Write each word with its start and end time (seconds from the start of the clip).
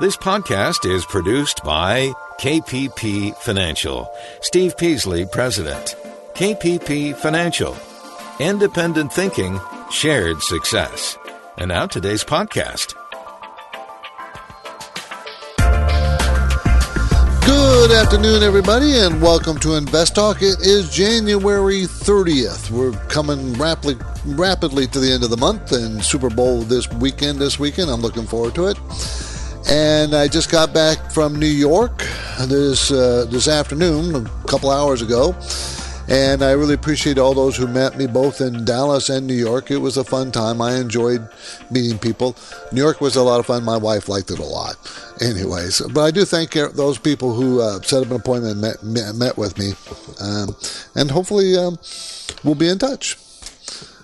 This 0.00 0.16
podcast 0.16 0.90
is 0.90 1.04
produced 1.04 1.62
by 1.62 2.10
KPP 2.40 3.36
Financial. 3.36 4.10
Steve 4.40 4.74
Peasley, 4.78 5.26
President. 5.26 5.94
KPP 6.32 7.14
Financial. 7.14 7.76
Independent 8.38 9.12
thinking, 9.12 9.60
shared 9.90 10.40
success. 10.40 11.18
And 11.58 11.68
now 11.68 11.84
today's 11.84 12.24
podcast. 12.24 12.94
Good 17.44 17.90
afternoon, 17.90 18.42
everybody, 18.42 18.96
and 18.96 19.20
welcome 19.20 19.58
to 19.60 19.74
Invest 19.74 20.14
Talk. 20.14 20.38
It 20.40 20.60
is 20.60 20.90
January 20.90 21.82
30th. 21.82 22.70
We're 22.70 22.92
coming 23.08 23.52
rapidly, 23.54 23.96
rapidly 24.24 24.86
to 24.86 24.98
the 24.98 25.12
end 25.12 25.24
of 25.24 25.30
the 25.30 25.36
month, 25.36 25.72
and 25.72 26.02
Super 26.02 26.30
Bowl 26.30 26.62
this 26.62 26.90
weekend. 26.92 27.38
This 27.38 27.58
weekend, 27.58 27.90
I'm 27.90 28.00
looking 28.00 28.26
forward 28.26 28.54
to 28.54 28.68
it. 28.68 28.78
And 29.70 30.16
I 30.16 30.26
just 30.26 30.50
got 30.50 30.74
back 30.74 31.12
from 31.12 31.36
New 31.36 31.46
York 31.46 32.04
this 32.40 32.90
uh, 32.90 33.24
this 33.30 33.46
afternoon, 33.46 34.26
a 34.26 34.48
couple 34.48 34.68
hours 34.68 35.00
ago, 35.00 35.36
and 36.08 36.42
I 36.42 36.50
really 36.52 36.74
appreciate 36.74 37.18
all 37.18 37.34
those 37.34 37.56
who 37.56 37.68
met 37.68 37.96
me 37.96 38.08
both 38.08 38.40
in 38.40 38.64
Dallas 38.64 39.10
and 39.10 39.28
New 39.28 39.34
York. 39.34 39.70
It 39.70 39.76
was 39.76 39.96
a 39.96 40.02
fun 40.02 40.32
time. 40.32 40.60
I 40.60 40.74
enjoyed 40.74 41.28
meeting 41.70 41.98
people. 41.98 42.36
New 42.72 42.80
York 42.80 43.00
was 43.00 43.14
a 43.14 43.22
lot 43.22 43.38
of 43.38 43.46
fun. 43.46 43.62
My 43.62 43.76
wife 43.76 44.08
liked 44.08 44.32
it 44.32 44.40
a 44.40 44.44
lot. 44.44 44.74
Anyways, 45.20 45.82
but 45.92 46.00
I 46.00 46.10
do 46.10 46.24
thank 46.24 46.54
those 46.54 46.98
people 46.98 47.32
who 47.32 47.60
uh, 47.60 47.80
set 47.82 48.02
up 48.02 48.10
an 48.10 48.16
appointment 48.16 48.54
and 48.54 48.60
met, 48.60 48.82
met, 48.82 49.14
met 49.14 49.38
with 49.38 49.56
me, 49.56 49.74
um, 50.20 50.56
and 50.96 51.12
hopefully 51.12 51.56
um, 51.56 51.78
we'll 52.42 52.56
be 52.56 52.68
in 52.68 52.78
touch. 52.78 53.16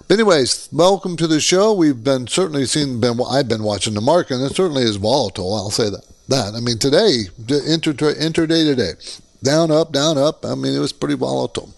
Anyways, 0.09 0.69
welcome 0.70 1.16
to 1.16 1.27
the 1.27 1.41
show. 1.41 1.73
We've 1.73 2.05
been 2.05 2.28
certainly 2.28 2.64
seen. 2.66 3.01
Been 3.01 3.19
I've 3.28 3.48
been 3.48 3.64
watching 3.64 3.95
the 3.95 4.01
market, 4.01 4.34
and 4.34 4.45
it 4.45 4.55
certainly 4.55 4.84
is 4.84 4.97
volatile. 4.97 5.52
I'll 5.52 5.70
say 5.70 5.91
that. 5.91 6.05
That 6.28 6.55
I 6.55 6.61
mean, 6.61 6.78
today, 6.78 7.22
inter 7.67 8.12
interday 8.12 8.62
today, 8.62 8.92
down 9.42 9.72
up, 9.72 9.91
down 9.91 10.17
up. 10.17 10.45
I 10.45 10.55
mean, 10.55 10.77
it 10.77 10.78
was 10.78 10.92
pretty 10.92 11.17
volatile. 11.17 11.75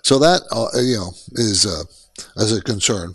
So 0.00 0.18
that 0.18 0.44
uh, 0.50 0.68
you 0.80 0.96
know 0.96 1.12
is 1.32 1.66
uh, 1.66 1.84
as 2.40 2.56
a 2.56 2.62
concern, 2.62 3.14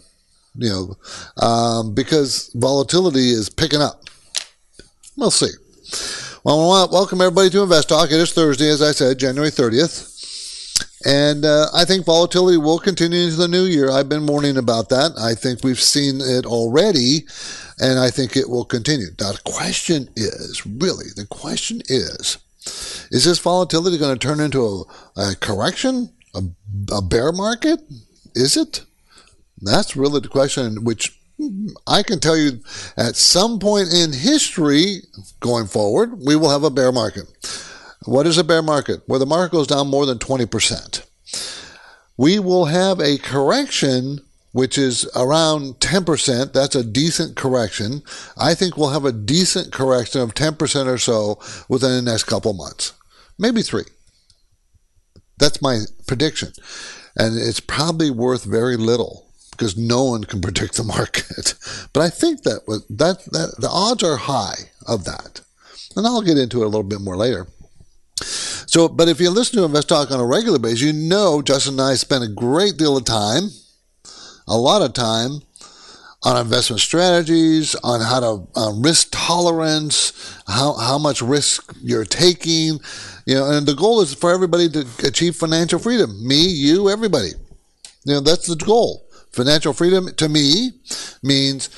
you 0.53 0.69
know, 0.69 1.43
um, 1.43 1.95
because 1.95 2.51
volatility 2.53 3.31
is 3.31 3.49
picking 3.49 3.81
up. 3.81 4.03
We'll 5.17 5.31
see. 5.31 5.49
Well, 6.43 6.69
welcome 6.91 7.21
everybody 7.21 7.49
to 7.49 7.63
Invest 7.63 7.89
Talk. 7.89 8.11
It 8.11 8.19
is 8.19 8.33
Thursday, 8.33 8.69
as 8.69 8.83
I 8.83 8.91
said, 8.91 9.17
January 9.17 9.49
thirtieth. 9.49 10.10
And 11.05 11.45
uh, 11.45 11.67
I 11.73 11.85
think 11.85 12.05
volatility 12.05 12.57
will 12.57 12.79
continue 12.79 13.23
into 13.23 13.35
the 13.35 13.47
new 13.47 13.63
year. 13.63 13.89
I've 13.89 14.09
been 14.09 14.27
warning 14.27 14.57
about 14.57 14.89
that. 14.89 15.11
I 15.19 15.33
think 15.33 15.63
we've 15.63 15.79
seen 15.79 16.21
it 16.21 16.45
already, 16.45 17.25
and 17.79 17.99
I 17.99 18.11
think 18.11 18.35
it 18.35 18.49
will 18.49 18.65
continue. 18.65 19.07
Now, 19.19 19.31
the 19.31 19.41
question 19.43 20.09
is 20.15 20.65
really, 20.65 21.07
the 21.15 21.25
question 21.25 21.81
is, 21.87 22.37
is 23.09 23.25
this 23.25 23.39
volatility 23.39 23.97
going 23.97 24.17
to 24.17 24.27
turn 24.27 24.39
into 24.39 24.63
a, 24.63 25.21
a 25.31 25.35
correction, 25.35 26.13
a, 26.35 26.43
a 26.91 27.01
bear 27.01 27.31
market? 27.31 27.79
Is 28.35 28.55
it? 28.55 28.83
That's 29.61 29.95
really 29.95 30.19
the 30.19 30.27
question, 30.29 30.83
which 30.83 31.17
I 31.87 32.03
can 32.03 32.19
tell 32.19 32.37
you 32.37 32.61
at 32.97 33.15
some 33.15 33.59
point 33.59 33.91
in 33.93 34.13
history 34.13 35.01
going 35.39 35.67
forward, 35.67 36.19
we 36.19 36.35
will 36.35 36.49
have 36.49 36.63
a 36.63 36.69
bear 36.69 36.91
market. 36.91 37.25
What 38.05 38.25
is 38.25 38.37
a 38.37 38.43
bear 38.43 38.61
market? 38.63 39.01
Where 39.05 39.19
the 39.19 39.25
market 39.25 39.51
goes 39.51 39.67
down 39.67 39.87
more 39.87 40.05
than 40.05 40.17
20%. 40.17 41.05
We 42.17 42.39
will 42.39 42.65
have 42.65 42.99
a 42.99 43.17
correction 43.17 44.21
which 44.53 44.77
is 44.77 45.09
around 45.15 45.75
10%. 45.75 46.53
That's 46.53 46.75
a 46.75 46.83
decent 46.83 47.35
correction. 47.35 48.03
I 48.37 48.53
think 48.53 48.75
we'll 48.75 48.89
have 48.89 49.05
a 49.05 49.11
decent 49.11 49.71
correction 49.71 50.21
of 50.21 50.33
10% 50.33 50.87
or 50.87 50.97
so 50.97 51.39
within 51.69 51.91
the 51.91 52.11
next 52.11 52.25
couple 52.25 52.53
months, 52.53 52.93
maybe 53.39 53.61
three. 53.61 53.85
That's 55.37 55.61
my 55.61 55.81
prediction. 56.07 56.51
And 57.15 57.37
it's 57.37 57.59
probably 57.59 58.11
worth 58.11 58.43
very 58.43 58.77
little 58.77 59.31
because 59.51 59.77
no 59.77 60.03
one 60.03 60.23
can 60.23 60.41
predict 60.41 60.75
the 60.75 60.83
market. 60.83 61.53
But 61.93 62.01
I 62.01 62.09
think 62.09 62.43
that, 62.43 62.65
that, 62.89 63.23
that 63.31 63.55
the 63.57 63.69
odds 63.69 64.03
are 64.03 64.17
high 64.17 64.71
of 64.87 65.05
that. 65.05 65.41
And 65.95 66.05
I'll 66.05 66.21
get 66.21 66.37
into 66.37 66.61
it 66.61 66.65
a 66.65 66.69
little 66.69 66.83
bit 66.83 67.01
more 67.01 67.17
later. 67.17 67.47
So, 68.21 68.87
but 68.87 69.09
if 69.09 69.19
you 69.19 69.29
listen 69.29 69.57
to 69.57 69.65
Invest 69.65 69.89
Talk 69.89 70.11
on 70.11 70.19
a 70.19 70.25
regular 70.25 70.59
basis, 70.59 70.81
you 70.81 70.93
know 70.93 71.41
Justin 71.41 71.73
and 71.73 71.81
I 71.81 71.95
spend 71.95 72.23
a 72.23 72.27
great 72.27 72.77
deal 72.77 72.97
of 72.97 73.05
time, 73.05 73.49
a 74.47 74.57
lot 74.57 74.81
of 74.81 74.93
time, 74.93 75.41
on 76.23 76.39
investment 76.39 76.79
strategies, 76.79 77.73
on 77.83 77.99
how 77.99 78.19
to 78.19 78.47
uh, 78.55 78.71
risk 78.75 79.07
tolerance, 79.11 80.39
how 80.47 80.73
how 80.73 80.97
much 80.97 81.21
risk 81.21 81.75
you're 81.81 82.05
taking, 82.05 82.79
you 83.25 83.35
know, 83.35 83.49
and 83.49 83.65
the 83.65 83.73
goal 83.73 84.01
is 84.01 84.13
for 84.13 84.31
everybody 84.31 84.69
to 84.69 84.85
achieve 85.03 85.35
financial 85.35 85.79
freedom. 85.79 86.27
Me, 86.27 86.47
you, 86.47 86.89
everybody. 86.89 87.31
You 88.05 88.13
know, 88.13 88.19
that's 88.21 88.47
the 88.47 88.55
goal. 88.55 89.07
Financial 89.31 89.73
freedom 89.73 90.13
to 90.15 90.29
me 90.29 90.71
means 91.23 91.69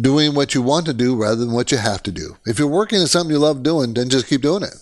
doing 0.00 0.34
what 0.34 0.54
you 0.54 0.62
want 0.62 0.86
to 0.86 0.94
do 0.94 1.16
rather 1.16 1.36
than 1.36 1.52
what 1.52 1.70
you 1.72 1.78
have 1.78 2.02
to 2.04 2.12
do. 2.12 2.36
If 2.46 2.58
you're 2.58 2.68
working 2.68 3.00
at 3.02 3.08
something 3.08 3.32
you 3.32 3.38
love 3.38 3.62
doing, 3.62 3.94
then 3.94 4.08
just 4.08 4.26
keep 4.26 4.42
doing 4.42 4.62
it. 4.62 4.74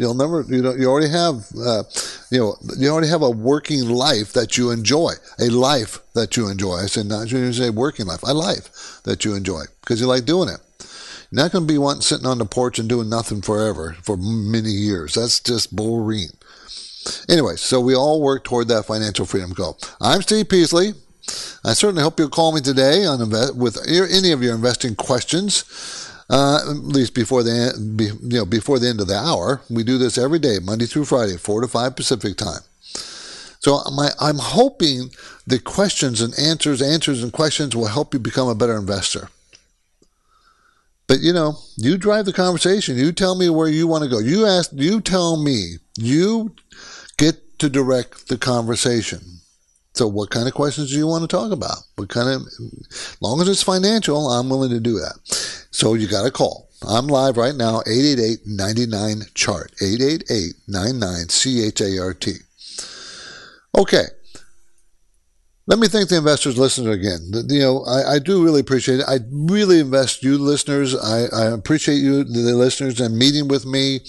You'll 0.00 0.14
never, 0.14 0.40
you 0.48 0.62
know, 0.62 0.72
you 0.72 0.86
already 0.86 1.10
have, 1.10 1.46
uh, 1.62 1.82
you 2.30 2.38
know, 2.38 2.56
you 2.78 2.88
already 2.88 3.08
have 3.08 3.20
a 3.20 3.28
working 3.28 3.86
life 3.86 4.32
that 4.32 4.56
you 4.56 4.70
enjoy, 4.70 5.12
a 5.38 5.50
life 5.50 5.98
that 6.14 6.38
you 6.38 6.48
enjoy. 6.48 6.76
I 6.76 6.86
said, 6.86 7.04
not 7.04 7.30
you 7.30 7.52
say 7.52 7.68
working 7.68 8.06
life, 8.06 8.22
a 8.22 8.32
life 8.32 9.02
that 9.04 9.26
you 9.26 9.34
enjoy 9.34 9.64
because 9.82 10.00
you 10.00 10.06
like 10.06 10.24
doing 10.24 10.48
it. 10.48 10.58
You're 11.30 11.42
not 11.42 11.52
going 11.52 11.66
to 11.66 11.72
be 11.72 11.76
one 11.76 12.00
sitting 12.00 12.24
on 12.24 12.38
the 12.38 12.46
porch 12.46 12.78
and 12.78 12.88
doing 12.88 13.10
nothing 13.10 13.42
forever 13.42 13.94
for 14.02 14.16
many 14.16 14.70
years. 14.70 15.16
That's 15.16 15.38
just 15.38 15.76
boring. 15.76 16.28
Anyway, 17.28 17.56
so 17.56 17.78
we 17.78 17.94
all 17.94 18.22
work 18.22 18.42
toward 18.44 18.68
that 18.68 18.86
financial 18.86 19.26
freedom 19.26 19.52
goal. 19.52 19.78
I'm 20.00 20.22
Steve 20.22 20.48
Peasley. 20.48 20.94
I 21.62 21.74
certainly 21.74 22.02
hope 22.02 22.18
you'll 22.18 22.30
call 22.30 22.54
me 22.54 22.62
today 22.62 23.04
on 23.04 23.18
with 23.54 23.86
any 23.86 24.32
of 24.32 24.42
your 24.42 24.54
investing 24.54 24.94
questions 24.94 26.09
uh, 26.30 26.60
at 26.70 26.76
least 26.76 27.14
before 27.14 27.42
the 27.42 27.74
you 27.98 28.38
know 28.38 28.46
before 28.46 28.78
the 28.78 28.88
end 28.88 29.00
of 29.00 29.08
the 29.08 29.16
hour. 29.16 29.60
We 29.68 29.82
do 29.82 29.98
this 29.98 30.16
every 30.16 30.38
day, 30.38 30.58
Monday 30.62 30.86
through 30.86 31.06
Friday, 31.06 31.36
four 31.36 31.60
to 31.60 31.68
five 31.68 31.96
Pacific 31.96 32.36
time. 32.36 32.62
So 33.58 33.82
my, 33.94 34.10
I'm 34.18 34.38
hoping 34.38 35.10
the 35.46 35.58
questions 35.58 36.22
and 36.22 36.32
answers, 36.38 36.80
answers 36.80 37.22
and 37.22 37.30
questions 37.30 37.76
will 37.76 37.88
help 37.88 38.14
you 38.14 38.20
become 38.20 38.48
a 38.48 38.54
better 38.54 38.76
investor. 38.76 39.28
But 41.06 41.20
you 41.20 41.32
know, 41.32 41.58
you 41.76 41.98
drive 41.98 42.24
the 42.24 42.32
conversation. 42.32 42.96
You 42.96 43.10
tell 43.10 43.34
me 43.34 43.50
where 43.50 43.68
you 43.68 43.88
want 43.88 44.04
to 44.04 44.08
go. 44.10 44.20
You 44.20 44.46
ask. 44.46 44.70
You 44.72 45.00
tell 45.00 45.36
me. 45.36 45.78
You 45.98 46.54
get 47.18 47.58
to 47.58 47.68
direct 47.68 48.28
the 48.28 48.38
conversation. 48.38 49.39
So, 49.94 50.06
what 50.06 50.30
kind 50.30 50.46
of 50.46 50.54
questions 50.54 50.90
do 50.90 50.98
you 50.98 51.06
want 51.06 51.22
to 51.22 51.28
talk 51.28 51.52
about? 51.52 51.78
What 51.96 52.08
kind 52.08 52.28
of, 52.28 52.42
long 53.20 53.40
as 53.40 53.48
it's 53.48 53.62
financial, 53.62 54.28
I'm 54.28 54.48
willing 54.48 54.70
to 54.70 54.80
do 54.80 54.94
that. 54.94 55.18
So, 55.70 55.94
you 55.94 56.06
got 56.06 56.24
to 56.24 56.30
call. 56.30 56.70
I'm 56.86 57.08
live 57.08 57.36
right 57.36 57.54
now, 57.54 57.82
888 57.86 58.40
99 58.46 59.22
chart, 59.34 59.72
888 59.82 60.54
99 60.66 61.28
C 61.28 61.66
H 61.66 61.80
A 61.80 61.98
R 61.98 62.14
T. 62.14 62.36
Okay. 63.76 64.04
Let 65.66 65.78
me 65.78 65.88
thank 65.88 66.08
the 66.08 66.16
investors 66.16 66.58
listening 66.58 66.92
again. 66.92 67.30
You 67.48 67.60
know, 67.60 67.84
I, 67.84 68.14
I, 68.14 68.18
do 68.18 68.42
really 68.42 68.60
appreciate 68.60 69.00
it. 69.00 69.06
I 69.06 69.18
really 69.30 69.78
invest 69.78 70.24
you 70.24 70.36
listeners. 70.36 70.96
I, 70.96 71.26
I 71.32 71.44
appreciate 71.44 71.98
you, 71.98 72.24
the 72.24 72.56
listeners, 72.56 73.00
and 73.00 73.16
meeting 73.16 73.46
with 73.46 73.66
me 73.66 74.00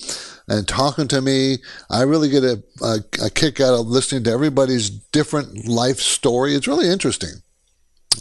and 0.47 0.67
talking 0.67 1.07
to 1.09 1.21
me. 1.21 1.57
I 1.89 2.03
really 2.03 2.29
get 2.29 2.43
a, 2.43 2.63
a, 2.81 2.99
a 3.23 3.29
kick 3.29 3.59
out 3.59 3.73
of 3.73 3.87
listening 3.87 4.23
to 4.25 4.31
everybody's 4.31 4.89
different 4.89 5.67
life 5.67 5.99
story. 5.99 6.55
It's 6.55 6.67
really 6.67 6.89
interesting. 6.89 7.41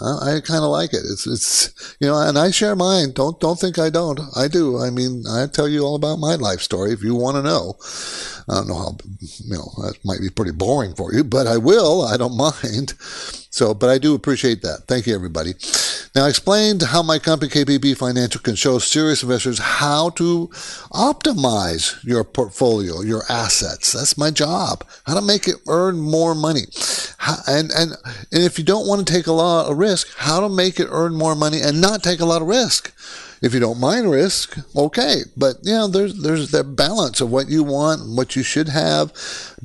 I, 0.00 0.36
I 0.36 0.40
kind 0.40 0.62
of 0.62 0.70
like 0.70 0.92
it. 0.92 1.02
It's, 1.10 1.26
it's, 1.26 1.96
you 2.00 2.06
know, 2.06 2.20
and 2.20 2.38
I 2.38 2.50
share 2.50 2.76
mine. 2.76 3.12
Don't, 3.12 3.40
don't 3.40 3.58
think 3.58 3.78
I 3.78 3.90
don't. 3.90 4.20
I 4.36 4.48
do. 4.48 4.78
I 4.78 4.90
mean, 4.90 5.24
I 5.28 5.46
tell 5.46 5.68
you 5.68 5.82
all 5.82 5.96
about 5.96 6.18
my 6.18 6.36
life 6.36 6.60
story 6.60 6.92
if 6.92 7.02
you 7.02 7.14
want 7.14 7.36
to 7.36 7.42
know. 7.42 7.74
I 8.48 8.54
don't 8.54 8.68
know 8.68 8.78
how, 8.78 8.96
you 9.20 9.54
know, 9.54 9.70
that 9.82 9.98
might 10.04 10.20
be 10.20 10.30
pretty 10.30 10.52
boring 10.52 10.94
for 10.94 11.12
you, 11.12 11.24
but 11.24 11.46
I 11.46 11.56
will. 11.56 12.02
I 12.02 12.16
don't 12.16 12.36
mind. 12.60 12.94
So, 13.52 13.74
but 13.74 13.90
I 13.90 13.98
do 13.98 14.14
appreciate 14.14 14.62
that. 14.62 14.84
Thank 14.86 15.06
you, 15.06 15.14
everybody. 15.14 15.54
Now, 16.14 16.26
I 16.26 16.28
explained 16.28 16.82
how 16.82 17.02
my 17.02 17.18
company 17.18 17.50
KPP 17.50 17.96
Financial 17.96 18.40
can 18.40 18.54
show 18.54 18.78
serious 18.78 19.22
investors 19.22 19.58
how 19.58 20.10
to 20.10 20.48
optimize 20.92 22.02
your 22.04 22.24
portfolio, 22.24 23.00
your 23.00 23.22
assets. 23.28 23.92
That's 23.92 24.16
my 24.16 24.30
job. 24.30 24.84
How 25.04 25.14
to 25.14 25.20
make 25.24 25.48
it 25.48 25.56
earn 25.68 26.00
more 26.00 26.34
money. 26.34 26.62
And, 27.46 27.70
and, 27.72 27.92
and 28.32 28.42
if 28.44 28.58
you 28.58 28.64
don't 28.64 28.86
want 28.86 29.06
to 29.06 29.12
take 29.12 29.26
a 29.26 29.32
lot 29.32 29.70
of 29.70 29.78
risk, 29.78 30.08
how 30.16 30.40
to 30.40 30.48
make 30.48 30.80
it 30.80 30.88
earn 30.90 31.14
more 31.14 31.34
money 31.34 31.60
and 31.60 31.80
not 31.80 32.02
take 32.02 32.20
a 32.20 32.24
lot 32.24 32.42
of 32.42 32.48
risk. 32.48 32.92
If 33.42 33.54
you 33.54 33.60
don't 33.60 33.80
mind 33.80 34.10
risk, 34.10 34.58
okay. 34.76 35.22
But 35.36 35.56
you 35.62 35.72
know, 35.72 35.88
there's 35.88 36.20
there's 36.22 36.50
that 36.50 36.76
balance 36.76 37.20
of 37.20 37.30
what 37.30 37.48
you 37.48 37.64
want 37.64 38.02
and 38.02 38.16
what 38.16 38.36
you 38.36 38.42
should 38.42 38.68
have 38.68 39.12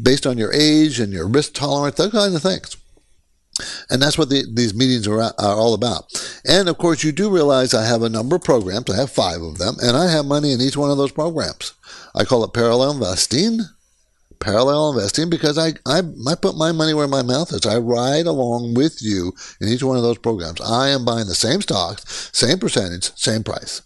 based 0.01 0.25
on 0.25 0.37
your 0.37 0.53
age 0.53 0.99
and 0.99 1.11
your 1.11 1.27
risk 1.27 1.53
tolerance, 1.53 1.97
those 1.97 2.11
kinds 2.11 2.35
of 2.35 2.41
things. 2.41 2.77
And 3.89 4.01
that's 4.01 4.17
what 4.17 4.29
the, 4.29 4.43
these 4.53 4.73
meetings 4.73 5.07
are, 5.07 5.21
are 5.21 5.33
all 5.39 5.73
about. 5.73 6.05
And 6.45 6.67
of 6.67 6.77
course, 6.77 7.03
you 7.03 7.11
do 7.11 7.29
realize 7.29 7.73
I 7.73 7.85
have 7.85 8.01
a 8.01 8.09
number 8.09 8.35
of 8.35 8.43
programs. 8.43 8.89
I 8.89 8.97
have 8.97 9.11
five 9.11 9.41
of 9.41 9.57
them, 9.57 9.75
and 9.81 9.95
I 9.95 10.11
have 10.11 10.25
money 10.25 10.51
in 10.51 10.59
each 10.59 10.75
one 10.75 10.91
of 10.91 10.97
those 10.97 11.13
programs. 11.13 11.73
I 12.13 12.25
call 12.25 12.43
it 12.43 12.53
parallel 12.53 12.91
investing. 12.91 13.61
Parallel 14.39 14.93
investing 14.93 15.29
because 15.29 15.57
I, 15.57 15.73
I, 15.85 16.01
I 16.27 16.35
put 16.35 16.55
my 16.55 16.71
money 16.71 16.93
where 16.93 17.07
my 17.07 17.21
mouth 17.21 17.51
is. 17.53 17.65
I 17.65 17.77
ride 17.77 18.25
along 18.25 18.73
with 18.73 19.01
you 19.01 19.33
in 19.59 19.67
each 19.67 19.83
one 19.83 19.97
of 19.97 20.03
those 20.03 20.17
programs. 20.17 20.61
I 20.61 20.89
am 20.89 21.05
buying 21.05 21.27
the 21.27 21.35
same 21.35 21.61
stocks, 21.61 22.29
same 22.33 22.59
percentage, 22.59 23.11
same 23.15 23.43
price. 23.43 23.81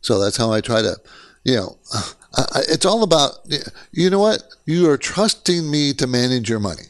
So 0.00 0.18
that's 0.18 0.36
how 0.36 0.52
I 0.52 0.60
try 0.60 0.82
to, 0.82 0.96
you 1.44 1.56
know, 1.56 1.78
I, 2.34 2.62
it's 2.68 2.86
all 2.86 3.02
about, 3.02 3.32
you 3.92 4.08
know 4.08 4.20
what? 4.20 4.42
You 4.64 4.88
are 4.90 4.96
trusting 4.96 5.70
me 5.70 5.92
to 5.94 6.06
manage 6.06 6.48
your 6.48 6.60
money. 6.60 6.84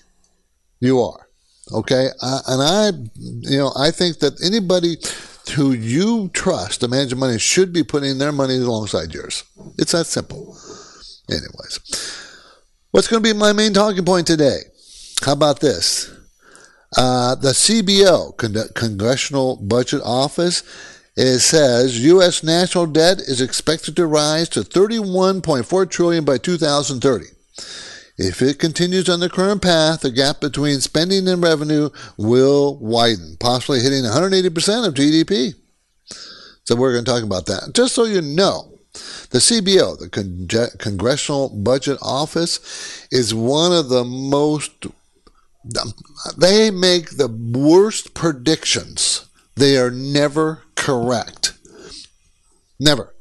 You 0.80 1.00
are. 1.00 1.28
Okay. 1.72 2.08
And 2.20 2.62
I, 2.62 2.90
you 3.16 3.58
know, 3.58 3.72
I 3.76 3.90
think 3.90 4.20
that 4.20 4.42
anybody 4.44 4.96
who 5.56 5.72
you 5.72 6.28
trust 6.32 6.80
to 6.80 6.88
manage 6.88 7.10
your 7.10 7.18
money 7.18 7.38
should 7.38 7.72
be 7.72 7.82
putting 7.82 8.18
their 8.18 8.32
money 8.32 8.56
alongside 8.56 9.12
yours. 9.12 9.44
It's 9.78 9.92
that 9.92 10.06
simple. 10.06 10.56
Anyways, 11.32 11.80
what's 12.90 13.08
going 13.08 13.22
to 13.22 13.32
be 13.32 13.38
my 13.38 13.52
main 13.52 13.72
talking 13.72 14.04
point 14.04 14.26
today? 14.26 14.58
How 15.24 15.32
about 15.32 15.60
this? 15.60 16.10
Uh, 16.96 17.34
the 17.36 17.50
CBO, 17.50 18.36
Con- 18.36 18.68
Congressional 18.74 19.56
Budget 19.56 20.02
Office, 20.04 20.62
it 21.16 21.38
says 21.40 22.04
U.S. 22.04 22.42
national 22.42 22.86
debt 22.86 23.18
is 23.20 23.40
expected 23.40 23.96
to 23.96 24.06
rise 24.06 24.48
to 24.50 24.60
31.4 24.60 25.90
trillion 25.90 26.24
by 26.24 26.38
2030. 26.38 27.26
If 28.18 28.42
it 28.42 28.58
continues 28.58 29.08
on 29.08 29.20
the 29.20 29.30
current 29.30 29.62
path, 29.62 30.02
the 30.02 30.10
gap 30.10 30.40
between 30.40 30.80
spending 30.80 31.26
and 31.28 31.42
revenue 31.42 31.90
will 32.18 32.78
widen, 32.78 33.36
possibly 33.40 33.80
hitting 33.80 34.04
180% 34.04 34.86
of 34.86 34.94
GDP. 34.94 35.54
So 36.64 36.76
we're 36.76 36.92
going 36.92 37.04
to 37.04 37.10
talk 37.10 37.22
about 37.22 37.46
that. 37.46 37.72
Just 37.74 37.94
so 37.94 38.04
you 38.04 38.20
know, 38.20 38.71
the 38.92 39.38
CBO, 39.38 39.98
the 39.98 40.08
Con- 40.08 40.78
Congressional 40.78 41.48
Budget 41.48 41.98
Office, 42.02 43.06
is 43.10 43.34
one 43.34 43.72
of 43.72 43.88
the 43.88 44.04
most, 44.04 44.86
um, 45.80 45.94
they 46.36 46.70
make 46.70 47.10
the 47.10 47.28
worst 47.28 48.12
predictions. 48.12 49.26
They 49.56 49.78
are 49.78 49.90
never 49.90 50.62
correct. 50.76 51.54
Never. 52.78 53.14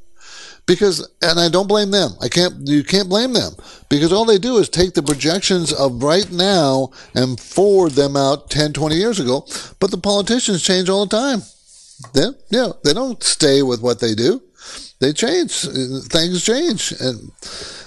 Because, 0.66 1.10
and 1.22 1.40
I 1.40 1.50
don't 1.50 1.68
blame 1.68 1.92
them. 1.92 2.12
I 2.22 2.28
can't, 2.28 2.68
you 2.68 2.84
can't 2.84 3.10
blame 3.10 3.34
them 3.34 3.54
because 3.90 4.14
all 4.14 4.26
they 4.26 4.38
do 4.38 4.58
is 4.58 4.70
take 4.70 4.94
the 4.94 5.04
projections 5.04 5.74
of 5.74 6.04
right 6.04 6.32
now 6.32 6.92
and 7.16 7.40
forward 7.40 7.94
them 7.94 8.16
out 8.16 8.50
10, 8.50 8.74
20 8.74 8.96
years 8.96 9.20
ago. 9.20 9.46
But 9.80 9.92
the 9.92 9.98
politicians 9.98 10.64
change 10.64 10.88
all 10.88 11.06
the 11.06 11.18
time. 11.18 11.42
They, 12.14 12.22
you 12.22 12.34
know, 12.52 12.78
they 12.84 12.94
don't 12.94 13.22
stay 13.24 13.62
with 13.64 13.82
what 13.82 14.00
they 14.00 14.16
do 14.16 14.42
they 15.02 15.12
change. 15.14 15.52
Things 15.52 16.46
change, 16.46 16.94
and 17.02 17.32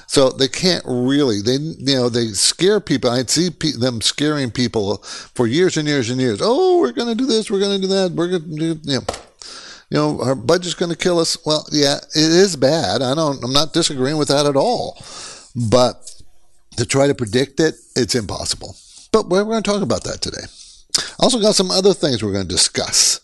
so 0.08 0.30
they 0.30 0.48
can't 0.48 0.84
really. 0.86 1.40
They 1.40 1.56
you 1.56 1.96
know 1.96 2.08
they 2.08 2.26
scare 2.28 2.80
people. 2.80 3.08
I 3.08 3.22
see 3.22 3.50
pe- 3.50 3.78
them 3.78 4.02
scaring 4.02 4.50
people 4.50 4.98
for 4.98 5.46
years 5.46 5.76
and 5.76 5.86
years 5.86 6.10
and 6.10 6.20
years. 6.20 6.40
Oh, 6.42 6.80
we're 6.80 6.92
going 6.92 7.08
to 7.08 7.14
do 7.14 7.24
this. 7.24 7.50
We're 7.50 7.60
going 7.60 7.80
to 7.80 7.86
do 7.86 7.94
that. 7.94 8.12
We're 8.12 8.28
going 8.28 8.42
to 8.42 8.56
do 8.56 8.80
you 8.82 8.98
know. 8.98 9.04
You 9.90 9.98
know, 9.98 10.22
our 10.22 10.34
budget's 10.34 10.74
going 10.74 10.90
to 10.90 10.98
kill 10.98 11.20
us. 11.20 11.38
Well, 11.46 11.64
yeah, 11.70 11.98
it 11.98 12.16
is 12.16 12.56
bad. 12.56 13.00
I 13.00 13.14
don't. 13.14 13.42
I'm 13.44 13.52
not 13.52 13.72
disagreeing 13.72 14.16
with 14.16 14.28
that 14.28 14.46
at 14.46 14.56
all. 14.56 15.00
But 15.54 16.10
to 16.78 16.84
try 16.84 17.06
to 17.06 17.14
predict 17.14 17.60
it, 17.60 17.76
it's 17.94 18.16
impossible. 18.16 18.74
But 19.12 19.28
we're 19.28 19.44
going 19.44 19.62
to 19.62 19.70
talk 19.70 19.82
about 19.82 20.02
that 20.02 20.20
today. 20.20 20.46
Also, 21.20 21.40
got 21.40 21.54
some 21.54 21.70
other 21.70 21.94
things 21.94 22.24
we're 22.24 22.32
going 22.32 22.48
to 22.48 22.54
discuss. 22.54 23.20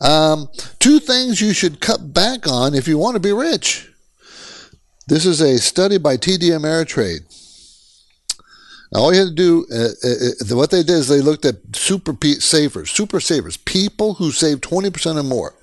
Um, 0.00 0.48
two 0.78 0.98
things 0.98 1.40
you 1.40 1.52
should 1.52 1.80
cut 1.80 2.12
back 2.12 2.46
on 2.46 2.74
if 2.74 2.86
you 2.86 2.98
want 2.98 3.14
to 3.14 3.20
be 3.20 3.32
rich. 3.32 3.90
This 5.06 5.24
is 5.24 5.40
a 5.40 5.58
study 5.58 5.98
by 5.98 6.16
TD 6.16 6.50
Ameritrade. 6.50 7.20
Now, 8.92 9.00
all 9.00 9.12
you 9.12 9.20
had 9.20 9.28
to 9.28 9.34
do, 9.34 9.66
uh, 9.72 9.88
uh, 10.04 10.52
uh, 10.52 10.56
what 10.56 10.70
they 10.70 10.82
did 10.82 10.90
is 10.96 11.08
they 11.08 11.20
looked 11.20 11.44
at 11.44 11.56
super 11.74 12.16
savers, 12.38 12.90
super 12.90 13.20
savers, 13.20 13.56
people 13.56 14.14
who 14.14 14.30
save 14.30 14.60
20% 14.60 15.18
or 15.18 15.22
more. 15.22 15.54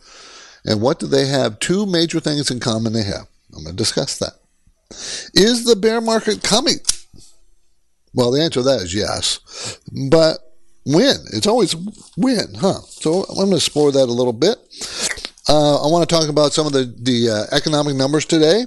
And 0.66 0.82
what 0.82 1.00
do 1.00 1.08
they 1.08 1.28
have? 1.28 1.60
Two 1.60 1.86
major 1.86 2.20
things 2.20 2.50
in 2.50 2.60
common 2.60 2.94
they 2.94 3.04
have. 3.04 3.28
I'm 3.54 3.64
going 3.64 3.76
to 3.76 3.84
discuss 3.84 4.18
that. 4.20 4.34
Is 5.34 5.66
the 5.66 5.76
bear 5.76 6.02
market 6.02 6.44
coming? 6.44 6.78
Well, 8.14 8.32
the 8.32 8.42
answer 8.42 8.62
to 8.62 8.64
that 8.64 8.82
is 8.82 8.94
yes. 8.94 9.80
But 10.10 10.38
win. 10.86 11.16
It's 11.34 11.48
always 11.48 11.76
win, 12.18 12.54
huh? 12.56 12.82
So 12.82 13.24
I'm 13.24 13.36
going 13.36 13.50
to 13.50 13.56
explore 13.56 13.92
that 13.92 14.10
a 14.10 14.14
little 14.14 14.34
bit. 14.34 14.58
Uh, 15.50 15.84
I 15.84 15.92
want 15.92 16.08
to 16.08 16.16
talk 16.16 16.30
about 16.30 16.54
some 16.54 16.68
of 16.68 16.74
the, 16.74 16.94
the 17.02 17.30
uh, 17.30 17.56
economic 17.56 17.96
numbers 17.96 18.26
today 18.26 18.66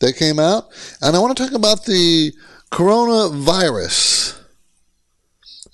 that 0.00 0.16
came 0.16 0.38
out. 0.38 0.64
And 1.00 1.16
I 1.16 1.18
want 1.18 1.36
to 1.36 1.42
talk 1.42 1.54
about 1.54 1.84
the 1.84 2.32
coronavirus 2.70 4.38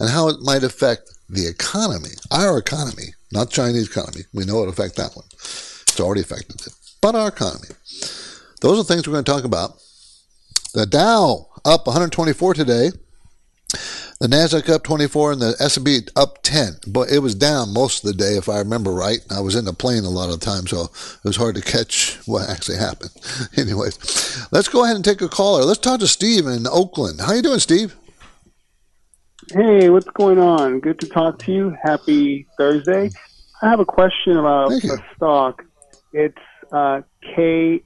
and 0.01 0.11
how 0.11 0.29
it 0.29 0.37
might 0.43 0.63
affect 0.63 1.11
the 1.29 1.47
economy, 1.47 2.11
our 2.31 2.59
economy, 2.59 3.15
not 3.33 3.51
Chinese 3.51 3.89
economy. 3.89 4.23
We 4.33 4.45
know 4.45 4.61
it'll 4.61 4.71
affect 4.71 4.97
that 4.97 5.15
one. 5.15 5.27
It's 5.33 6.01
already 6.01 6.21
affected 6.21 6.67
it. 6.67 6.73
But 7.01 7.15
our 7.15 7.29
economy. 7.29 7.69
Those 8.61 8.81
are 8.81 8.85
things 8.85 9.07
we're 9.07 9.13
going 9.13 9.25
to 9.25 9.33
talk 9.33 9.45
about. 9.45 9.79
The 10.75 10.87
Dow 10.87 11.49
up 11.65 11.87
124 11.87 12.55
today. 12.55 12.91
The 14.21 14.27
Nasdaq 14.27 14.69
up 14.69 14.83
24 14.83 15.33
and 15.33 15.41
the 15.41 15.55
S&P 15.61 16.01
up 16.17 16.43
10, 16.43 16.79
but 16.89 17.09
it 17.09 17.21
was 17.21 17.37
down 17.37 17.73
most 17.73 18.03
of 18.03 18.09
the 18.09 18.17
day 18.17 18.37
if 18.37 18.49
I 18.49 18.59
remember 18.59 18.93
right. 18.93 19.21
I 19.31 19.39
was 19.39 19.55
in 19.55 19.65
the 19.65 19.73
plane 19.73 20.03
a 20.03 20.09
lot 20.09 20.29
of 20.29 20.41
the 20.41 20.45
time, 20.45 20.67
so 20.67 20.87
it 20.87 21.23
was 21.25 21.37
hard 21.37 21.55
to 21.55 21.61
catch 21.63 22.19
what 22.27 22.51
actually 22.51 22.79
happened. 22.79 23.13
Anyways, 23.57 24.49
let's 24.51 24.67
go 24.67 24.83
ahead 24.83 24.97
and 24.97 25.05
take 25.05 25.23
a 25.23 25.29
caller. 25.29 25.63
Let's 25.63 25.79
talk 25.79 26.01
to 26.01 26.09
Steve 26.09 26.49
in 26.49 26.67
Oakland. 26.67 27.21
How 27.21 27.33
you 27.33 27.43
doing, 27.43 27.61
Steve? 27.61 27.95
Hey, 29.53 29.89
what's 29.89 30.09
going 30.09 30.41
on? 30.41 30.81
Good 30.81 30.99
to 30.99 31.07
talk 31.07 31.39
to 31.45 31.53
you. 31.53 31.77
Happy 31.81 32.49
Thursday. 32.59 33.13
I 33.63 33.71
have 33.71 33.79
a 33.79 33.87
question 33.87 34.37
about 34.37 34.73
a 34.73 34.99
stock. 35.15 35.65
It's 36.13 36.37
uh, 36.73 37.03
KLAC, 37.23 37.83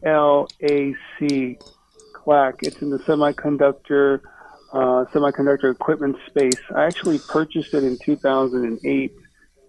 CLAC. 2.15 2.55
It's 2.63 2.81
in 2.81 2.89
the 2.89 3.01
semiconductor 3.01 4.23
uh, 4.73 5.05
semiconductor 5.13 5.73
equipment 5.73 6.17
space. 6.27 6.61
I 6.75 6.85
actually 6.85 7.19
purchased 7.19 7.75
it 7.75 7.85
in 7.85 7.99
2008 7.99 9.13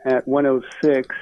at 0.05 0.27
106, 0.27 1.15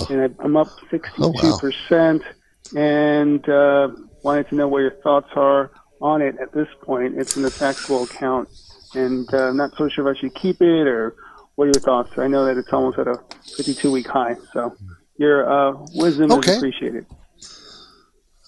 oh. 0.00 0.06
and 0.10 0.34
I'm 0.38 0.56
up 0.56 0.68
62 0.90 1.58
percent. 1.58 2.22
Oh, 2.24 2.28
wow. 2.74 2.80
And 2.82 3.48
uh, 3.48 3.88
wanted 4.22 4.48
to 4.48 4.54
know 4.56 4.68
what 4.68 4.78
your 4.78 4.96
thoughts 5.02 5.30
are 5.36 5.70
on 6.00 6.20
it 6.20 6.36
at 6.40 6.52
this 6.52 6.68
point. 6.82 7.16
It's 7.16 7.36
in 7.36 7.42
the 7.42 7.50
taxable 7.50 8.04
account, 8.04 8.48
and 8.94 9.32
uh, 9.32 9.48
I'm 9.48 9.56
not 9.56 9.76
so 9.76 9.88
sure 9.88 10.08
if 10.08 10.16
I 10.16 10.20
should 10.20 10.34
keep 10.34 10.60
it 10.60 10.86
or 10.86 11.14
what 11.56 11.64
are 11.64 11.68
your 11.68 11.80
thoughts? 11.80 12.18
I 12.18 12.28
know 12.28 12.44
that 12.44 12.56
it's 12.58 12.72
almost 12.72 12.98
at 12.98 13.08
a 13.08 13.18
52 13.56 13.90
week 13.90 14.06
high, 14.06 14.36
so 14.52 14.76
your 15.16 15.50
uh, 15.50 15.86
wisdom 15.94 16.30
okay. 16.32 16.52
is 16.52 16.56
appreciated. 16.58 17.06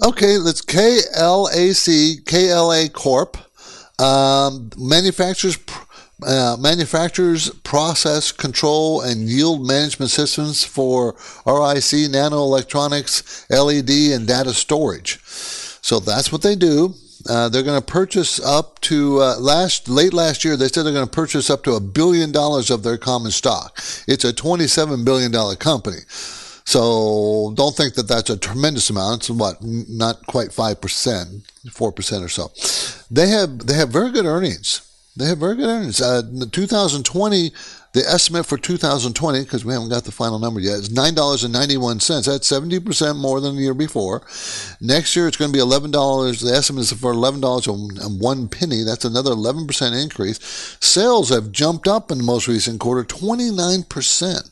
Okay, 0.05 0.39
let's 0.39 0.63
KLAC, 0.63 2.25
KLA 2.25 2.89
Corp. 2.91 3.37
Um, 3.99 4.71
manufacturers 4.79 5.59
uh, 6.27 6.57
manufacturers 6.59 7.51
process 7.61 8.33
control 8.33 9.01
and 9.03 9.29
yield 9.29 9.65
management 9.65 10.11
systems 10.11 10.65
for 10.65 11.13
RIC, 11.47 12.11
nanoelectronics, 12.11 13.49
LED, 13.51 14.17
and 14.17 14.27
data 14.27 14.53
storage. 14.53 15.21
So 15.25 16.01
that's 16.01 16.33
what 16.33 16.43
they 16.43 16.57
do. 16.57 16.95
Uh, 17.29 17.49
they're 17.49 17.63
going 17.63 17.81
to 17.81 17.87
purchase 17.87 18.41
up 18.41 18.81
to 18.81 19.21
uh, 19.21 19.39
last 19.39 19.89
late 19.89 20.13
last 20.13 20.45
year. 20.45 20.57
They 20.57 20.69
said 20.69 20.85
they're 20.85 20.93
going 20.93 21.07
to 21.07 21.11
purchase 21.11 21.51
up 21.51 21.63
to 21.65 21.75
a 21.75 21.81
billion 21.81 22.33
dollars 22.33 22.71
of 22.71 22.83
their 22.83 22.97
common 22.99 23.31
stock. 23.31 23.79
It's 24.07 24.25
a 24.25 24.33
twenty-seven 24.33 25.05
billion 25.05 25.31
dollar 25.31 25.57
company. 25.57 25.99
So 26.69 27.55
don't 27.57 27.75
think 27.75 27.95
that 27.95 28.09
that's 28.09 28.29
a 28.29 28.37
tremendous 28.37 28.91
amount. 28.91 29.23
It's 29.23 29.31
what 29.31 29.57
not 29.63 30.27
quite 30.27 30.53
five 30.53 30.83
percent, 30.83 31.51
four 31.73 31.93
percent 31.93 32.23
or 32.23 32.29
so. 32.29 32.53
They 33.11 33.29
have 33.29 33.61
they 33.61 33.73
have 33.73 33.89
very 33.89 34.13
good 34.13 34.27
earnings. 34.27 34.83
They 35.17 35.25
have 35.29 35.39
very 35.39 35.57
good 35.57 35.67
earnings. 35.67 36.03
Uh, 36.03 36.21
2020, 36.53 37.53
the 37.95 38.01
estimate 38.07 38.45
for 38.45 38.59
2020, 38.59 39.45
because 39.45 39.65
we 39.65 39.73
haven't 39.73 39.89
got 39.89 40.05
the 40.05 40.13
final 40.13 40.39
number 40.39 40.61
yet, 40.61 40.75
is 40.81 40.93
nine 40.93 41.15
dollars 41.15 41.43
and 41.43 41.55
ninety 41.55 41.79
one 41.79 42.01
cents. 42.01 42.27
That's 42.27 42.47
seventy 42.47 42.79
percent 42.81 43.17
more 43.17 43.41
than 43.41 43.57
the 43.57 43.63
year 43.63 43.73
before. 43.73 44.21
Next 44.79 45.17
year, 45.17 45.27
it's 45.27 45.39
going 45.39 45.51
to 45.51 45.57
be 45.57 45.63
eleven 45.63 45.91
dollars. 45.91 46.43
The 46.43 46.53
estimate 46.53 46.83
is 46.83 46.93
for 46.93 47.13
eleven 47.13 47.41
dollars 47.41 47.67
and 47.67 48.21
one 48.21 48.47
penny. 48.47 48.83
That's 48.83 49.07
another 49.07 49.33
eleven 49.33 49.67
percent 49.67 49.95
increase. 49.95 50.39
Sales 50.83 51.31
have 51.31 51.51
jumped 51.51 51.89
up 51.89 52.11
in 52.11 52.19
the 52.19 52.25
most 52.25 52.47
recent 52.47 52.79
quarter, 52.79 53.05
twenty 53.05 53.51
nine 53.51 53.85
percent. 53.85 54.51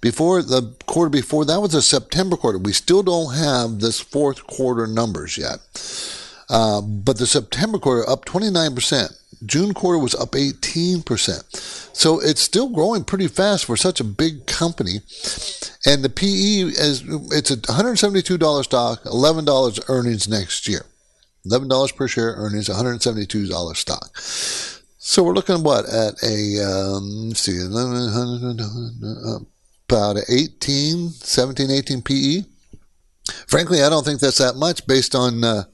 Before 0.00 0.42
the 0.42 0.74
quarter 0.86 1.10
before, 1.10 1.44
that 1.44 1.60
was 1.60 1.74
a 1.74 1.82
September 1.82 2.36
quarter. 2.36 2.58
We 2.58 2.72
still 2.72 3.02
don't 3.02 3.34
have 3.34 3.80
this 3.80 4.00
fourth 4.00 4.46
quarter 4.46 4.86
numbers 4.86 5.36
yet. 5.36 5.58
Uh, 6.48 6.80
but 6.80 7.18
the 7.18 7.26
September 7.26 7.78
quarter 7.78 8.08
up 8.08 8.24
29%. 8.24 9.14
June 9.44 9.74
quarter 9.74 9.98
was 9.98 10.14
up 10.14 10.32
18%. 10.32 11.94
So 11.94 12.20
it's 12.20 12.40
still 12.40 12.68
growing 12.68 13.04
pretty 13.04 13.28
fast 13.28 13.66
for 13.66 13.76
such 13.76 14.00
a 14.00 14.04
big 14.04 14.46
company. 14.46 15.00
and 15.86 16.02
the 16.02 16.08
PE 16.08 16.72
is 16.78 17.04
it's 17.32 17.50
a 17.50 17.56
$172 17.56 18.64
stock, 18.64 19.02
$11 19.04 19.80
earnings 19.88 20.28
next 20.28 20.66
year. 20.68 20.86
$11 21.46 21.96
per 21.96 22.08
share 22.08 22.34
earnings, 22.36 22.68
$172 22.68 23.76
stock. 23.76 24.18
So 24.18 25.22
we're 25.22 25.34
looking 25.34 25.62
what 25.62 25.86
at 25.86 26.22
a 26.22 26.62
um, 26.62 27.28
let's 27.28 27.40
see 27.40 27.52
about 29.88 30.16
18, 30.28 31.10
17, 31.10 31.70
18 31.70 32.02
PE. 32.02 32.42
Frankly, 33.46 33.82
I 33.82 33.88
don't 33.88 34.04
think 34.04 34.20
that's 34.20 34.38
that 34.38 34.56
much 34.56 34.86
based 34.86 35.14
on 35.14 35.44
uh, 35.44 35.64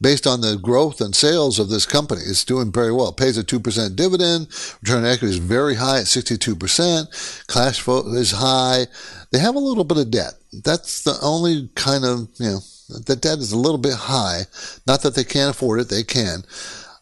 based 0.00 0.26
on 0.26 0.40
the 0.40 0.56
growth 0.56 1.00
and 1.00 1.14
sales 1.14 1.58
of 1.58 1.68
this 1.68 1.86
company. 1.86 2.22
It's 2.24 2.44
doing 2.44 2.72
very 2.72 2.92
well. 2.92 3.10
It 3.10 3.16
pays 3.16 3.36
a 3.36 3.44
2% 3.44 3.96
dividend. 3.96 4.48
Return 4.82 5.04
on 5.04 5.10
equity 5.10 5.34
is 5.34 5.38
very 5.38 5.74
high 5.74 5.98
at 5.98 6.06
62%. 6.06 7.46
Cash 7.48 7.80
flow 7.80 8.06
is 8.14 8.32
high. 8.32 8.86
They 9.30 9.38
have 9.38 9.56
a 9.56 9.58
little 9.58 9.84
bit 9.84 9.98
of 9.98 10.10
debt. 10.10 10.34
That's 10.64 11.04
the 11.04 11.18
only 11.22 11.68
kind 11.74 12.04
of, 12.04 12.28
you 12.38 12.46
know, 12.46 12.60
the 13.06 13.14
debt 13.14 13.38
is 13.38 13.52
a 13.52 13.58
little 13.58 13.78
bit 13.78 13.94
high. 13.94 14.42
Not 14.86 15.02
that 15.02 15.14
they 15.14 15.24
can't 15.24 15.54
afford 15.54 15.80
it, 15.80 15.90
they 15.90 16.02
can. 16.02 16.44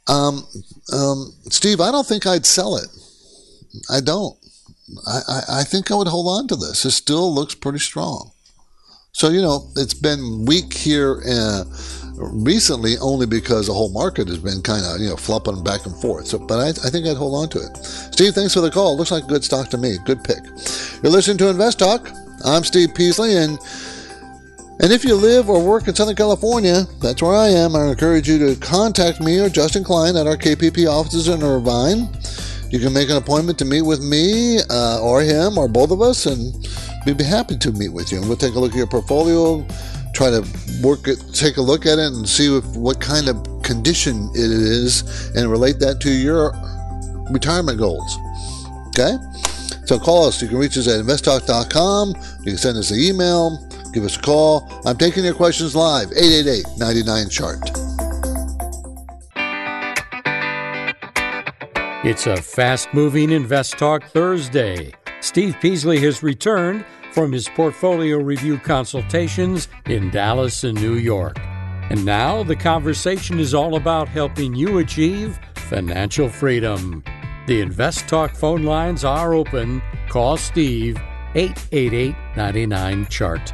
Um, 0.09 0.47
um, 0.93 1.33
Steve, 1.51 1.81
I 1.81 1.93
don't 1.93 2.07
think 2.07 2.27
I'd 2.27 2.47
sell 2.47 2.77
it. 2.77 2.89
I 3.91 4.01
don't. 4.01 4.37
I, 5.07 5.41
I, 5.49 5.65
think 5.65 5.91
I 5.91 5.95
would 5.95 6.09
hold 6.09 6.29
on 6.29 6.49
to 6.49 6.57
this. 6.57 6.85
It 6.85 6.93
still 6.93 7.33
looks 7.33 7.55
pretty 7.55 7.79
strong. 7.79 8.33
So, 9.13 9.31
you 9.31 9.43
know, 9.43 9.69
it's 9.77 9.95
been 9.95 10.45
weak 10.47 10.73
here 10.73 11.23
uh, 11.29 11.65
recently 12.17 12.97
only 12.99 13.27
because 13.27 13.67
the 13.67 13.75
whole 13.75 13.91
market 13.91 14.29
has 14.29 14.39
been 14.39 14.63
kind 14.63 14.85
of, 14.85 15.01
you 15.01 15.09
know, 15.09 15.17
flopping 15.17 15.63
back 15.65 15.87
and 15.87 15.95
forth. 16.01 16.27
So, 16.27 16.39
but 16.39 16.59
I, 16.59 16.69
I 16.69 16.91
think 16.91 17.07
I'd 17.07 17.17
hold 17.17 17.35
on 17.35 17.49
to 17.51 17.59
it. 17.59 17.77
Steve, 17.85 18.35
thanks 18.35 18.55
for 18.55 18.61
the 18.61 18.71
call. 18.71 18.97
Looks 18.97 19.11
like 19.11 19.25
a 19.25 19.29
good 19.29 19.45
stock 19.45 19.69
to 19.71 19.79
me. 19.79 19.97
Good 20.05 20.23
pick. 20.25 20.45
You're 21.03 21.13
listening 21.13 21.39
to 21.39 21.49
Invest 21.49 21.79
Talk. 21.79 22.11
I'm 22.45 22.63
Steve 22.63 22.95
Peasley, 22.95 23.37
and 23.37 23.59
and 24.81 24.93
if 24.93 25.05
you 25.05 25.17
live 25.17 25.51
or 25.51 25.61
work 25.61 25.89
in 25.89 25.95
Southern 25.97 26.15
California, 26.15 26.85
that's 27.03 27.21
where 27.21 27.35
I 27.35 27.49
am. 27.49 27.75
I 27.75 27.89
encourage 27.89 28.29
you 28.29 28.39
to 28.39 28.61
contact 28.61 29.21
me 29.21 29.41
or 29.41 29.49
Justin 29.49 29.83
Klein 29.83 30.17
at 30.17 30.29
our 30.29 30.37
KPP 30.37 30.89
offices 30.89 31.27
in 31.27 31.43
Irvine. 31.43 32.09
You 32.71 32.79
can 32.79 32.93
make 32.93 33.09
an 33.09 33.17
appointment 33.17 33.59
to 33.61 33.65
meet 33.65 33.83
with 33.83 34.03
me 34.03 34.59
uh, 34.69 35.01
or 35.03 35.23
him 35.23 35.57
or 35.57 35.69
both 35.69 35.91
of 35.91 36.03
us, 36.03 36.27
and 36.27 36.55
we'd 37.07 37.17
be 37.17 37.25
happy 37.25 37.57
to 37.57 37.73
meet 37.73 37.89
with 37.89 38.13
you. 38.13 38.19
And 38.19 38.29
we'll 38.29 38.37
take 38.37 38.55
a 38.55 38.59
look 38.59 38.73
at 38.73 38.77
your 38.77 38.87
portfolio, 38.87 39.67
try 40.13 40.31
to 40.31 40.47
work 40.83 41.09
it, 41.09 41.19
take 41.33 41.57
a 41.57 41.63
look 41.63 41.87
at 41.87 41.99
it, 41.99 42.13
and 42.13 42.29
see 42.29 42.55
if, 42.55 42.65
what 42.77 43.01
kind 43.01 43.29
of 43.29 43.63
condition 43.63 44.29
it 44.35 44.51
is, 44.51 45.31
and 45.35 45.51
relate 45.51 45.79
that 45.79 46.01
to 46.03 46.11
your 46.11 46.53
retirement 47.31 47.79
goals. 47.79 48.19
Okay? 48.89 49.17
So 49.87 49.99
call 49.99 50.27
us. 50.27 50.43
You 50.43 50.49
can 50.49 50.59
reach 50.59 50.77
us 50.77 50.89
at 50.89 51.03
investtalk.com. 51.03 52.09
You 52.41 52.53
can 52.53 52.59
send 52.59 52.77
us 52.77 52.91
an 52.91 52.99
email, 52.99 53.67
give 53.95 54.05
us 54.05 54.17
a 54.17 54.21
call. 54.21 54.69
I'm 54.85 54.99
taking 54.99 55.25
your 55.25 55.35
questions 55.35 55.75
live, 55.75 56.13
888 56.13 56.67
99 56.79 57.29
Chart. 57.31 57.88
It's 62.09 62.27
a 62.27 62.41
fast 62.41 62.89
moving 62.95 63.31
Invest 63.31 63.77
Talk 63.77 64.03
Thursday. 64.03 64.95
Steve 65.21 65.55
Peasley 65.61 65.99
has 65.99 66.23
returned 66.23 66.87
from 67.13 67.31
his 67.31 67.51
portfolio 67.51 68.17
review 68.17 68.57
consultations 68.57 69.69
in 69.85 70.09
Dallas 70.09 70.65
and 70.65 70.81
New 70.81 70.95
York. 70.95 71.37
And 71.91 72.07
now 72.07 72.43
the 72.43 72.57
conversation 72.57 73.39
is 73.39 73.53
all 73.53 73.77
about 73.77 74.09
helping 74.09 74.55
you 74.55 74.79
achieve 74.79 75.39
financial 75.55 76.31
freedom. 76.31 77.05
The 77.47 77.61
Invest 77.61 78.09
Talk 78.09 78.35
phone 78.35 78.63
lines 78.63 79.05
are 79.05 79.35
open. 79.35 79.83
Call 80.09 80.39
Steve 80.39 80.97
888 81.35 82.15
99 82.39 83.07
Chart. 83.09 83.53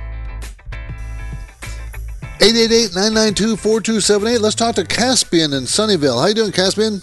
888-992-4278. 2.38 4.38
Let's 4.38 4.54
talk 4.54 4.76
to 4.76 4.84
Caspian 4.84 5.54
in 5.54 5.64
Sunnyvale. 5.64 6.20
How 6.20 6.28
you 6.28 6.34
doing, 6.34 6.52
Caspian? 6.52 7.00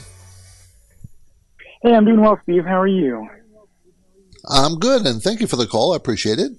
Hey, 1.83 1.95
I'm 1.95 2.05
doing 2.05 2.21
well, 2.21 2.39
Steve. 2.43 2.63
How 2.63 2.79
are 2.79 2.87
you? 2.87 3.27
I'm 4.47 4.75
good, 4.75 5.07
and 5.07 5.19
thank 5.19 5.41
you 5.41 5.47
for 5.47 5.55
the 5.55 5.65
call. 5.65 5.93
I 5.93 5.95
appreciate 5.95 6.37
it. 6.37 6.51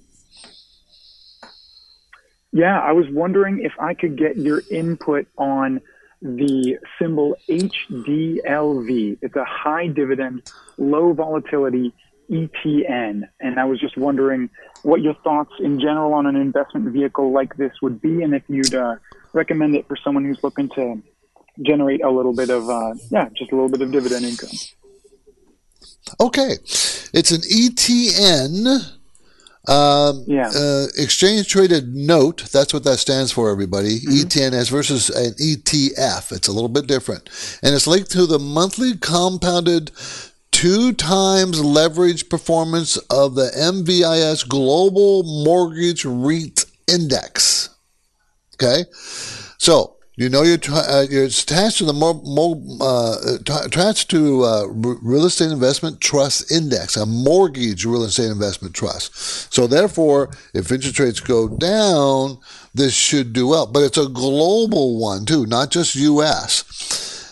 Yeah, 2.51 2.77
I 2.77 2.91
was 2.91 3.05
wondering 3.09 3.61
if 3.63 3.71
I 3.79 3.93
could 3.93 4.17
get 4.17 4.35
your 4.35 4.61
input 4.69 5.27
on 5.37 5.79
the 6.21 6.77
symbol 6.99 7.37
HDLV. 7.49 9.17
It's 9.21 9.35
a 9.37 9.45
high 9.45 9.87
dividend, 9.87 10.51
low 10.77 11.13
volatility 11.13 11.93
ETN. 12.29 13.23
And 13.39 13.59
I 13.59 13.63
was 13.63 13.79
just 13.79 13.97
wondering 13.97 14.49
what 14.81 15.01
your 15.01 15.15
thoughts 15.23 15.53
in 15.59 15.79
general 15.79 16.13
on 16.13 16.25
an 16.25 16.35
investment 16.35 16.91
vehicle 16.91 17.31
like 17.31 17.55
this 17.55 17.71
would 17.81 18.01
be, 18.01 18.23
and 18.23 18.35
if 18.35 18.43
you'd 18.49 18.75
uh, 18.75 18.95
recommend 19.31 19.75
it 19.75 19.87
for 19.87 19.95
someone 20.03 20.25
who's 20.25 20.43
looking 20.43 20.67
to 20.75 21.01
generate 21.61 22.03
a 22.03 22.09
little 22.09 22.35
bit 22.35 22.49
of, 22.49 22.69
uh, 22.69 22.93
yeah, 23.09 23.29
just 23.37 23.53
a 23.53 23.55
little 23.55 23.69
bit 23.69 23.81
of 23.81 23.89
dividend 23.89 24.25
income. 24.25 24.49
Okay. 26.19 26.57
It's 27.13 27.31
an 27.31 27.41
ETN. 27.41 28.91
Um, 29.67 30.25
yeah. 30.27 30.49
Uh, 30.53 30.87
exchange 30.97 31.47
traded 31.47 31.95
note. 31.95 32.49
That's 32.51 32.73
what 32.73 32.83
that 32.83 32.97
stands 32.97 33.31
for, 33.31 33.49
everybody. 33.49 33.99
Mm-hmm. 33.99 34.27
ETNs 34.27 34.69
versus 34.69 35.09
an 35.09 35.33
ETF. 35.33 36.31
It's 36.31 36.47
a 36.47 36.51
little 36.51 36.69
bit 36.69 36.87
different. 36.87 37.29
And 37.63 37.73
it's 37.73 37.87
linked 37.87 38.11
to 38.11 38.25
the 38.25 38.39
monthly 38.39 38.97
compounded 38.97 39.91
two 40.51 40.93
times 40.93 41.63
leverage 41.63 42.29
performance 42.29 42.97
of 43.09 43.35
the 43.35 43.51
MVIS 43.57 44.47
Global 44.47 45.23
Mortgage 45.23 46.05
REIT 46.05 46.65
Index. 46.87 47.69
Okay. 48.55 48.85
So 49.57 49.95
you 50.15 50.29
know 50.29 50.43
you're, 50.43 50.59
uh, 50.69 51.05
attached 51.09 51.79
to 51.79 51.85
the 51.85 51.93
more, 51.93 52.13
more 52.23 52.61
uh, 52.81 53.37
attached 53.65 54.11
to 54.11 54.43
uh, 54.43 54.65
real 54.67 55.25
estate 55.25 55.51
investment 55.51 55.99
trust 56.01 56.51
index, 56.51 56.95
a 56.95 57.05
mortgage 57.05 57.83
real 57.83 58.03
estate 58.03 58.29
investment 58.29 58.75
trust. 58.75 59.51
So 59.51 59.65
therefore, 59.65 60.29
if 60.53 60.71
interest 60.71 60.99
rates 60.99 61.19
go 61.19 61.47
down, 61.47 62.37
this 62.75 62.93
should 62.93 63.33
do 63.33 63.47
well. 63.47 63.65
But 63.65 63.83
it's 63.83 63.97
a 63.97 64.07
global 64.07 64.99
one 64.99 65.25
too, 65.25 65.47
not 65.47 65.71
just 65.71 65.95
U.S. 65.95 66.63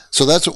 So 0.10 0.26
that's 0.26 0.48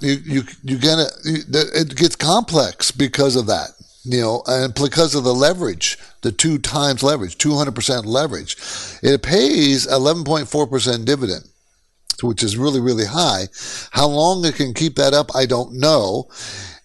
you 0.00 0.18
you 0.24 0.42
you 0.62 0.78
get 0.78 0.98
it. 1.00 1.12
It 1.24 1.96
gets 1.96 2.14
complex 2.14 2.92
because 2.92 3.34
of 3.36 3.46
that 3.46 3.70
you 4.04 4.20
know, 4.20 4.42
and 4.48 4.74
because 4.74 5.14
of 5.14 5.22
the 5.22 5.32
leverage, 5.32 5.96
the 6.22 6.32
two 6.32 6.58
times 6.58 7.04
leverage, 7.04 7.38
200% 7.38 8.04
leverage, 8.04 8.56
it 9.00 9.22
pays 9.22 9.86
11.4% 9.86 11.04
dividend 11.04 11.44
which 12.22 12.42
is 12.42 12.56
really, 12.56 12.80
really 12.80 13.06
high. 13.06 13.48
How 13.90 14.06
long 14.06 14.44
it 14.44 14.56
can 14.56 14.74
keep 14.74 14.96
that 14.96 15.14
up, 15.14 15.34
I 15.34 15.46
don't 15.46 15.74
know. 15.74 16.28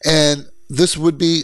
And 0.06 0.48
this 0.70 0.98
would 0.98 1.18
be, 1.18 1.44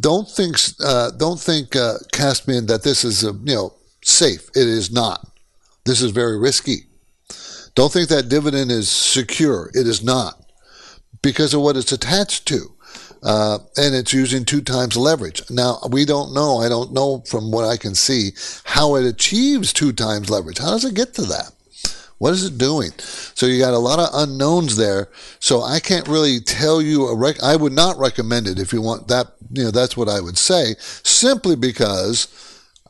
don't 0.00 0.28
think, 0.28 0.56
uh, 0.84 1.10
don't 1.12 1.40
think, 1.40 1.74
uh, 1.76 1.94
Caspian, 2.12 2.66
that 2.66 2.82
this 2.82 3.04
is, 3.04 3.22
you 3.22 3.40
know, 3.44 3.74
safe. 4.02 4.48
It 4.54 4.68
is 4.68 4.92
not. 4.92 5.26
This 5.84 6.00
is 6.00 6.10
very 6.12 6.38
risky. 6.38 6.84
Don't 7.74 7.92
think 7.92 8.08
that 8.08 8.28
dividend 8.28 8.70
is 8.70 8.88
secure. 8.88 9.70
It 9.74 9.86
is 9.86 10.02
not 10.02 10.40
because 11.22 11.54
of 11.54 11.62
what 11.62 11.76
it's 11.76 11.92
attached 11.92 12.46
to. 12.46 12.70
Uh, 13.24 13.58
and 13.78 13.94
it's 13.94 14.12
using 14.12 14.44
two 14.44 14.60
times 14.60 14.98
leverage. 14.98 15.42
Now, 15.50 15.78
we 15.90 16.04
don't 16.04 16.34
know, 16.34 16.58
I 16.58 16.68
don't 16.68 16.92
know 16.92 17.22
from 17.26 17.50
what 17.50 17.64
I 17.64 17.78
can 17.78 17.94
see, 17.94 18.32
how 18.64 18.96
it 18.96 19.06
achieves 19.06 19.72
two 19.72 19.92
times 19.92 20.28
leverage. 20.28 20.58
How 20.58 20.72
does 20.72 20.84
it 20.84 20.94
get 20.94 21.14
to 21.14 21.22
that? 21.22 21.52
What 22.18 22.32
is 22.32 22.44
it 22.44 22.58
doing? 22.58 22.90
So 22.98 23.46
you 23.46 23.58
got 23.58 23.74
a 23.74 23.78
lot 23.78 23.98
of 23.98 24.08
unknowns 24.12 24.76
there. 24.76 25.08
So 25.40 25.62
I 25.62 25.80
can't 25.80 26.08
really 26.08 26.40
tell 26.40 26.80
you 26.80 27.06
a 27.06 27.16
rec- 27.16 27.42
I 27.42 27.56
would 27.56 27.72
not 27.72 27.98
recommend 27.98 28.46
it 28.46 28.58
if 28.58 28.72
you 28.72 28.80
want 28.80 29.08
that. 29.08 29.34
You 29.52 29.64
know, 29.64 29.70
that's 29.70 29.96
what 29.96 30.08
I 30.08 30.20
would 30.20 30.38
say 30.38 30.74
simply 30.78 31.56
because 31.56 32.28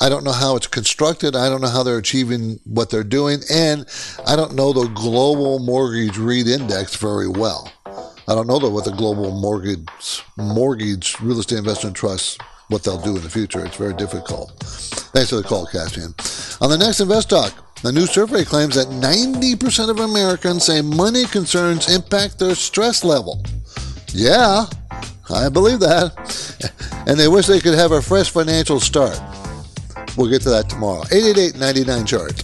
I 0.01 0.09
don't 0.09 0.25
know 0.25 0.33
how 0.33 0.57
it's 0.57 0.67
constructed. 0.67 1.37
I 1.37 1.49
don't 1.49 1.61
know 1.61 1.69
how 1.69 1.83
they're 1.83 1.99
achieving 1.99 2.61
what 2.65 2.91
they're 2.91 3.05
doing. 3.05 3.41
And 3.51 3.87
I 4.27 4.37
don't 4.37 4.55
know 4.55 4.73
the 4.73 4.89
global 4.89 5.59
mortgage 5.61 6.19
REIT 6.19 6.49
index 6.49 6.97
very 6.97 7.29
well. 7.29 7.73
I 7.87 8.35
don't 8.35 8.47
know 8.47 8.59
what 8.59 8.85
the 8.85 8.93
global 8.93 9.31
mortgage, 9.39 10.23
mortgage 10.37 11.21
real 11.21 11.39
estate 11.39 11.59
investment 11.59 11.95
trust 11.95 12.41
what 12.69 12.83
they'll 12.83 13.01
do 13.01 13.17
in 13.17 13.23
the 13.23 13.31
future. 13.31 13.65
It's 13.65 13.77
very 13.77 13.95
difficult. 13.95 14.53
Thanks 14.61 15.31
for 15.31 15.37
the 15.37 15.43
call, 15.43 15.67
Caspian. 15.67 16.15
On 16.61 16.71
the 16.71 16.79
next 16.79 17.01
Invest 17.01 17.31
Talk, 17.31 17.53
the 17.85 17.93
new 17.93 18.07
survey 18.07 18.45
claims 18.45 18.77
that 18.77 18.87
90% 18.89 19.91
of 19.91 20.01
Americans 20.01 20.65
say 20.65 20.81
money 20.81 21.27
concerns 21.27 21.95
impact 21.95 22.39
their 22.39 22.55
stress 22.55 23.05
level. 23.05 23.45
Yeah, 24.09 24.65
I 25.29 25.51
believe 25.51 25.81
that. 25.81 26.73
And 27.07 27.21
they 27.21 27.29
wish 27.29 27.47
they 27.47 27.61
could 27.61 27.75
have 27.75 27.93
a 27.93 28.01
fresh 28.01 28.31
financial 28.31 28.81
start. 28.81 29.21
We'll 30.17 30.31
get 30.31 30.41
to 30.43 30.49
that 30.49 30.71
tomorrow. 30.71 31.03
888 31.13 31.61
99 31.61 32.07
chart. 32.07 32.43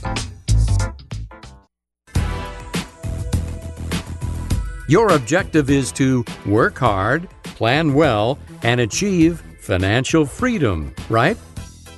Your 4.87 5.13
objective 5.13 5.71
is 5.71 5.93
to 5.93 6.27
work 6.45 6.77
hard, 6.77 7.27
plan 7.43 7.95
well, 7.95 8.39
and 8.63 8.83
achieve 8.83 9.43
financial 9.61 10.27
freedom, 10.27 10.95
right? 11.09 11.39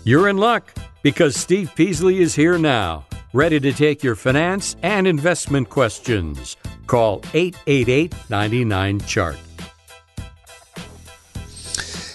You're 0.04 0.28
in 0.28 0.36
luck 0.36 0.72
because 1.02 1.34
Steve 1.34 1.72
Peasley 1.74 2.20
is 2.20 2.36
here 2.36 2.58
now, 2.58 3.06
ready 3.32 3.58
to 3.60 3.72
take 3.72 4.02
your 4.02 4.14
finance 4.14 4.76
and 4.82 5.06
investment 5.06 5.70
questions. 5.70 6.56
Call 6.86 7.22
888 7.34 8.14
99 8.30 9.00
Chart. 9.00 9.36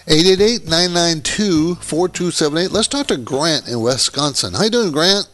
888-992-4278. 0.08 2.72
Let's 2.72 2.88
talk 2.88 3.08
to 3.08 3.18
Grant 3.18 3.68
in 3.68 3.82
Wisconsin. 3.82 4.54
How 4.54 4.64
you 4.64 4.70
doing, 4.70 4.94
Grant? 4.94 5.28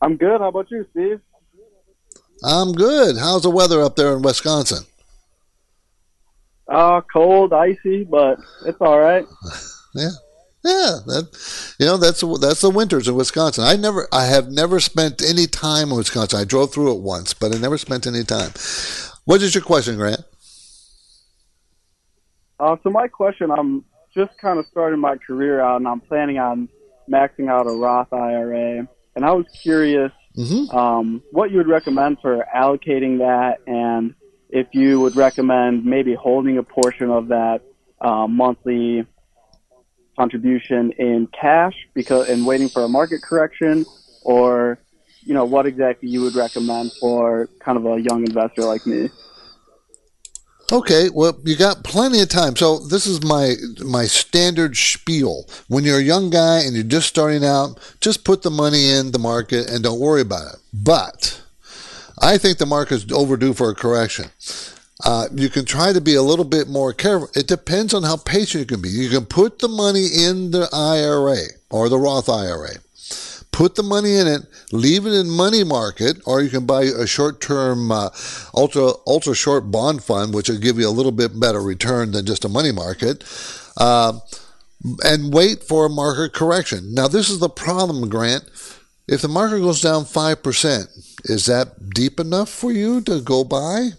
I'm 0.00 0.16
good. 0.16 0.40
How 0.40 0.48
about 0.48 0.70
you, 0.70 0.86
Steve? 0.92 1.20
I'm 2.42 2.72
good. 2.72 3.18
How's 3.18 3.42
the 3.42 3.50
weather 3.50 3.82
up 3.82 3.96
there 3.96 4.16
in 4.16 4.22
Wisconsin? 4.22 4.86
Uh, 6.66 7.02
cold, 7.12 7.52
icy, 7.52 8.04
but 8.04 8.38
it's 8.64 8.80
all 8.80 8.98
right. 8.98 9.26
yeah. 9.94 10.08
Yeah, 10.64 10.98
that 11.06 11.74
you 11.80 11.86
know 11.86 11.96
that's 11.96 12.20
that's 12.40 12.60
the 12.60 12.70
winters 12.70 13.08
in 13.08 13.16
Wisconsin. 13.16 13.64
I 13.64 13.74
never, 13.74 14.06
I 14.12 14.26
have 14.26 14.48
never 14.48 14.78
spent 14.78 15.20
any 15.20 15.48
time 15.48 15.90
in 15.90 15.96
Wisconsin. 15.96 16.38
I 16.38 16.44
drove 16.44 16.72
through 16.72 16.94
it 16.94 17.00
once, 17.00 17.34
but 17.34 17.52
I 17.52 17.58
never 17.58 17.76
spent 17.76 18.06
any 18.06 18.22
time. 18.22 18.52
What 19.24 19.42
is 19.42 19.54
your 19.54 19.64
question, 19.64 19.96
Grant? 19.96 20.20
Uh, 22.60 22.76
so 22.84 22.90
my 22.90 23.08
question, 23.08 23.50
I'm 23.50 23.84
just 24.14 24.38
kind 24.38 24.60
of 24.60 24.66
starting 24.70 25.00
my 25.00 25.16
career 25.16 25.60
out, 25.60 25.76
and 25.76 25.88
I'm 25.88 26.00
planning 26.00 26.38
on 26.38 26.68
maxing 27.10 27.50
out 27.50 27.66
a 27.66 27.72
Roth 27.72 28.12
IRA, 28.12 28.86
and 29.16 29.24
I 29.24 29.32
was 29.32 29.46
curious 29.62 30.12
mm-hmm. 30.36 30.76
um, 30.76 31.22
what 31.32 31.50
you 31.50 31.56
would 31.56 31.68
recommend 31.68 32.18
for 32.22 32.46
allocating 32.54 33.18
that, 33.18 33.58
and 33.66 34.14
if 34.48 34.68
you 34.72 35.00
would 35.00 35.16
recommend 35.16 35.84
maybe 35.84 36.14
holding 36.14 36.58
a 36.58 36.62
portion 36.62 37.10
of 37.10 37.28
that 37.28 37.62
uh, 38.00 38.28
monthly 38.28 39.06
contribution 40.16 40.92
in 40.92 41.26
cash 41.28 41.74
because 41.94 42.28
and 42.28 42.46
waiting 42.46 42.68
for 42.68 42.84
a 42.84 42.88
market 42.88 43.22
correction, 43.22 43.84
or 44.22 44.78
you 45.22 45.34
know 45.34 45.44
what 45.44 45.66
exactly 45.66 46.08
you 46.08 46.22
would 46.22 46.34
recommend 46.34 46.92
for 47.00 47.48
kind 47.60 47.78
of 47.78 47.86
a 47.86 48.00
young 48.00 48.26
investor 48.26 48.62
like 48.62 48.86
me. 48.86 49.08
Okay, 50.72 51.10
well, 51.12 51.38
you 51.44 51.54
got 51.54 51.84
plenty 51.84 52.22
of 52.22 52.30
time. 52.30 52.56
So 52.56 52.78
this 52.78 53.06
is 53.06 53.22
my 53.22 53.56
my 53.84 54.04
standard 54.04 54.74
spiel. 54.74 55.46
When 55.68 55.84
you're 55.84 55.98
a 55.98 56.02
young 56.02 56.30
guy 56.30 56.60
and 56.60 56.74
you're 56.74 56.82
just 56.84 57.08
starting 57.08 57.44
out, 57.44 57.78
just 58.00 58.24
put 58.24 58.40
the 58.40 58.50
money 58.50 58.90
in 58.90 59.12
the 59.12 59.18
market 59.18 59.70
and 59.70 59.84
don't 59.84 60.00
worry 60.00 60.22
about 60.22 60.54
it. 60.54 60.60
But 60.72 61.42
I 62.18 62.38
think 62.38 62.56
the 62.56 62.64
market's 62.64 63.04
overdue 63.12 63.52
for 63.52 63.68
a 63.68 63.74
correction. 63.74 64.30
Uh, 65.04 65.26
you 65.34 65.48
can 65.48 65.64
try 65.64 65.92
to 65.92 66.00
be 66.00 66.14
a 66.14 66.22
little 66.22 66.44
bit 66.44 66.68
more 66.68 66.92
careful. 66.92 67.28
It 67.34 67.48
depends 67.48 67.92
on 67.92 68.04
how 68.04 68.16
patient 68.16 68.60
you 68.60 68.66
can 68.66 68.82
be. 68.82 68.88
You 68.88 69.10
can 69.10 69.26
put 69.26 69.58
the 69.58 69.68
money 69.68 70.06
in 70.06 70.52
the 70.52 70.68
IRA 70.72 71.58
or 71.70 71.88
the 71.88 71.98
Roth 71.98 72.28
IRA 72.28 72.76
put 73.52 73.74
the 73.74 73.82
money 73.82 74.16
in 74.16 74.26
it, 74.26 74.42
leave 74.72 75.06
it 75.06 75.12
in 75.12 75.28
money 75.30 75.62
market, 75.62 76.16
or 76.26 76.42
you 76.42 76.48
can 76.48 76.66
buy 76.66 76.82
a 76.82 77.06
short-term, 77.06 77.92
uh, 77.92 78.08
ultra 78.54 78.92
ultra 79.06 79.34
short 79.34 79.70
bond 79.70 80.02
fund, 80.02 80.34
which 80.34 80.48
will 80.48 80.58
give 80.58 80.78
you 80.78 80.88
a 80.88 80.90
little 80.90 81.12
bit 81.12 81.38
better 81.38 81.60
return 81.60 82.10
than 82.12 82.26
just 82.26 82.44
a 82.44 82.48
money 82.48 82.72
market. 82.72 83.22
Uh, 83.76 84.18
and 85.04 85.32
wait 85.32 85.62
for 85.62 85.86
a 85.86 85.90
market 85.90 86.32
correction. 86.32 86.92
Now, 86.92 87.06
this 87.06 87.30
is 87.30 87.38
the 87.38 87.48
problem, 87.48 88.08
Grant. 88.08 88.44
If 89.06 89.20
the 89.20 89.28
market 89.28 89.60
goes 89.60 89.80
down 89.80 90.04
5%, 90.04 91.30
is 91.30 91.46
that 91.46 91.90
deep 91.90 92.18
enough 92.18 92.48
for 92.48 92.72
you 92.72 93.00
to 93.02 93.20
go 93.20 93.44
buy? 93.44 93.90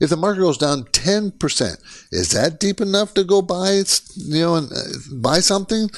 If 0.00 0.10
the 0.10 0.16
market 0.16 0.40
goes 0.40 0.58
down 0.58 0.84
10%, 0.84 1.76
is 2.10 2.30
that 2.30 2.58
deep 2.58 2.80
enough 2.80 3.14
to 3.14 3.24
go 3.24 3.42
buy, 3.42 3.82
you 4.16 4.40
know, 4.40 4.56
and 4.56 4.72
uh, 4.72 4.76
buy 5.12 5.40
something? 5.40 5.88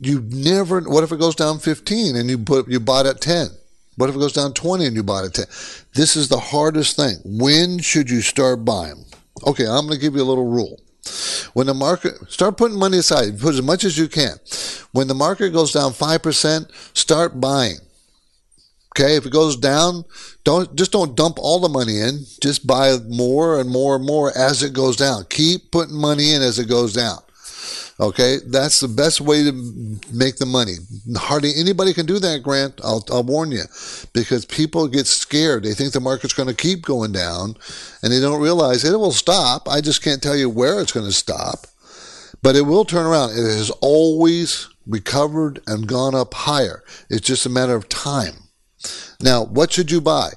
you 0.00 0.26
never 0.30 0.80
what 0.80 1.04
if 1.04 1.12
it 1.12 1.20
goes 1.20 1.34
down 1.34 1.58
15 1.58 2.16
and 2.16 2.30
you 2.30 2.38
put 2.38 2.68
you 2.68 2.80
bought 2.80 3.06
at 3.06 3.20
10 3.20 3.48
what 3.96 4.08
if 4.08 4.16
it 4.16 4.18
goes 4.18 4.32
down 4.32 4.54
20 4.54 4.86
and 4.86 4.96
you 4.96 5.02
bought 5.02 5.24
at 5.24 5.34
10 5.34 5.44
this 5.94 6.16
is 6.16 6.28
the 6.28 6.38
hardest 6.38 6.96
thing. 6.96 7.16
When 7.24 7.78
should 7.80 8.08
you 8.08 8.22
start 8.22 8.64
buying? 8.64 9.04
Okay 9.46 9.66
i'm 9.66 9.86
going 9.86 9.98
to 9.98 10.00
give 10.00 10.14
you 10.14 10.22
a 10.22 10.24
little 10.24 10.46
rule. 10.46 10.80
When 11.52 11.66
the 11.66 11.74
market 11.74 12.14
start 12.30 12.56
putting 12.56 12.78
money 12.78 12.98
aside. 12.98 13.38
Put 13.40 13.54
as 13.54 13.62
much 13.62 13.84
as 13.84 13.98
you 13.98 14.08
can. 14.08 14.36
When 14.92 15.08
the 15.08 15.14
market 15.14 15.50
goes 15.50 15.72
down 15.72 15.92
5% 15.92 16.96
start 16.96 17.40
buying 17.40 17.76
okay 18.96 19.16
if 19.16 19.26
it 19.26 19.32
goes 19.32 19.56
down 19.56 20.04
don't 20.44 20.74
just 20.76 20.92
don't 20.92 21.16
dump 21.16 21.38
all 21.38 21.60
the 21.60 21.68
money 21.68 21.98
in 22.00 22.24
just 22.42 22.66
buy 22.66 22.96
more 23.08 23.60
and 23.60 23.70
more 23.70 23.96
and 23.96 24.04
more 24.04 24.36
as 24.36 24.62
it 24.62 24.72
goes 24.72 24.96
down 24.96 25.24
keep 25.30 25.70
putting 25.70 25.96
money 25.96 26.32
in 26.32 26.42
as 26.42 26.58
it 26.58 26.68
goes 26.68 26.92
down 26.92 27.18
Okay, 28.00 28.38
that's 28.46 28.80
the 28.80 28.88
best 28.88 29.20
way 29.20 29.44
to 29.44 29.52
make 30.10 30.36
the 30.36 30.46
money. 30.46 30.76
Hardly 31.16 31.52
anybody 31.54 31.92
can 31.92 32.06
do 32.06 32.18
that, 32.18 32.42
Grant. 32.42 32.80
I'll, 32.82 33.04
I'll 33.10 33.22
warn 33.22 33.52
you, 33.52 33.64
because 34.14 34.46
people 34.46 34.88
get 34.88 35.06
scared. 35.06 35.64
They 35.64 35.74
think 35.74 35.92
the 35.92 36.00
market's 36.00 36.32
going 36.32 36.48
to 36.48 36.54
keep 36.54 36.80
going 36.80 37.12
down, 37.12 37.56
and 38.02 38.10
they 38.10 38.18
don't 38.18 38.40
realize 38.40 38.84
it 38.84 38.96
will 38.96 39.12
stop. 39.12 39.68
I 39.68 39.82
just 39.82 40.02
can't 40.02 40.22
tell 40.22 40.34
you 40.34 40.48
where 40.48 40.80
it's 40.80 40.92
going 40.92 41.04
to 41.04 41.12
stop, 41.12 41.66
but 42.40 42.56
it 42.56 42.62
will 42.62 42.86
turn 42.86 43.04
around. 43.04 43.32
It 43.32 43.44
has 43.44 43.70
always 43.82 44.66
recovered 44.86 45.60
and 45.66 45.86
gone 45.86 46.14
up 46.14 46.32
higher. 46.32 46.82
It's 47.10 47.26
just 47.26 47.44
a 47.44 47.50
matter 47.50 47.74
of 47.74 47.90
time. 47.90 48.48
Now, 49.20 49.44
what 49.44 49.72
should 49.72 49.90
you 49.90 50.00
buy? 50.00 50.30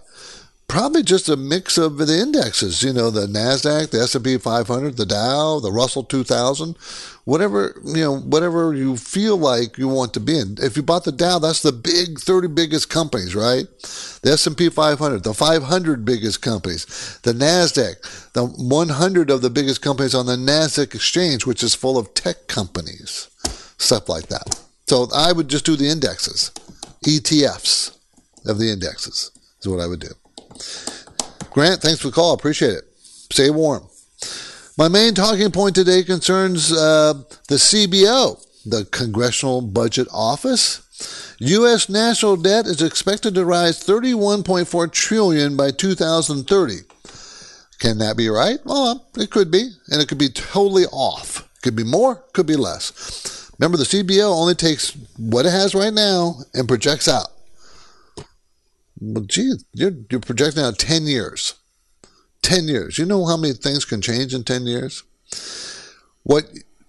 probably 0.73 1.03
just 1.03 1.29
a 1.29 1.37
mix 1.37 1.77
of 1.77 1.97
the 1.97 2.19
indexes, 2.19 2.81
you 2.81 2.91
know, 2.91 3.11
the 3.11 3.27
Nasdaq, 3.27 3.91
the 3.91 3.99
S&P 3.99 4.39
500, 4.39 4.97
the 4.97 5.05
Dow, 5.05 5.59
the 5.59 5.71
Russell 5.71 6.03
2000, 6.03 6.75
whatever, 7.25 7.79
you 7.85 8.01
know, 8.01 8.17
whatever 8.17 8.73
you 8.73 8.97
feel 8.97 9.37
like 9.37 9.77
you 9.77 9.87
want 9.87 10.15
to 10.15 10.19
be 10.19 10.39
in. 10.39 10.57
If 10.59 10.75
you 10.75 10.81
bought 10.81 11.03
the 11.03 11.11
Dow, 11.11 11.37
that's 11.37 11.61
the 11.61 11.71
big 11.71 12.19
30 12.19 12.47
biggest 12.47 12.89
companies, 12.89 13.35
right? 13.35 13.65
The 14.23 14.31
S&P 14.31 14.69
500, 14.69 15.23
the 15.23 15.35
500 15.35 16.05
biggest 16.05 16.41
companies, 16.41 17.19
the 17.21 17.33
Nasdaq, 17.33 18.31
the 18.33 18.43
100 18.43 19.29
of 19.29 19.43
the 19.43 19.51
biggest 19.51 19.83
companies 19.83 20.15
on 20.15 20.25
the 20.25 20.37
Nasdaq 20.37 20.95
exchange, 20.95 21.45
which 21.45 21.61
is 21.61 21.75
full 21.75 21.99
of 21.99 22.15
tech 22.15 22.47
companies, 22.47 23.29
stuff 23.77 24.09
like 24.09 24.25
that. 24.29 24.59
So 24.87 25.07
I 25.13 25.33
would 25.33 25.49
just 25.49 25.65
do 25.65 25.75
the 25.75 25.89
indexes, 25.89 26.49
ETFs 27.05 27.95
of 28.45 28.57
the 28.57 28.71
indexes 28.71 29.31
is 29.59 29.67
what 29.67 29.79
I 29.79 29.87
would 29.87 29.99
do. 29.99 30.09
Grant, 31.51 31.81
thanks 31.81 32.01
for 32.01 32.07
the 32.07 32.13
call. 32.13 32.33
Appreciate 32.33 32.73
it. 32.73 32.83
Stay 32.97 33.49
warm. 33.49 33.87
My 34.77 34.87
main 34.87 35.13
talking 35.13 35.51
point 35.51 35.75
today 35.75 36.03
concerns 36.03 36.71
uh, 36.71 37.13
the 37.47 37.55
CBO, 37.55 38.43
the 38.65 38.85
Congressional 38.85 39.61
Budget 39.61 40.07
Office. 40.11 40.81
U.S. 41.39 41.89
national 41.89 42.37
debt 42.37 42.65
is 42.65 42.81
expected 42.81 43.35
to 43.35 43.45
rise 43.45 43.83
31.4 43.83 44.91
trillion 44.91 45.57
by 45.57 45.71
2030. 45.71 46.75
Can 47.79 47.97
that 47.97 48.15
be 48.15 48.29
right? 48.29 48.59
Well, 48.63 49.07
it 49.17 49.29
could 49.29 49.51
be, 49.51 49.69
and 49.89 50.01
it 50.01 50.07
could 50.07 50.17
be 50.17 50.29
totally 50.29 50.85
off. 50.85 51.49
Could 51.61 51.75
be 51.75 51.83
more, 51.83 52.23
could 52.33 52.47
be 52.47 52.55
less. 52.55 53.51
Remember, 53.59 53.77
the 53.77 53.83
CBO 53.83 54.31
only 54.31 54.55
takes 54.55 54.91
what 55.17 55.45
it 55.45 55.51
has 55.51 55.75
right 55.75 55.93
now 55.93 56.37
and 56.53 56.67
projects 56.67 57.07
out. 57.07 57.27
Well, 58.99 59.23
gee, 59.23 59.53
you're, 59.73 59.93
you're 60.09 60.19
projecting 60.19 60.63
out 60.63 60.79
10 60.79 61.03
years. 61.03 61.55
10 62.41 62.67
years. 62.67 62.97
You 62.97 63.05
know 63.05 63.25
how 63.25 63.37
many 63.37 63.53
things 63.53 63.85
can 63.85 64.01
change 64.01 64.33
in 64.33 64.43
10 64.43 64.65
years? 64.65 65.03
What 66.23 66.45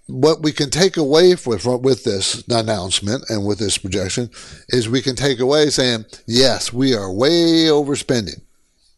what 0.07 0.43
we 0.43 0.53
can 0.53 0.69
take 0.69 0.99
away 0.99 1.35
with, 1.47 1.65
with 1.65 2.05
this 2.05 2.47
announcement 2.49 3.25
and 3.31 3.47
with 3.47 3.59
this 3.59 3.79
projection 3.79 4.29
is 4.69 4.87
we 4.87 5.01
can 5.01 5.17
take 5.17 5.41
away 5.41 5.71
saying, 5.71 6.05
yes, 6.27 6.73
we 6.73 6.95
are 6.95 7.11
way 7.11 7.69
overspending. 7.69 8.43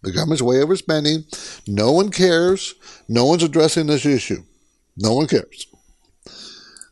The 0.02 0.10
government's 0.10 0.42
way 0.42 0.56
overspending. 0.56 1.24
No 1.68 1.92
one 1.92 2.10
cares. 2.10 2.74
No 3.08 3.24
one's 3.26 3.44
addressing 3.44 3.86
this 3.86 4.04
issue. 4.04 4.42
No 4.96 5.14
one 5.14 5.28
cares. 5.28 5.68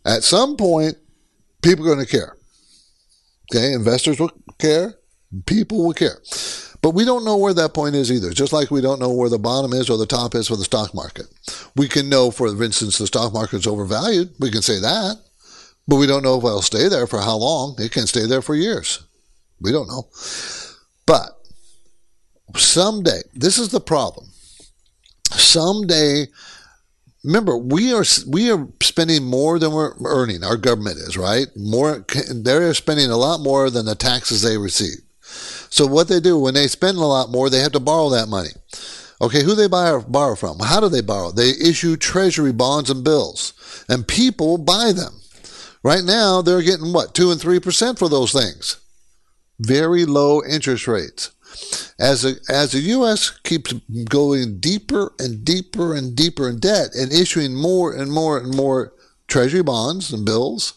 At 0.04 0.22
some 0.22 0.56
point, 0.56 0.96
people 1.62 1.84
are 1.84 1.94
going 1.94 2.06
to 2.06 2.10
care. 2.10 2.36
Okay, 3.52 3.72
investors 3.72 4.20
will 4.20 4.30
care 4.58 4.94
people 5.46 5.84
will 5.84 5.94
care. 5.94 6.20
But 6.82 6.90
we 6.90 7.04
don't 7.04 7.24
know 7.24 7.36
where 7.36 7.54
that 7.54 7.72
point 7.72 7.94
is 7.94 8.12
either, 8.12 8.30
just 8.30 8.52
like 8.52 8.70
we 8.70 8.82
don't 8.82 9.00
know 9.00 9.12
where 9.12 9.30
the 9.30 9.38
bottom 9.38 9.72
is 9.72 9.88
or 9.88 9.96
the 9.96 10.04
top 10.04 10.34
is 10.34 10.48
for 10.48 10.56
the 10.56 10.64
stock 10.64 10.94
market. 10.94 11.26
We 11.76 11.88
can 11.88 12.10
know, 12.10 12.30
for 12.30 12.46
instance, 12.46 12.98
the 12.98 13.06
stock 13.06 13.32
market 13.32 13.56
is 13.56 13.66
overvalued. 13.66 14.34
We 14.38 14.50
can 14.50 14.60
say 14.60 14.78
that. 14.80 15.16
But 15.88 15.96
we 15.96 16.06
don't 16.06 16.22
know 16.22 16.36
if 16.36 16.44
it'll 16.44 16.62
stay 16.62 16.88
there 16.88 17.06
for 17.06 17.20
how 17.20 17.36
long. 17.36 17.76
It 17.78 17.92
can 17.92 18.06
stay 18.06 18.26
there 18.26 18.42
for 18.42 18.54
years. 18.54 19.02
We 19.60 19.72
don't 19.72 19.88
know. 19.88 20.08
But 21.06 21.38
someday, 22.56 23.22
this 23.34 23.58
is 23.58 23.70
the 23.70 23.80
problem. 23.80 24.28
Someday, 25.30 26.26
remember 27.22 27.56
we 27.56 27.92
are 27.92 28.04
we 28.28 28.50
are 28.50 28.68
spending 28.82 29.24
more 29.24 29.58
than 29.58 29.72
we're 29.72 29.94
earning. 30.04 30.44
Our 30.44 30.56
government 30.56 30.98
is 30.98 31.16
right. 31.16 31.46
More 31.56 32.04
they're 32.30 32.74
spending 32.74 33.10
a 33.10 33.16
lot 33.16 33.40
more 33.40 33.70
than 33.70 33.86
the 33.86 33.94
taxes 33.94 34.42
they 34.42 34.58
receive. 34.58 34.98
So 35.74 35.88
what 35.88 36.06
they 36.06 36.20
do 36.20 36.38
when 36.38 36.54
they 36.54 36.68
spend 36.68 36.98
a 36.98 37.00
lot 37.00 37.32
more, 37.32 37.50
they 37.50 37.58
have 37.58 37.72
to 37.72 37.80
borrow 37.80 38.08
that 38.10 38.28
money. 38.28 38.50
Okay, 39.20 39.42
who 39.42 39.56
they 39.56 39.66
buy, 39.66 39.98
borrow 40.06 40.36
from? 40.36 40.60
How 40.60 40.78
do 40.78 40.88
they 40.88 41.00
borrow? 41.00 41.32
They 41.32 41.50
issue 41.50 41.96
treasury 41.96 42.52
bonds 42.52 42.90
and 42.90 43.02
bills, 43.02 43.54
and 43.88 44.06
people 44.06 44.56
buy 44.56 44.92
them. 44.92 45.20
Right 45.82 46.04
now, 46.04 46.42
they're 46.42 46.62
getting 46.62 46.92
what, 46.92 47.12
2 47.12 47.32
and 47.32 47.40
3% 47.40 47.98
for 47.98 48.08
those 48.08 48.30
things. 48.30 48.76
Very 49.58 50.04
low 50.04 50.44
interest 50.44 50.86
rates. 50.86 51.32
As 51.98 52.22
the, 52.22 52.38
as 52.48 52.70
the 52.70 52.78
U.S. 52.78 53.30
keeps 53.42 53.72
going 54.08 54.60
deeper 54.60 55.12
and 55.18 55.44
deeper 55.44 55.92
and 55.92 56.14
deeper 56.14 56.48
in 56.48 56.60
debt 56.60 56.94
and 56.94 57.12
issuing 57.12 57.52
more 57.52 57.92
and 57.92 58.12
more 58.12 58.38
and 58.38 58.54
more 58.54 58.92
treasury 59.26 59.64
bonds 59.64 60.12
and 60.12 60.24
bills, 60.24 60.74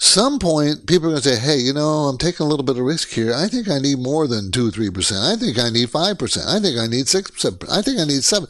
some 0.00 0.38
point 0.38 0.86
people 0.86 1.08
are 1.08 1.10
going 1.10 1.22
to 1.22 1.28
say, 1.28 1.40
hey, 1.40 1.58
you 1.58 1.72
know, 1.72 2.06
I'm 2.06 2.18
taking 2.18 2.46
a 2.46 2.48
little 2.48 2.64
bit 2.64 2.76
of 2.76 2.82
risk 2.82 3.10
here. 3.10 3.34
I 3.34 3.48
think 3.48 3.68
I 3.68 3.78
need 3.78 3.98
more 3.98 4.28
than 4.28 4.52
2 4.52 4.70
3%. 4.70 5.32
I 5.32 5.36
think 5.36 5.58
I 5.58 5.70
need 5.70 5.88
5%. 5.88 6.46
I 6.46 6.60
think 6.60 6.78
I 6.78 6.86
need 6.86 7.06
6%. 7.06 7.68
I 7.68 7.82
think 7.82 7.98
I 7.98 8.04
need 8.04 8.22
7 8.22 8.46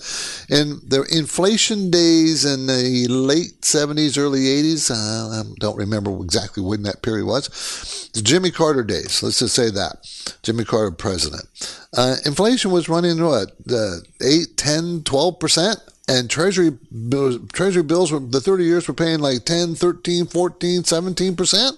In 0.50 0.80
the 0.86 1.06
inflation 1.10 1.90
days 1.90 2.44
in 2.44 2.66
the 2.66 3.06
late 3.08 3.62
70s, 3.62 4.18
early 4.18 4.40
80s, 4.40 4.90
uh, 4.90 5.40
I 5.40 5.42
don't 5.58 5.76
remember 5.76 6.14
exactly 6.22 6.62
when 6.62 6.82
that 6.82 7.00
period 7.00 7.24
was, 7.24 8.10
the 8.12 8.20
Jimmy 8.20 8.50
Carter 8.50 8.84
days, 8.84 9.22
let's 9.22 9.38
just 9.38 9.54
say 9.54 9.70
that. 9.70 10.06
Jimmy 10.42 10.64
Carter 10.64 10.94
president. 10.94 11.44
Uh, 11.96 12.16
inflation 12.26 12.70
was 12.70 12.90
running 12.90 13.24
what, 13.24 13.52
uh, 13.72 13.96
8, 14.20 14.56
10, 14.58 15.00
12%? 15.00 15.76
And 16.08 16.30
treasury 16.30 16.70
bills, 17.08 17.38
treasury 17.52 17.82
bills 17.82 18.10
were 18.10 18.20
the 18.20 18.40
30 18.40 18.64
years 18.64 18.88
were 18.88 18.94
paying 18.94 19.20
like 19.20 19.44
10 19.44 19.74
13 19.74 20.26
14 20.26 20.82
17% 20.82 21.72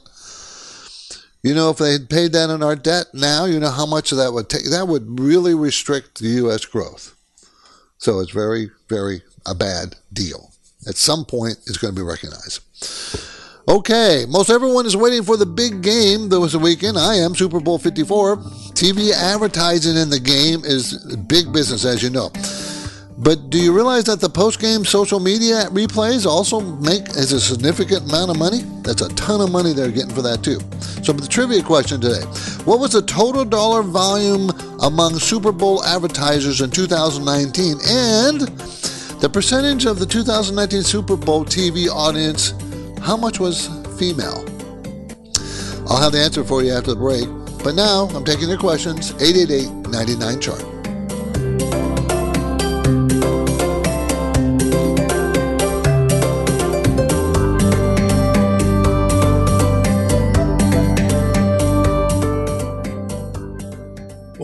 you 1.43 1.55
know 1.55 1.71
if 1.71 1.79
they 1.79 1.93
had 1.93 2.09
paid 2.09 2.33
that 2.33 2.51
on 2.51 2.63
our 2.63 2.77
debt 2.77 3.07
now 3.13 3.45
you 3.45 3.59
know 3.59 3.71
how 3.71 3.87
much 3.87 4.13
of 4.13 4.19
that 4.19 4.33
would 4.33 4.49
take 4.49 4.71
that 4.71 4.89
would 4.89 5.21
really 5.21 5.55
restrict 5.55 6.21
the 6.21 6.29
us 6.29 6.65
growth 6.65 7.17
so 7.99 8.21
it's 8.21 8.33
very 8.33 8.71
very 8.89 9.23
a 9.47 9.55
bad 9.55 9.97
deal 10.13 10.53
at 10.87 10.97
some 10.97 11.25
point 11.25 11.59
it's 11.67 11.79
going 11.79 11.95
to 11.95 12.01
be 12.01 12.07
recognized 12.07 12.61
Okay, 13.69 14.25
most 14.29 14.51
everyone 14.51 14.85
is 14.85 14.97
waiting 14.97 15.23
for 15.23 15.37
the 15.37 15.47
big 15.47 15.81
game 15.81 16.29
that 16.31 16.41
was 16.41 16.55
the 16.55 16.59
weekend. 16.59 16.99
I 16.99 17.15
am 17.17 17.37
Super 17.37 17.61
Bowl 17.61 17.79
54. 17.79 18.39
TV 18.73 19.13
advertising 19.13 19.97
in 19.97 20.11
the 20.11 20.19
game 20.19 20.65
is 20.65 20.99
big 21.29 21.53
business, 21.53 21.85
as 21.85 22.03
you 22.03 22.11
know. 22.11 22.31
But 23.23 23.51
do 23.51 23.59
you 23.59 23.75
realize 23.75 24.05
that 24.05 24.19
the 24.21 24.31
post-game 24.31 24.87
social 24.87 25.21
media 25.21 25.67
replays 25.67 26.25
also 26.25 26.61
make 26.61 27.07
as 27.11 27.33
a 27.33 27.41
significant 27.41 28.09
amount 28.09 28.31
of 28.31 28.39
money? 28.39 28.61
That's 28.81 29.03
a 29.03 29.11
ton 29.11 29.43
of 29.43 29.53
money 29.53 29.75
they're 29.75 29.91
getting 29.91 30.15
for 30.15 30.23
that 30.23 30.43
too. 30.43 30.59
So 31.05 31.13
the 31.13 31.29
trivia 31.29 31.63
question 31.63 32.01
today. 32.01 32.25
What 32.65 32.81
was 32.81 32.93
the 32.93 33.03
total 33.03 33.45
dollar 33.45 33.83
volume 33.83 34.49
among 34.81 35.19
Super 35.19 35.53
Bowl 35.53 35.85
advertisers 35.85 36.63
in 36.63 36.71
2019 36.71 37.77
and 37.85 38.41
the 39.21 39.29
percentage 39.31 39.85
of 39.85 39.99
the 39.99 40.07
2019 40.07 40.83
Super 40.83 41.17
Bowl 41.17 41.45
TV 41.45 41.89
audience, 41.89 42.55
how 43.03 43.19
much 43.19 43.39
was 43.39 43.67
female? 43.99 44.47
I'll 45.91 46.01
have 46.01 46.13
the 46.13 46.23
answer 46.25 46.43
for 46.43 46.63
you 46.63 46.73
after 46.73 46.95
the 46.95 46.97
break. 46.97 47.29
But 47.63 47.75
now 47.75 48.09
I'm 48.15 48.25
taking 48.25 48.49
your 48.49 48.57
questions. 48.57 49.11
888 49.21 49.91
99 49.91 50.41
chart. 50.41 50.80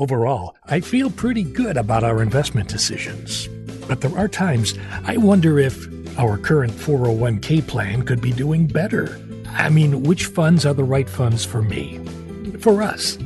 Overall, 0.07 0.55
I 0.66 0.79
feel 0.79 1.11
pretty 1.11 1.42
good 1.42 1.77
about 1.77 2.05
our 2.05 2.23
investment 2.23 2.69
decisions. 2.69 3.49
But 3.88 4.03
there 4.03 4.16
are 4.16 4.29
times 4.29 4.75
I 5.03 5.16
wonder 5.16 5.59
if 5.59 5.88
our 6.16 6.38
current 6.38 6.71
401k 6.71 7.66
plan 7.66 8.05
could 8.05 8.21
be 8.21 8.31
doing 8.31 8.69
better. 8.69 9.19
I 9.49 9.69
mean, 9.69 10.05
which 10.05 10.27
funds 10.27 10.64
are 10.64 10.75
the 10.75 10.85
right 10.85 11.11
funds 11.11 11.45
for 11.45 11.61
me? 11.61 11.99
For 12.61 12.83
us? 12.83 13.19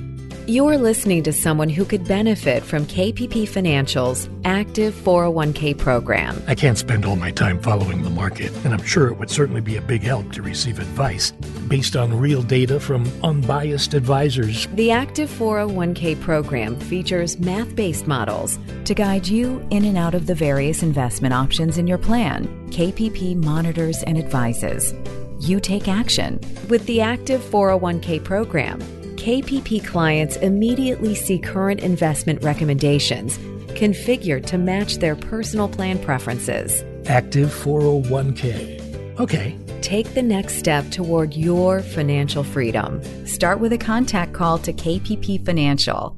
You're 0.50 0.78
listening 0.78 1.22
to 1.22 1.32
someone 1.32 1.68
who 1.68 1.84
could 1.84 2.08
benefit 2.08 2.64
from 2.64 2.84
KPP 2.86 3.48
Financial's 3.48 4.28
active 4.44 4.92
401k 4.94 5.78
program. 5.78 6.42
I 6.48 6.56
can't 6.56 6.76
spend 6.76 7.04
all 7.04 7.14
my 7.14 7.30
time 7.30 7.60
following 7.60 8.02
the 8.02 8.10
market, 8.10 8.50
and 8.64 8.74
I'm 8.74 8.82
sure 8.82 9.06
it 9.06 9.16
would 9.16 9.30
certainly 9.30 9.60
be 9.60 9.76
a 9.76 9.80
big 9.80 10.02
help 10.02 10.32
to 10.32 10.42
receive 10.42 10.80
advice 10.80 11.30
based 11.68 11.94
on 11.94 12.12
real 12.12 12.42
data 12.42 12.80
from 12.80 13.08
unbiased 13.22 13.94
advisors. 13.94 14.66
The 14.74 14.90
active 14.90 15.30
401k 15.30 16.20
program 16.20 16.74
features 16.80 17.38
math 17.38 17.76
based 17.76 18.08
models 18.08 18.58
to 18.86 18.92
guide 18.92 19.28
you 19.28 19.64
in 19.70 19.84
and 19.84 19.96
out 19.96 20.16
of 20.16 20.26
the 20.26 20.34
various 20.34 20.82
investment 20.82 21.32
options 21.32 21.78
in 21.78 21.86
your 21.86 21.98
plan. 21.98 22.48
KPP 22.72 23.36
monitors 23.36 24.02
and 24.02 24.18
advises. 24.18 24.94
You 25.38 25.60
take 25.60 25.86
action. 25.86 26.40
With 26.68 26.84
the 26.86 27.00
active 27.00 27.40
401k 27.40 28.24
program, 28.24 28.80
KPP 29.20 29.85
clients 29.85 30.37
immediately 30.37 31.14
see 31.14 31.38
current 31.38 31.80
investment 31.80 32.42
recommendations 32.42 33.37
configured 33.76 34.46
to 34.46 34.56
match 34.56 34.96
their 34.96 35.14
personal 35.14 35.68
plan 35.68 35.98
preferences. 35.98 36.83
Active 37.06 37.50
401k. 37.50 39.20
Okay. 39.20 39.59
Take 39.83 40.14
the 40.14 40.22
next 40.22 40.54
step 40.54 40.90
toward 40.90 41.35
your 41.35 41.83
financial 41.83 42.42
freedom. 42.42 43.02
Start 43.26 43.61
with 43.61 43.74
a 43.74 43.78
contact 43.78 44.33
call 44.33 44.56
to 44.56 44.72
KPP 44.72 45.44
Financial. 45.44 46.16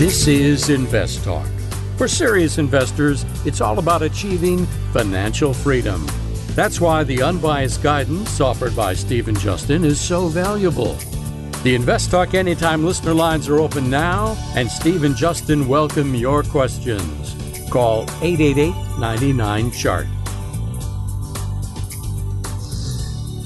This 0.00 0.26
is 0.26 0.68
Invest 0.68 1.22
Talk. 1.22 1.46
For 1.96 2.08
serious 2.08 2.58
investors, 2.58 3.24
it's 3.44 3.60
all 3.60 3.78
about 3.78 4.02
achieving 4.02 4.66
financial 4.92 5.54
freedom. 5.54 6.04
That's 6.54 6.80
why 6.80 7.02
the 7.02 7.22
unbiased 7.22 7.82
guidance 7.82 8.40
offered 8.40 8.76
by 8.76 8.94
Steve 8.94 9.28
and 9.28 9.38
Justin 9.38 9.84
is 9.84 10.00
so 10.00 10.28
valuable. 10.28 10.94
The 11.64 11.74
Invest 11.74 12.10
Talk 12.10 12.34
Anytime 12.34 12.84
listener 12.84 13.14
lines 13.14 13.48
are 13.48 13.58
open 13.58 13.90
now, 13.90 14.36
and 14.54 14.70
Steve 14.70 15.02
and 15.02 15.16
Justin 15.16 15.66
welcome 15.66 16.14
your 16.14 16.42
questions. 16.42 17.34
Call 17.70 18.02
888 18.22 18.98
99 18.98 19.70
Chart. 19.72 20.06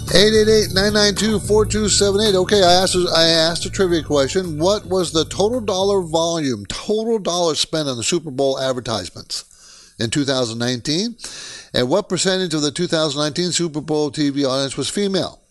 888-992-4278. 0.08 2.34
Okay, 2.34 2.62
I 2.62 2.72
asked 2.72 2.96
I 3.14 3.24
asked 3.24 3.66
a 3.66 3.70
trivia 3.70 4.02
question. 4.02 4.58
What 4.58 4.86
was 4.86 5.12
the 5.12 5.26
total 5.26 5.60
dollar 5.60 6.00
volume, 6.00 6.64
total 6.66 7.18
dollars 7.18 7.60
spent 7.60 7.90
on 7.90 7.98
the 7.98 8.02
Super 8.02 8.30
Bowl 8.30 8.58
advertisements 8.58 9.44
in 9.98 10.08
2019? 10.08 11.16
And 11.74 11.88
what 11.88 12.08
percentage 12.08 12.54
of 12.54 12.62
the 12.62 12.70
2019 12.70 13.52
Super 13.52 13.80
Bowl 13.80 14.10
TV 14.10 14.48
audience 14.48 14.76
was 14.76 14.88
female? 14.88 15.42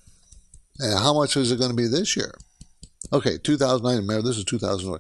And 0.80 0.98
how 1.00 1.14
much 1.14 1.38
is 1.38 1.52
it 1.52 1.60
going 1.60 1.72
to 1.72 1.76
be 1.76 1.88
this 1.88 2.16
year? 2.16 2.34
Okay, 3.14 3.38
2009. 3.38 3.98
Remember, 3.98 4.28
this 4.28 4.38
is 4.38 4.44
2009. 4.46 5.00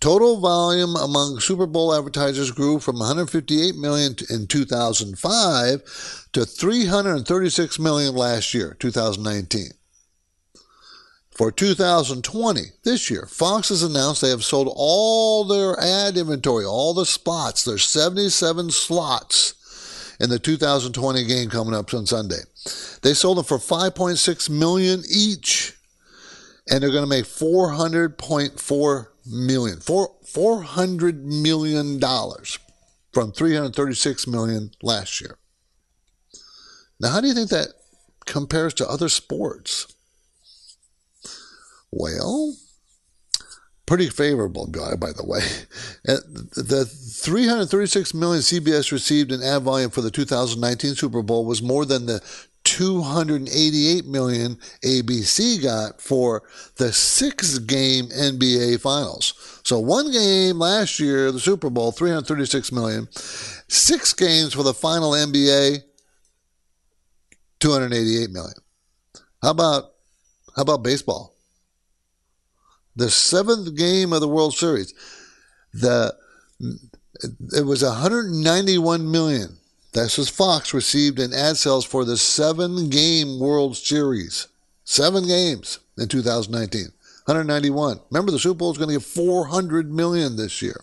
Total 0.00 0.38
volume 0.40 0.94
among 0.96 1.40
Super 1.40 1.66
Bowl 1.66 1.94
advertisers 1.94 2.50
grew 2.50 2.78
from 2.78 2.98
158 2.98 3.76
million 3.76 4.14
in 4.28 4.46
2005 4.46 6.28
to 6.32 6.44
336 6.44 7.78
million 7.78 8.14
last 8.14 8.52
year, 8.52 8.76
2019. 8.78 9.70
For 11.30 11.52
2020, 11.52 12.60
this 12.84 13.10
year, 13.10 13.26
Fox 13.26 13.68
has 13.68 13.82
announced 13.82 14.22
they 14.22 14.30
have 14.30 14.44
sold 14.44 14.72
all 14.74 15.44
their 15.44 15.78
ad 15.78 16.16
inventory, 16.16 16.64
all 16.64 16.94
the 16.94 17.06
spots. 17.06 17.62
There's 17.62 17.84
77 17.84 18.70
slots 18.70 19.54
in 20.20 20.30
the 20.30 20.38
2020 20.38 21.24
game 21.24 21.50
coming 21.50 21.74
up 21.74 21.92
on 21.92 22.06
Sunday. 22.06 22.40
They 23.02 23.14
sold 23.14 23.38
them 23.38 23.44
for 23.44 23.58
5.6 23.58 24.50
million 24.50 25.02
each, 25.10 25.74
and 26.70 26.82
they're 26.82 26.90
going 26.90 27.04
to 27.04 27.08
make 27.08 27.24
400.4 27.24 29.06
million, 29.26 29.80
four, 29.80 30.14
400 30.24 31.24
million 31.24 31.98
dollars 31.98 32.58
from 33.12 33.32
336 33.32 34.26
million 34.26 34.70
last 34.82 35.20
year. 35.20 35.38
Now, 37.00 37.10
how 37.10 37.20
do 37.20 37.28
you 37.28 37.34
think 37.34 37.50
that 37.50 37.68
compares 38.26 38.74
to 38.74 38.88
other 38.88 39.08
sports? 39.08 39.92
Well, 41.90 42.56
pretty 43.86 44.08
favorable 44.08 44.66
guy, 44.66 44.94
by 44.96 45.12
the 45.12 45.24
way. 45.24 45.40
The 46.04 46.84
336 46.84 48.14
million 48.14 48.42
CBS 48.42 48.92
received 48.92 49.32
in 49.32 49.42
ad 49.42 49.62
volume 49.62 49.90
for 49.90 50.00
the 50.00 50.10
2019 50.10 50.94
Super 50.94 51.22
Bowl 51.22 51.44
was 51.44 51.62
more 51.62 51.84
than 51.84 52.06
the 52.06 52.20
288 52.64 54.06
million 54.06 54.56
ABC 54.84 55.62
got 55.62 56.00
for 56.00 56.42
the 56.76 56.92
six 56.92 57.58
game 57.60 58.06
NBA 58.06 58.80
Finals. 58.80 59.60
So 59.62 59.78
one 59.78 60.10
game 60.10 60.58
last 60.58 60.98
year, 60.98 61.30
the 61.30 61.38
Super 61.38 61.70
Bowl, 61.70 61.92
336 61.92 62.72
million. 62.72 63.08
Six 63.12 64.12
games 64.12 64.52
for 64.52 64.64
the 64.64 64.74
final 64.74 65.12
NBA, 65.12 65.82
288 67.60 68.30
million. 68.30 68.54
How 69.42 69.50
about 69.50 69.92
how 70.56 70.62
about 70.62 70.82
baseball? 70.82 71.35
The 72.96 73.10
seventh 73.10 73.76
game 73.76 74.12
of 74.12 74.20
the 74.20 74.28
World 74.28 74.54
Series. 74.54 74.94
The 75.72 76.16
it 77.52 77.64
was 77.64 77.82
191 77.82 79.10
million 79.10 79.58
That's 79.92 80.18
what 80.18 80.28
Fox 80.28 80.74
received 80.74 81.18
in 81.18 81.32
ad 81.32 81.56
sales 81.56 81.84
for 81.84 82.04
the 82.04 82.16
seven 82.16 82.88
game 82.90 83.38
World 83.38 83.76
Series. 83.76 84.48
Seven 84.84 85.26
games 85.26 85.78
in 85.98 86.08
2019. 86.08 86.92
191. 87.26 88.00
Remember, 88.10 88.30
the 88.30 88.38
Super 88.38 88.58
Bowl 88.58 88.70
is 88.70 88.78
going 88.78 88.88
to 88.88 88.96
get 88.96 89.02
400 89.02 89.92
million 89.92 90.36
this 90.36 90.62
year. 90.62 90.80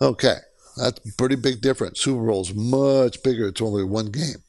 Okay, 0.00 0.36
that's 0.76 1.00
a 1.08 1.12
pretty 1.16 1.36
big 1.36 1.60
difference. 1.60 2.00
Super 2.00 2.26
Bowl 2.26 2.42
is 2.42 2.54
much 2.54 3.22
bigger. 3.22 3.48
It's 3.48 3.62
only 3.62 3.84
one 3.84 4.10
game. 4.10 4.42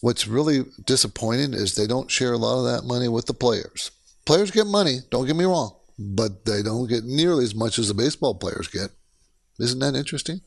What's 0.00 0.26
really 0.26 0.64
disappointing 0.84 1.54
is 1.54 1.74
they 1.74 1.86
don't 1.86 2.10
share 2.10 2.32
a 2.32 2.38
lot 2.38 2.58
of 2.58 2.64
that 2.64 2.86
money 2.86 3.08
with 3.08 3.26
the 3.26 3.34
players. 3.34 3.90
Players 4.28 4.50
get 4.50 4.66
money, 4.66 4.98
don't 5.10 5.24
get 5.24 5.36
me 5.36 5.46
wrong, 5.46 5.74
but 5.98 6.44
they 6.44 6.62
don't 6.62 6.86
get 6.86 7.02
nearly 7.02 7.44
as 7.44 7.54
much 7.54 7.78
as 7.78 7.88
the 7.88 7.94
baseball 7.94 8.34
players 8.34 8.68
get. 8.68 8.90
Isn't 9.58 9.78
that 9.78 9.94
interesting? 9.94 10.42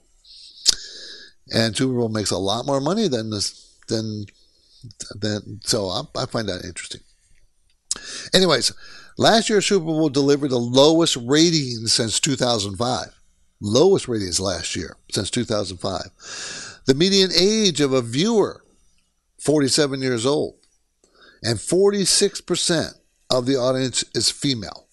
And 1.51 1.75
Super 1.75 1.95
Bowl 1.95 2.09
makes 2.09 2.29
a 2.29 2.37
lot 2.37 2.67
more 2.67 2.79
money 2.79 3.07
than 3.07 3.31
this 3.31 3.75
than 3.87 4.27
than 5.19 5.61
so 5.63 5.87
I, 5.87 6.03
I 6.15 6.27
find 6.27 6.47
that 6.47 6.63
interesting. 6.63 7.01
Anyways, 8.35 8.71
last 9.17 9.49
year's 9.49 9.65
Super 9.65 9.85
Bowl 9.85 10.09
delivered 10.09 10.51
the 10.51 10.59
lowest 10.59 11.15
ratings 11.15 11.91
since 11.91 12.19
2005. 12.19 13.07
Lowest 13.61 14.07
ratings 14.07 14.39
last 14.39 14.75
year 14.75 14.97
since 15.11 15.31
2005. 15.31 16.81
The 16.85 16.93
median 16.93 17.31
age 17.35 17.81
of 17.81 17.93
a 17.93 18.03
viewer, 18.03 18.63
47 19.39 20.03
years 20.03 20.27
old, 20.27 20.59
and 21.41 21.57
46% 21.57 23.00
of 23.31 23.45
the 23.45 23.55
audience 23.55 24.03
is 24.13 24.29
female 24.29 24.87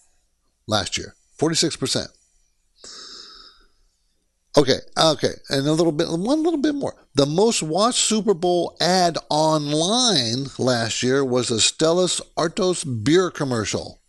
last 0.67 0.97
year. 0.97 1.15
46%. 1.39 2.07
Okay, 4.57 4.79
okay, 4.99 5.35
and 5.51 5.67
a 5.67 5.73
little 5.73 5.93
bit, 5.93 6.09
one 6.09 6.43
little 6.43 6.61
bit 6.61 6.75
more. 6.75 6.95
The 7.15 7.27
most 7.27 7.63
watched 7.63 7.99
Super 7.99 8.35
Bowl 8.35 8.77
ad 8.81 9.17
online 9.29 10.47
last 10.59 11.03
year 11.03 11.25
was 11.25 11.49
the 11.49 11.61
Stella 11.61 12.09
Artois 12.37 12.83
beer 12.85 13.31
commercial. 13.31 14.01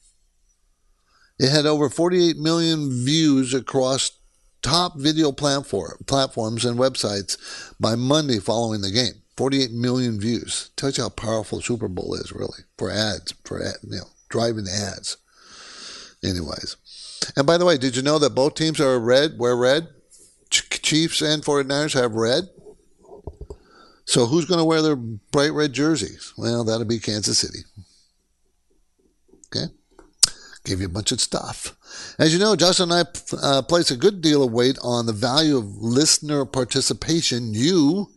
It 1.37 1.49
had 1.49 1.65
over 1.65 1.89
48 1.89 2.37
million 2.37 2.89
views 3.05 3.53
across 3.53 4.11
top 4.61 4.97
video 4.97 5.31
platform, 5.31 5.97
platforms 6.07 6.65
and 6.65 6.79
websites 6.79 7.37
by 7.79 7.95
Monday 7.95 8.39
following 8.39 8.81
the 8.81 8.91
game. 8.91 9.21
48 9.37 9.71
million 9.71 10.19
views. 10.19 10.71
Tells 10.75 10.97
you 10.97 11.03
how 11.03 11.09
powerful 11.09 11.61
Super 11.61 11.87
Bowl 11.87 12.13
is, 12.15 12.33
really, 12.33 12.63
for 12.77 12.91
ads, 12.91 13.33
for 13.45 13.63
ad, 13.63 13.75
you 13.83 13.97
know, 13.99 14.07
driving 14.29 14.65
the 14.65 14.93
ads. 14.95 15.17
Anyways, 16.23 16.75
and 17.35 17.45
by 17.45 17.57
the 17.57 17.65
way, 17.65 17.77
did 17.77 17.95
you 17.95 18.01
know 18.01 18.19
that 18.19 18.35
both 18.35 18.55
teams 18.55 18.79
are 18.79 18.99
red? 18.99 19.37
Wear 19.37 19.55
red. 19.55 19.87
Chiefs 20.49 21.21
and 21.21 21.43
49ers 21.43 21.93
have 21.93 22.13
red. 22.13 22.49
So 24.05 24.25
who's 24.25 24.45
going 24.45 24.57
to 24.57 24.65
wear 24.65 24.81
their 24.81 24.95
bright 24.95 25.53
red 25.53 25.71
jerseys? 25.71 26.33
Well, 26.35 26.63
that'll 26.63 26.85
be 26.85 26.99
Kansas 26.99 27.37
City. 27.37 27.59
Okay? 29.47 29.71
Give 30.65 30.79
you 30.79 30.87
a 30.87 30.89
bunch 30.89 31.11
of 31.11 31.21
stuff. 31.21 31.75
As 32.17 32.33
you 32.33 32.39
know, 32.39 32.55
Justin 32.55 32.91
and 32.91 33.07
I 33.07 33.37
uh, 33.37 33.61
place 33.61 33.91
a 33.91 33.97
good 33.97 34.21
deal 34.21 34.43
of 34.43 34.51
weight 34.51 34.77
on 34.81 35.05
the 35.05 35.13
value 35.13 35.57
of 35.57 35.77
listener 35.77 36.45
participation. 36.45 37.53
You. 37.53 38.09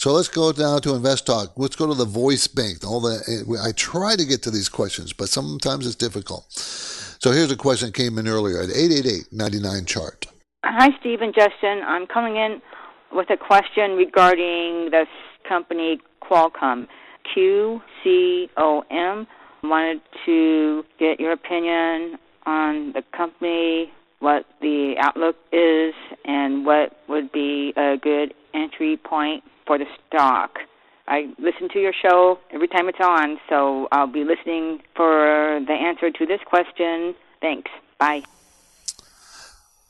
So 0.00 0.12
let's 0.12 0.28
go 0.28 0.50
down 0.50 0.80
to 0.80 0.94
Invest 0.94 1.26
Talk. 1.26 1.52
Let's 1.58 1.76
go 1.76 1.86
to 1.86 1.92
the 1.92 2.06
voice 2.06 2.46
bank. 2.46 2.86
All 2.88 3.00
the 3.00 3.20
I 3.62 3.72
try 3.72 4.16
to 4.16 4.24
get 4.24 4.42
to 4.44 4.50
these 4.50 4.70
questions, 4.70 5.12
but 5.12 5.28
sometimes 5.28 5.86
it's 5.86 5.94
difficult. 5.94 6.50
So 6.50 7.32
here's 7.32 7.52
a 7.52 7.56
question 7.56 7.88
that 7.88 7.94
came 7.94 8.16
in 8.16 8.26
earlier 8.26 8.62
at 8.62 8.70
888 8.70 9.30
99 9.30 9.84
chart. 9.84 10.26
Hi, 10.64 10.88
Steve 11.00 11.20
and 11.20 11.34
Justin. 11.34 11.82
I'm 11.86 12.06
coming 12.06 12.36
in 12.36 12.62
with 13.12 13.28
a 13.28 13.36
question 13.36 13.90
regarding 13.98 14.88
this 14.90 15.08
company 15.46 16.00
Qualcomm. 16.22 16.86
QCOM. 17.36 19.26
Wanted 19.62 20.00
to 20.24 20.82
get 20.98 21.20
your 21.20 21.32
opinion 21.32 22.18
on 22.46 22.94
the 22.94 23.02
company, 23.14 23.92
what 24.20 24.46
the 24.62 24.94
outlook 24.98 25.36
is, 25.52 25.92
and 26.24 26.64
what 26.64 26.96
would 27.06 27.30
be 27.32 27.74
a 27.76 27.98
good 28.00 28.32
entry 28.54 28.96
point 28.96 29.44
for 29.70 29.78
the 29.78 29.86
stock. 30.08 30.58
I 31.06 31.32
listen 31.38 31.68
to 31.68 31.78
your 31.78 31.92
show 31.92 32.40
every 32.50 32.66
time 32.66 32.88
it's 32.88 32.98
on, 32.98 33.38
so 33.48 33.86
I'll 33.92 34.08
be 34.08 34.24
listening 34.24 34.82
for 34.96 35.60
the 35.64 35.72
answer 35.72 36.10
to 36.10 36.26
this 36.26 36.40
question. 36.44 37.14
Thanks. 37.40 37.70
Bye. 37.96 38.24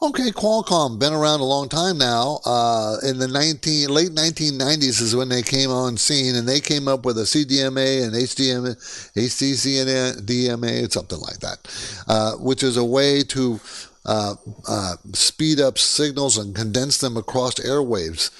Okay, 0.02 0.32
Qualcomm 0.32 0.98
been 0.98 1.14
around 1.14 1.40
a 1.40 1.44
long 1.44 1.70
time 1.70 1.96
now. 1.96 2.40
Uh, 2.44 2.96
in 3.08 3.16
the 3.18 3.26
19 3.26 3.88
late 3.88 4.10
1990s 4.10 5.00
is 5.00 5.16
when 5.16 5.30
they 5.30 5.40
came 5.40 5.70
on 5.70 5.96
scene, 5.96 6.34
and 6.34 6.46
they 6.46 6.60
came 6.60 6.86
up 6.86 7.06
with 7.06 7.16
a 7.16 7.22
CDMA 7.22 8.04
and 8.04 8.12
HDMA, 8.12 8.76
HDCDMA, 9.16 10.92
something 10.92 11.20
like 11.20 11.38
that, 11.38 11.58
uh, 12.06 12.32
which 12.32 12.62
is 12.62 12.76
a 12.76 12.84
way 12.84 13.22
to 13.22 13.58
uh, 14.04 14.34
uh, 14.68 14.96
speed 15.14 15.58
up 15.58 15.78
signals 15.78 16.36
and 16.36 16.54
condense 16.54 16.98
them 16.98 17.16
across 17.16 17.54
airwaves 17.54 18.30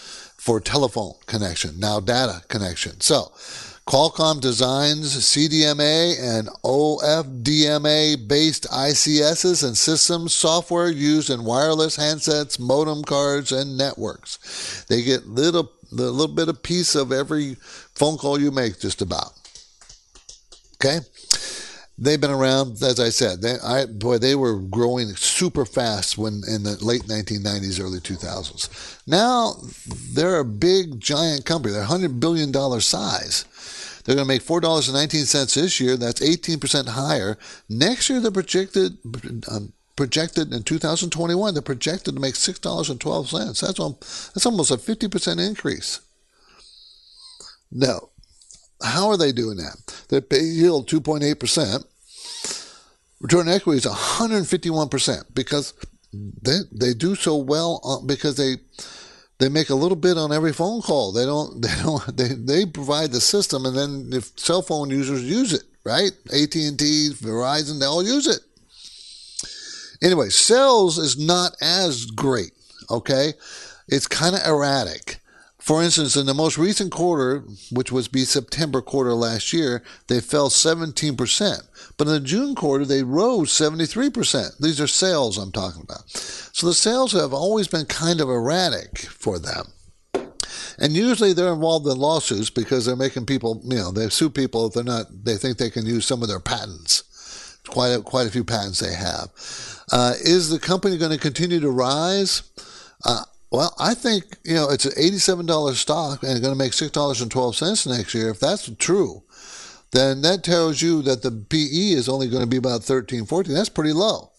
for 0.41 0.59
telephone 0.59 1.13
connection, 1.27 1.79
now 1.79 2.01
data 2.01 2.43
connection. 2.49 2.99
So 3.03 3.31
Qualcomm 3.87 4.41
designs 4.41 5.15
CDMA 5.17 6.17
and 6.19 6.49
OFDMA 6.65 8.27
based 8.27 8.67
ICSs 8.71 9.63
and 9.63 9.77
systems 9.77 10.33
software 10.33 10.89
used 10.89 11.29
in 11.29 11.45
wireless 11.45 11.99
handsets, 11.99 12.59
modem 12.59 13.05
cards, 13.05 13.53
and 13.53 13.77
networks. 13.77 14.85
They 14.89 15.03
get 15.03 15.27
little 15.27 15.73
little 15.91 16.29
bit 16.29 16.49
of 16.49 16.63
piece 16.63 16.95
of 16.95 17.13
every 17.13 17.57
phone 17.95 18.17
call 18.17 18.41
you 18.41 18.51
make, 18.51 18.81
just 18.81 19.03
about. 19.03 19.33
Okay, 20.77 21.01
they've 22.01 22.21
been 22.21 22.31
around, 22.31 22.83
as 22.83 22.99
I 22.99 23.11
said. 23.11 23.43
They, 23.43 23.57
I, 23.63 23.87
boy, 23.87 24.19
they 24.19 24.35
were 24.35 24.59
growing 24.59 25.15
super 25.15 25.65
fast 25.65 26.19
when 26.19 26.43
in 26.49 26.65
the 26.65 26.77
late 26.85 27.03
1990s, 27.03 27.81
early 27.81 28.01
2000s. 28.01 28.99
Now 29.07 29.55
they're 30.15 30.39
a 30.41 30.45
big, 30.45 30.99
giant 30.99 31.45
company. 31.45 31.73
They're 31.73 31.83
100 31.83 32.19
billion 32.19 32.51
dollar 32.51 32.81
size. 32.81 33.45
They're 34.05 34.17
going 34.17 34.27
to 34.27 34.35
make 34.35 34.43
$4.19 34.43 35.55
this 35.55 35.79
year. 35.79 35.97
That's 35.97 36.21
18% 36.21 36.89
higher. 36.89 37.37
Next 37.69 38.09
year, 38.09 38.19
they're 38.19 38.31
projected. 38.31 38.97
Um, 39.49 39.75
projected 40.01 40.51
in 40.51 40.63
2021, 40.63 41.53
they're 41.53 41.61
projected 41.61 42.15
to 42.15 42.21
make 42.21 42.35
six 42.35 42.59
dollars 42.59 42.89
and 42.89 42.99
twelve 42.99 43.29
cents. 43.29 43.61
That's 43.61 43.79
that's 44.33 44.47
almost 44.47 44.71
a 44.71 44.79
50 44.79 45.09
percent 45.09 45.41
increase. 45.41 46.01
No, 47.71 48.09
how 48.83 49.09
are 49.11 49.19
they 49.19 49.31
doing 49.31 49.59
that? 49.59 49.77
They 50.09 50.41
yield 50.41 50.89
2.8 50.89 51.39
percent. 51.39 51.85
Return 53.21 53.49
on 53.49 53.55
equity 53.55 53.79
is 53.79 53.87
151 53.87 54.89
percent 54.89 55.35
because 55.35 55.75
they 56.13 56.59
they 56.73 56.95
do 56.95 57.15
so 57.15 57.37
well 57.37 57.81
uh, 57.85 58.07
because 58.07 58.37
they 58.37 58.57
they 59.41 59.49
make 59.49 59.71
a 59.71 59.75
little 59.75 59.97
bit 59.97 60.19
on 60.19 60.33
every 60.33 60.53
phone 60.53 60.83
call. 60.83 61.13
They 61.13 61.25
don't, 61.25 61.61
they 61.63 61.75
don't, 61.83 62.17
they, 62.17 62.29
they 62.29 62.67
provide 62.67 63.11
the 63.11 63.21
system 63.21 63.67
and 63.67 63.77
then 63.77 64.11
if 64.13 64.39
cell 64.39 64.63
phone 64.63 64.91
users 64.91 65.25
use 65.25 65.53
it, 65.53 65.65
right? 65.85 66.13
AT&T, 66.33 67.11
Verizon, 67.15 67.81
they 67.81 67.87
all 67.87 68.05
use 68.05 68.27
it. 68.27 68.41
Anyway, 70.03 70.29
sales 70.29 70.99
is 70.99 71.19
not 71.19 71.57
as 71.61 72.07
great, 72.07 72.53
okay? 72.91 73.33
It's 73.89 74.07
kind 74.07 74.35
of 74.35 74.47
erratic. 74.47 75.20
For 75.71 75.85
instance, 75.85 76.17
in 76.17 76.27
the 76.27 76.35
most 76.35 76.59
recent 76.59 76.91
quarter, 76.91 77.45
which 77.71 77.93
was 77.93 78.09
the 78.09 78.25
September 78.25 78.83
quarter 78.83 79.15
last 79.15 79.53
year, 79.53 79.85
they 80.09 80.21
fell 80.21 80.51
17%. 80.51 81.63
But 81.97 82.09
in 82.09 82.13
the 82.13 82.19
June 82.19 82.57
quarter, 82.57 82.85
they 82.85 83.05
rose 83.05 83.53
73%. 83.53 84.59
These 84.59 84.81
are 84.81 84.89
sales 84.89 85.39
I'm 85.39 85.53
talking 85.53 85.83
about. 85.83 86.11
So 86.11 86.67
the 86.67 86.75
sales 86.75 87.13
have 87.13 87.33
always 87.33 87.69
been 87.69 87.87
kind 87.87 88.21
of 88.21 88.29
erratic 88.29 88.99
for 88.99 89.39
them. 89.39 89.67
And 90.77 90.95
usually 90.95 91.33
they're 91.33 91.53
involved 91.53 91.87
in 91.87 91.99
lawsuits 91.99 92.51
because 92.51 92.85
they're 92.85 92.97
making 92.97 93.27
people, 93.27 93.61
you 93.63 93.77
know, 93.77 93.93
they 93.93 94.09
sue 94.09 94.29
people 94.29 94.67
if 94.67 94.73
they're 94.75 94.83
not, 94.83 95.07
they 95.25 95.37
think 95.37 95.59
they 95.59 95.71
can 95.71 95.87
use 95.87 96.05
some 96.05 96.21
of 96.21 96.27
their 96.27 96.41
patents. 96.41 97.61
Quite 97.69 97.91
a, 97.91 98.03
quite 98.03 98.27
a 98.27 98.33
few 98.33 98.43
patents 98.43 98.81
they 98.81 98.95
have. 98.95 99.29
Uh, 99.93 100.15
is 100.21 100.51
the 100.51 100.59
company 100.59 100.99
going 100.99 101.13
to 101.13 101.17
continue 101.17 101.61
to 101.61 101.71
rise? 101.71 102.43
Uh, 103.05 103.23
well, 103.51 103.75
I 103.79 103.95
think, 103.95 104.25
you 104.45 104.55
know, 104.55 104.71
it's 104.71 104.85
an 104.85 104.93
$87 104.93 105.75
stock 105.75 106.23
and 106.23 106.33
it's 106.33 106.41
going 106.41 106.53
to 106.55 106.59
make 106.59 106.73
$6.12 106.73 107.99
next 107.99 108.15
year. 108.15 108.31
If 108.31 108.41
that's 108.41 108.71
true, 108.79 109.23
then 109.93 110.23
that 110.23 110.45
tells 110.45 110.81
you 110.81 111.03
that 111.03 111.23
the 111.23 111.33
PE 111.33 111.93
is 111.93 112.09
only 112.09 112.29
going 112.29 112.43
to 112.43 112.49
be 112.49 112.57
about 112.57 112.85
13, 112.85 113.27
14. 113.27 113.53
That's 113.53 113.69
pretty 113.69 113.93
low. 113.93 114.31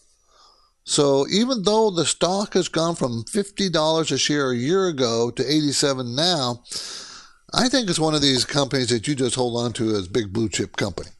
So 0.84 1.26
even 1.28 1.62
though 1.62 1.90
the 1.90 2.06
stock 2.06 2.54
has 2.54 2.68
gone 2.68 2.96
from 2.96 3.24
$50 3.24 4.12
a 4.12 4.18
share 4.18 4.50
a 4.50 4.56
year 4.56 4.88
ago 4.88 5.30
to 5.30 5.46
87 5.46 6.16
now, 6.16 6.62
I 7.54 7.68
think 7.68 7.88
it's 7.88 8.00
one 8.00 8.14
of 8.14 8.22
these 8.22 8.44
companies 8.44 8.88
that 8.88 9.06
you 9.06 9.14
just 9.14 9.36
hold 9.36 9.62
on 9.62 9.72
to 9.74 9.94
as 9.94 10.08
big 10.08 10.32
blue 10.32 10.48
chip 10.48 10.76
company. 10.76 11.10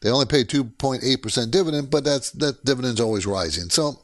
They 0.00 0.10
only 0.10 0.26
pay 0.26 0.44
2.8% 0.44 1.50
dividend, 1.50 1.90
but 1.90 2.04
that's 2.04 2.30
that 2.32 2.64
dividend's 2.64 3.00
always 3.00 3.26
rising. 3.26 3.70
So, 3.70 3.98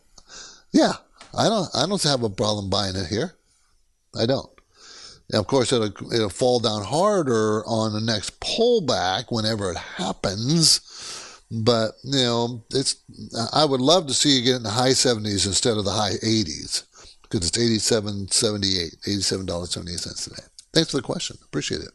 yeah, 0.73 0.95
I 1.37 1.49
don't 1.49 1.69
I 1.75 1.87
don't 1.87 2.03
have 2.03 2.23
a 2.23 2.31
problem 2.31 2.71
buying 2.71 2.97
it 2.97 3.07
here. 3.07 3.35
I 4.17 4.27
don't. 4.27 4.49
of 5.33 5.47
course, 5.47 5.73
it'll, 5.73 6.13
it'll 6.13 6.31
fall 6.31 6.61
down 6.61 6.85
harder 6.85 7.65
on 7.67 7.93
the 7.93 8.01
next 8.01 8.39
pullback 8.41 9.27
whenever 9.31 9.73
it 9.73 9.77
happens. 9.77 10.81
But, 11.51 11.93
you 12.03 12.19
know, 12.19 12.65
it's, 12.73 12.97
I 13.53 13.65
would 13.65 13.81
love 13.81 14.07
to 14.07 14.15
see 14.15 14.39
you 14.39 14.45
get 14.45 14.57
in 14.57 14.63
the 14.63 14.71
high 14.71 14.91
70s 14.91 15.47
instead 15.47 15.77
of 15.77 15.85
the 15.85 15.93
high 15.93 16.15
80s 16.23 16.85
because 17.23 17.49
it's 17.49 17.91
87.78, 17.91 19.07
$87.78 19.07 20.25
today. 20.25 20.43
Thanks 20.73 20.91
for 20.91 20.97
the 20.97 21.03
question. 21.03 21.37
Appreciate 21.45 21.83
it. 21.83 21.91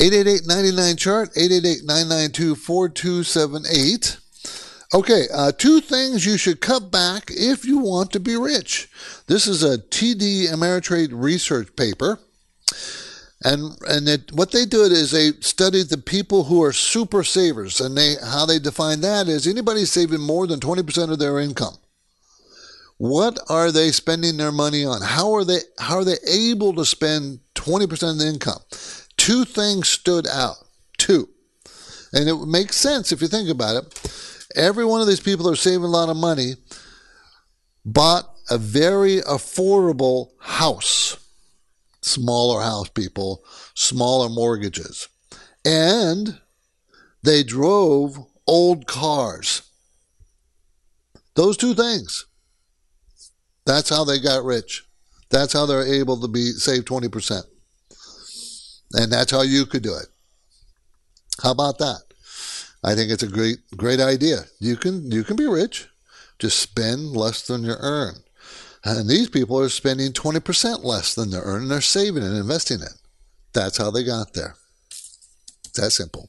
888-99 0.00 0.98
chart 0.98 1.34
888-992-4278 1.34 4.18
okay 4.94 5.26
uh, 5.32 5.52
two 5.52 5.80
things 5.80 6.26
you 6.26 6.36
should 6.36 6.60
cut 6.60 6.90
back 6.90 7.24
if 7.30 7.64
you 7.64 7.78
want 7.78 8.10
to 8.10 8.20
be 8.20 8.36
rich 8.36 8.88
this 9.26 9.46
is 9.46 9.62
a 9.62 9.78
td 9.78 10.48
ameritrade 10.48 11.10
research 11.12 11.74
paper 11.76 12.18
and 13.44 13.76
and 13.88 14.08
it, 14.08 14.32
what 14.32 14.52
they 14.52 14.64
did 14.64 14.92
is 14.92 15.10
they 15.10 15.32
studied 15.40 15.88
the 15.88 15.98
people 15.98 16.44
who 16.44 16.62
are 16.62 16.72
super 16.72 17.24
savers 17.24 17.80
and 17.80 17.96
they 17.96 18.14
how 18.24 18.46
they 18.46 18.58
define 18.58 19.00
that 19.00 19.28
is 19.28 19.46
anybody 19.46 19.84
saving 19.84 20.20
more 20.20 20.46
than 20.46 20.60
20% 20.60 21.10
of 21.10 21.18
their 21.18 21.38
income 21.38 21.74
what 22.98 23.38
are 23.48 23.72
they 23.72 23.90
spending 23.90 24.36
their 24.36 24.52
money 24.52 24.84
on 24.84 25.02
how 25.02 25.32
are 25.32 25.44
they 25.44 25.58
how 25.78 25.96
are 25.96 26.04
they 26.04 26.18
able 26.28 26.72
to 26.72 26.84
spend 26.84 27.40
20% 27.54 28.10
of 28.12 28.18
the 28.18 28.26
income 28.26 28.60
two 29.22 29.44
things 29.44 29.88
stood 29.88 30.26
out. 30.26 30.56
Two. 30.98 31.28
And 32.12 32.28
it 32.28 32.44
makes 32.44 32.76
sense 32.76 33.12
if 33.12 33.22
you 33.22 33.28
think 33.28 33.48
about 33.48 33.76
it. 33.76 34.31
Every 34.54 34.84
one 34.84 35.00
of 35.00 35.06
these 35.06 35.20
people 35.20 35.46
that 35.46 35.52
are 35.52 35.56
saving 35.56 35.84
a 35.84 35.88
lot 35.88 36.08
of 36.08 36.16
money 36.16 36.54
bought 37.84 38.28
a 38.50 38.58
very 38.58 39.20
affordable 39.20 40.30
house. 40.40 41.16
Smaller 42.02 42.62
house 42.62 42.88
people, 42.88 43.44
smaller 43.74 44.28
mortgages. 44.28 45.08
And 45.64 46.40
they 47.22 47.42
drove 47.42 48.18
old 48.46 48.86
cars. 48.86 49.62
Those 51.34 51.56
two 51.56 51.74
things. 51.74 52.26
That's 53.64 53.88
how 53.88 54.04
they 54.04 54.18
got 54.18 54.44
rich. 54.44 54.84
That's 55.30 55.52
how 55.52 55.66
they're 55.66 55.86
able 55.86 56.20
to 56.20 56.28
be 56.28 56.50
save 56.52 56.84
20%. 56.84 57.42
And 58.94 59.10
that's 59.10 59.30
how 59.30 59.42
you 59.42 59.64
could 59.64 59.82
do 59.82 59.96
it. 59.96 60.08
How 61.42 61.52
about 61.52 61.78
that? 61.78 62.11
I 62.84 62.94
think 62.94 63.10
it's 63.10 63.22
a 63.22 63.28
great, 63.28 63.58
great 63.76 64.00
idea. 64.00 64.44
You 64.58 64.76
can, 64.76 65.10
you 65.10 65.24
can 65.24 65.36
be 65.36 65.46
rich. 65.46 65.88
Just 66.38 66.58
spend 66.58 67.16
less 67.16 67.46
than 67.46 67.64
you 67.64 67.74
earn. 67.78 68.14
And 68.84 69.08
these 69.08 69.28
people 69.28 69.60
are 69.60 69.68
spending 69.68 70.12
20% 70.12 70.82
less 70.82 71.14
than 71.14 71.30
they're 71.30 71.42
earning. 71.42 71.68
they're 71.68 71.80
saving 71.80 72.24
and 72.24 72.36
investing 72.36 72.80
it. 72.80 72.94
That's 73.52 73.76
how 73.76 73.90
they 73.90 74.02
got 74.02 74.34
there. 74.34 74.56
It's 74.90 75.80
that 75.80 75.90
simple. 75.90 76.28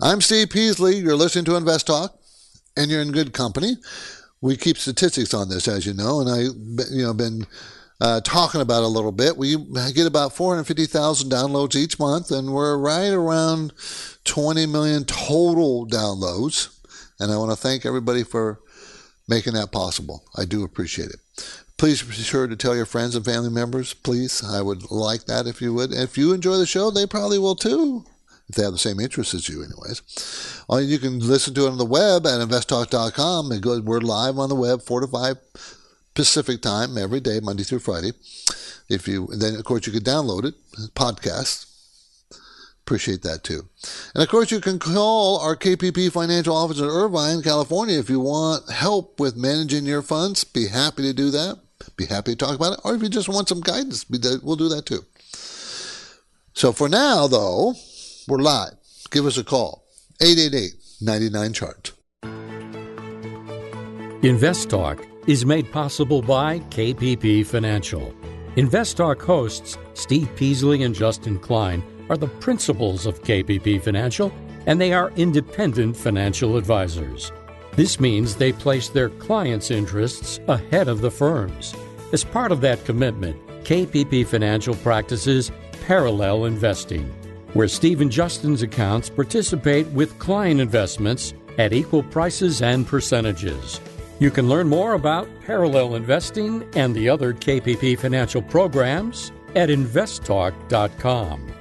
I'm 0.00 0.20
Steve 0.20 0.50
Peasley. 0.50 0.96
You're 0.96 1.16
listening 1.16 1.44
to 1.46 1.56
Invest 1.56 1.86
Talk, 1.86 2.18
and 2.76 2.90
you're 2.90 3.02
in 3.02 3.12
good 3.12 3.32
company. 3.32 3.76
We 4.40 4.56
keep 4.56 4.78
statistics 4.78 5.34
on 5.34 5.48
this, 5.48 5.68
as 5.68 5.86
you 5.86 5.94
know, 5.94 6.20
and 6.20 6.30
I, 6.30 6.40
you 6.90 7.02
know, 7.02 7.14
been 7.14 7.46
uh, 8.00 8.20
talking 8.20 8.60
about 8.60 8.82
a 8.82 8.88
little 8.88 9.12
bit. 9.12 9.36
We 9.36 9.56
get 9.92 10.06
about 10.06 10.34
450,000 10.34 11.30
downloads 11.30 11.76
each 11.76 11.98
month, 11.98 12.30
and 12.30 12.52
we're 12.52 12.76
right 12.76 13.12
around 13.12 13.72
20 14.24 14.66
million 14.66 15.04
total 15.04 15.86
downloads. 15.86 16.70
And 17.20 17.30
I 17.30 17.36
want 17.36 17.52
to 17.52 17.56
thank 17.56 17.86
everybody 17.86 18.24
for 18.24 18.60
making 19.28 19.54
that 19.54 19.72
possible. 19.72 20.24
I 20.36 20.44
do 20.44 20.64
appreciate 20.64 21.10
it. 21.10 21.20
Please 21.76 22.02
be 22.02 22.12
sure 22.14 22.46
to 22.46 22.56
tell 22.56 22.76
your 22.76 22.86
friends 22.86 23.16
and 23.16 23.24
family 23.24 23.50
members, 23.50 23.94
please. 23.94 24.44
I 24.44 24.60
would 24.62 24.90
like 24.90 25.24
that 25.24 25.46
if 25.46 25.60
you 25.60 25.74
would. 25.74 25.92
If 25.92 26.16
you 26.16 26.32
enjoy 26.32 26.56
the 26.56 26.66
show, 26.66 26.90
they 26.90 27.06
probably 27.06 27.38
will 27.38 27.56
too 27.56 28.04
if 28.48 28.56
they 28.56 28.62
have 28.62 28.72
the 28.72 28.78
same 28.78 29.00
interests 29.00 29.34
as 29.34 29.48
you, 29.48 29.64
anyways. 29.64 30.64
Or 30.68 30.80
you 30.80 30.98
can 30.98 31.18
listen 31.18 31.54
to 31.54 31.66
it 31.66 31.70
on 31.70 31.78
the 31.78 31.84
web 31.84 32.26
at 32.26 32.40
investtalk.com 32.40 33.50
and 33.50 33.62
go. 33.62 33.80
We're 33.80 34.00
live 34.00 34.38
on 34.38 34.48
the 34.48 34.54
web, 34.54 34.82
four 34.82 35.00
to 35.00 35.06
five 35.06 35.38
Pacific 36.14 36.62
time 36.62 36.96
every 36.96 37.20
day, 37.20 37.40
Monday 37.40 37.64
through 37.64 37.80
Friday. 37.80 38.12
If 38.88 39.08
you 39.08 39.28
then 39.36 39.56
of 39.56 39.64
course 39.64 39.86
you 39.86 39.92
could 39.92 40.04
download 40.04 40.44
it, 40.44 40.54
podcast. 40.94 41.70
Appreciate 42.82 43.22
that 43.22 43.42
too. 43.42 43.68
And 44.14 44.22
of 44.22 44.28
course 44.28 44.50
you 44.50 44.60
can 44.60 44.78
call 44.78 45.38
our 45.40 45.56
KPP 45.56 46.12
financial 46.12 46.54
office 46.54 46.78
in 46.78 46.84
Irvine, 46.84 47.42
California 47.42 47.98
if 47.98 48.10
you 48.10 48.20
want 48.20 48.70
help 48.70 49.18
with 49.18 49.36
managing 49.36 49.86
your 49.86 50.02
funds. 50.02 50.44
Be 50.44 50.68
happy 50.68 51.02
to 51.02 51.12
do 51.14 51.30
that. 51.30 51.60
Be 51.96 52.06
happy 52.06 52.32
to 52.32 52.36
talk 52.36 52.54
about 52.54 52.74
it. 52.74 52.80
Or 52.84 52.94
if 52.94 53.02
you 53.02 53.08
just 53.08 53.28
want 53.28 53.48
some 53.48 53.60
guidance, 53.60 54.04
we'll 54.08 54.56
do 54.56 54.68
that 54.68 54.86
too. 54.86 55.04
So 56.52 56.72
for 56.72 56.88
now 56.88 57.26
though, 57.26 57.74
we're 58.28 58.38
live. 58.38 58.74
Give 59.10 59.26
us 59.26 59.38
a 59.38 59.44
call. 59.44 59.84
888 60.20 60.74
99 61.00 61.52
chart. 61.52 61.92
Invest 64.22 64.70
Talk 64.70 65.04
is 65.26 65.46
made 65.46 65.70
possible 65.72 66.20
by 66.20 66.58
KPP 66.70 67.46
Financial. 67.46 68.14
InvestTalk 68.56 69.22
hosts 69.22 69.78
Steve 69.94 70.28
Peasley 70.36 70.82
and 70.82 70.94
Justin 70.94 71.38
Klein 71.38 71.82
are 72.10 72.16
the 72.16 72.28
principals 72.28 73.06
of 73.06 73.22
KPP 73.22 73.82
Financial, 73.82 74.32
and 74.66 74.80
they 74.80 74.92
are 74.92 75.12
independent 75.16 75.96
financial 75.96 76.56
advisors. 76.56 77.32
This 77.72 77.98
means 77.98 78.36
they 78.36 78.52
place 78.52 78.88
their 78.88 79.08
clients' 79.08 79.70
interests 79.70 80.40
ahead 80.46 80.88
of 80.88 81.00
the 81.00 81.10
firm's. 81.10 81.74
As 82.12 82.22
part 82.22 82.52
of 82.52 82.60
that 82.60 82.84
commitment, 82.84 83.36
KPP 83.64 84.26
Financial 84.26 84.74
practices 84.76 85.50
parallel 85.86 86.44
investing, 86.44 87.06
where 87.54 87.68
Steve 87.68 88.00
and 88.00 88.12
Justin's 88.12 88.62
accounts 88.62 89.08
participate 89.08 89.86
with 89.88 90.18
client 90.18 90.60
investments 90.60 91.32
at 91.58 91.72
equal 91.72 92.02
prices 92.02 92.62
and 92.62 92.86
percentages. 92.86 93.80
You 94.20 94.30
can 94.30 94.48
learn 94.48 94.68
more 94.68 94.94
about 94.94 95.28
parallel 95.44 95.96
investing 95.96 96.68
and 96.74 96.94
the 96.94 97.08
other 97.08 97.32
KPP 97.32 97.98
financial 97.98 98.42
programs 98.42 99.32
at 99.56 99.68
investtalk.com. 99.68 101.52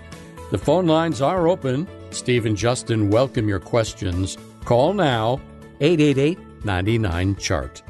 The 0.51 0.57
phone 0.57 0.85
lines 0.85 1.21
are 1.21 1.47
open. 1.47 1.87
Steve 2.11 2.45
and 2.45 2.55
Justin 2.55 3.09
welcome 3.09 3.49
your 3.49 3.59
questions. 3.59 4.37
Call 4.65 4.93
now 4.93 5.41
888 5.81 6.37
99 6.63 7.35
Chart. 7.37 7.81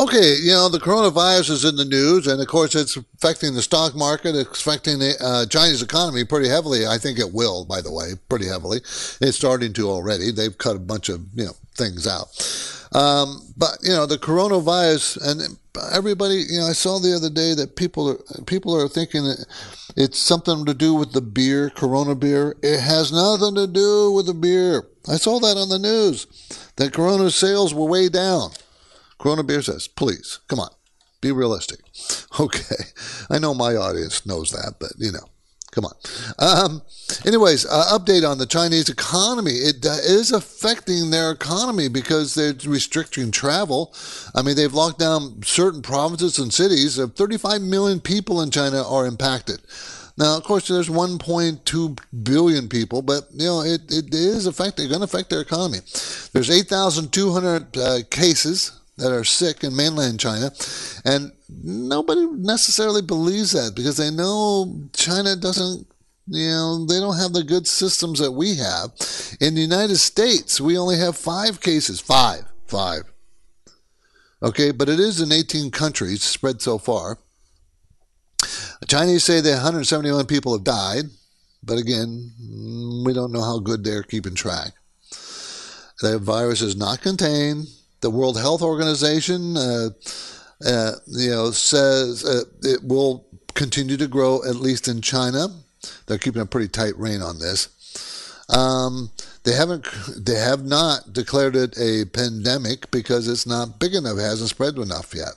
Okay, 0.00 0.36
you 0.40 0.52
know, 0.52 0.68
the 0.68 0.78
coronavirus 0.78 1.50
is 1.50 1.64
in 1.64 1.74
the 1.74 1.84
news, 1.84 2.28
and 2.28 2.40
of 2.40 2.46
course, 2.46 2.76
it's 2.76 2.96
affecting 2.96 3.54
the 3.54 3.62
stock 3.62 3.96
market, 3.96 4.36
affecting 4.36 5.00
the 5.00 5.16
uh, 5.20 5.44
Chinese 5.46 5.82
economy 5.82 6.24
pretty 6.24 6.48
heavily. 6.48 6.86
I 6.86 6.98
think 6.98 7.18
it 7.18 7.32
will, 7.32 7.64
by 7.64 7.80
the 7.80 7.92
way, 7.92 8.12
pretty 8.28 8.46
heavily. 8.46 8.78
It's 8.78 9.36
starting 9.36 9.72
to 9.72 9.90
already. 9.90 10.30
They've 10.30 10.56
cut 10.56 10.76
a 10.76 10.78
bunch 10.78 11.08
of, 11.08 11.22
you 11.34 11.46
know, 11.46 11.56
things 11.74 12.06
out. 12.06 12.28
Um, 12.92 13.42
but 13.56 13.78
you 13.82 13.90
know 13.90 14.06
the 14.06 14.18
coronavirus, 14.18 15.18
and 15.26 15.58
everybody, 15.92 16.44
you 16.48 16.58
know, 16.58 16.66
I 16.66 16.72
saw 16.72 16.98
the 16.98 17.14
other 17.14 17.28
day 17.28 17.54
that 17.54 17.76
people 17.76 18.08
are 18.08 18.44
people 18.44 18.74
are 18.76 18.88
thinking 18.88 19.24
that 19.24 19.46
it's 19.96 20.18
something 20.18 20.64
to 20.64 20.74
do 20.74 20.94
with 20.94 21.12
the 21.12 21.20
beer, 21.20 21.70
Corona 21.70 22.14
beer. 22.14 22.56
It 22.62 22.80
has 22.80 23.12
nothing 23.12 23.56
to 23.56 23.66
do 23.66 24.12
with 24.12 24.26
the 24.26 24.34
beer. 24.34 24.86
I 25.08 25.16
saw 25.16 25.38
that 25.40 25.56
on 25.56 25.68
the 25.68 25.78
news 25.78 26.26
that 26.76 26.92
Corona 26.92 27.30
sales 27.30 27.74
were 27.74 27.86
way 27.86 28.08
down. 28.08 28.50
Corona 29.18 29.42
beer 29.42 29.62
says, 29.62 29.88
please, 29.88 30.40
come 30.48 30.60
on, 30.60 30.70
be 31.20 31.32
realistic. 31.32 31.80
Okay, 32.40 32.84
I 33.28 33.40
know 33.40 33.52
my 33.52 33.74
audience 33.74 34.24
knows 34.24 34.52
that, 34.52 34.74
but 34.78 34.92
you 34.96 35.10
know. 35.10 35.28
Come 35.72 35.84
on. 35.84 35.94
Um, 36.38 36.82
anyways, 37.26 37.66
uh, 37.66 37.98
update 37.98 38.28
on 38.28 38.38
the 38.38 38.46
Chinese 38.46 38.88
economy. 38.88 39.52
It 39.52 39.84
uh, 39.84 39.98
is 40.02 40.32
affecting 40.32 41.10
their 41.10 41.30
economy 41.30 41.88
because 41.88 42.34
they're 42.34 42.54
restricting 42.66 43.30
travel. 43.30 43.94
I 44.34 44.42
mean, 44.42 44.56
they've 44.56 44.72
locked 44.72 44.98
down 44.98 45.42
certain 45.42 45.82
provinces 45.82 46.38
and 46.38 46.52
cities. 46.52 46.98
Uh, 46.98 47.08
35 47.08 47.60
million 47.60 48.00
people 48.00 48.40
in 48.40 48.50
China 48.50 48.82
are 48.88 49.06
impacted. 49.06 49.60
Now, 50.16 50.36
of 50.36 50.42
course, 50.42 50.66
there's 50.66 50.88
1.2 50.88 51.98
billion 52.24 52.68
people, 52.68 53.02
but 53.02 53.28
you 53.32 53.46
know 53.46 53.60
it, 53.60 53.82
it 53.88 54.12
is 54.12 54.46
affecting, 54.46 54.88
going 54.88 55.00
to 55.00 55.04
affect 55.04 55.30
their 55.30 55.40
economy. 55.40 55.78
There's 56.32 56.50
8,200 56.50 57.76
uh, 57.76 57.98
cases 58.10 58.77
that 58.98 59.12
are 59.12 59.24
sick 59.24 59.64
in 59.64 59.74
mainland 59.74 60.20
China, 60.20 60.52
and 61.04 61.32
nobody 61.48 62.26
necessarily 62.26 63.02
believes 63.02 63.52
that 63.52 63.74
because 63.74 63.96
they 63.96 64.10
know 64.10 64.88
China 64.92 65.34
doesn't 65.34 65.86
you 66.30 66.48
know, 66.48 66.84
they 66.84 67.00
don't 67.00 67.18
have 67.18 67.32
the 67.32 67.42
good 67.42 67.66
systems 67.66 68.18
that 68.18 68.32
we 68.32 68.56
have. 68.56 68.90
In 69.40 69.54
the 69.54 69.62
United 69.62 69.96
States, 69.96 70.60
we 70.60 70.76
only 70.76 70.98
have 70.98 71.16
five 71.16 71.60
cases. 71.60 72.00
Five. 72.00 72.44
Five. 72.66 73.04
Okay, 74.42 74.70
but 74.70 74.88
it 74.88 75.00
is 75.00 75.20
in 75.20 75.32
18 75.32 75.70
countries 75.70 76.22
spread 76.22 76.60
so 76.60 76.78
far. 76.78 77.18
The 78.80 78.86
Chinese 78.86 79.24
say 79.24 79.40
that 79.40 79.54
171 79.54 80.26
people 80.26 80.52
have 80.52 80.64
died, 80.64 81.04
but 81.62 81.78
again, 81.78 82.32
we 83.04 83.12
don't 83.12 83.32
know 83.32 83.42
how 83.42 83.58
good 83.58 83.82
they're 83.82 84.02
keeping 84.02 84.34
track. 84.34 84.72
The 86.00 86.18
virus 86.18 86.60
is 86.62 86.76
not 86.76 87.00
contained. 87.00 87.66
The 88.00 88.10
World 88.10 88.38
Health 88.38 88.62
Organization 88.62 89.56
uh, 89.56 89.90
uh, 90.64 90.92
you 91.06 91.30
know, 91.30 91.50
says 91.50 92.24
uh, 92.24 92.42
it 92.62 92.82
will 92.82 93.26
continue 93.54 93.96
to 93.96 94.08
grow 94.08 94.42
at 94.44 94.56
least 94.56 94.88
in 94.88 95.00
China. 95.00 95.48
They're 96.06 96.18
keeping 96.18 96.42
a 96.42 96.46
pretty 96.46 96.68
tight 96.68 96.96
rein 96.98 97.22
on 97.22 97.38
this. 97.38 97.68
Um, 98.48 99.10
they 99.44 99.54
haven't, 99.54 99.86
they 100.16 100.36
have 100.36 100.64
not 100.64 101.12
declared 101.12 101.54
it 101.54 101.78
a 101.78 102.06
pandemic 102.06 102.90
because 102.90 103.28
it's 103.28 103.46
not 103.46 103.78
big 103.78 103.94
enough, 103.94 104.18
hasn't 104.18 104.50
spread 104.50 104.76
enough 104.78 105.14
yet. 105.14 105.34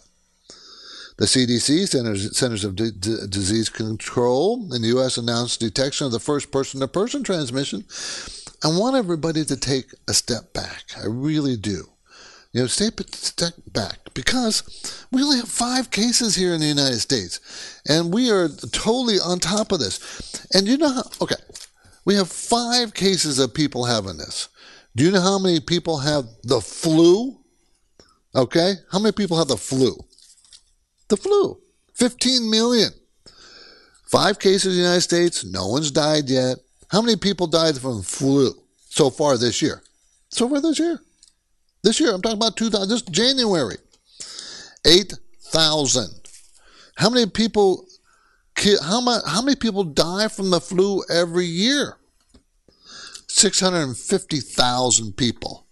The 1.18 1.26
CDC, 1.26 1.88
Centers, 1.88 2.36
Centers 2.36 2.64
of 2.64 2.76
D- 2.76 2.91
D- 2.97 3.28
Disease 3.30 3.70
Control 3.70 4.74
in 4.74 4.82
the 4.82 4.88
U.S., 4.89 5.18
announced 5.18 5.59
detection 5.59 6.07
of 6.07 6.12
the 6.12 6.20
first 6.20 6.51
person 6.51 6.80
to 6.80 6.88
person 6.88 7.24
transmission. 7.24 7.86
I 8.64 8.70
want 8.70 8.95
everybody 8.95 9.45
to 9.45 9.57
take 9.57 9.93
a 10.07 10.14
step 10.14 10.53
back. 10.53 10.86
I 10.97 11.05
really 11.05 11.57
do. 11.57 11.89
You 12.54 12.62
know, 12.62 12.68
step, 12.68 12.99
back 13.72 13.99
because 14.14 15.06
we 15.12 15.24
only 15.24 15.38
have 15.38 15.47
five 15.47 15.89
cases 15.89 16.36
here 16.36 16.54
in 16.54 16.60
the 16.60 16.68
United 16.68 16.99
States, 16.99 17.39
and 17.88 18.14
we 18.14 18.30
are 18.30 18.49
totally 18.49 19.20
on 19.20 19.39
top 19.39 19.72
of 19.72 19.80
this. 19.80 20.45
And 20.54 20.68
you 20.68 20.78
know 20.78 20.91
how? 20.91 21.04
Okay, 21.22 21.36
we 22.04 22.16
have 22.16 22.30
five 22.30 22.93
cases 22.93 23.39
of 23.39 23.54
people 23.54 23.86
having 23.86 24.18
this. 24.18 24.49
Do 24.97 25.06
you 25.06 25.12
know 25.12 25.22
how 25.22 25.39
many 25.39 25.62
people 25.62 25.99
have 25.99 26.26
the 26.43 26.60
flu? 26.60 27.39
Okay, 28.36 28.74
how 28.91 28.99
many 28.99 29.14
people 29.14 29.38
have 29.38 29.47
the 29.47 29.58
flu? 29.58 29.95
The 31.08 31.16
flu, 31.16 31.58
15 31.93 32.49
million. 32.49 32.91
Five 34.10 34.39
cases 34.39 34.74
in 34.76 34.82
the 34.82 34.84
United 34.84 35.02
States. 35.02 35.45
No 35.45 35.68
one's 35.68 35.89
died 35.89 36.30
yet. 36.30 36.58
How 36.89 37.02
many 37.02 37.16
people 37.16 37.47
died 37.47 37.78
from 37.78 38.02
flu 38.02 38.52
so 38.89 39.10
far 39.10 39.38
this 39.38 39.62
year? 39.62 39.82
So 40.30 40.49
far 40.49 40.60
this 40.60 40.80
year. 40.80 40.99
This 41.84 42.00
year, 42.00 42.14
I'm 42.14 42.22
talking 42.22 42.38
about 42.38 42.58
2000, 42.58 42.90
this 42.90 43.02
January. 43.02 43.78
8,000. 44.86 46.10
How 46.96 47.10
many 47.10 47.30
people 47.30 47.88
how 48.82 49.02
how 49.26 49.42
many 49.42 49.56
people 49.56 49.84
die 49.84 50.28
from 50.28 50.52
the 50.52 50.62
flu 50.62 51.04
every 51.10 51.46
year? 51.46 51.98
650,000 53.28 55.14
people 55.18 55.66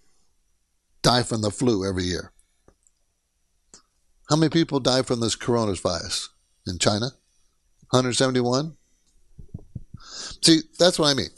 die 1.02 1.22
from 1.22 1.42
the 1.42 1.50
flu 1.50 1.88
every 1.88 2.04
year. 2.04 2.32
How 4.28 4.36
many 4.36 4.50
people 4.50 4.80
die 4.80 5.02
from 5.02 5.20
this 5.20 5.36
coronavirus 5.36 6.28
in 6.66 6.78
China? 6.78 7.12
171? 7.90 8.76
See, 10.42 10.62
that's 10.78 10.98
what 10.98 11.10
I 11.10 11.14
mean. 11.14 11.30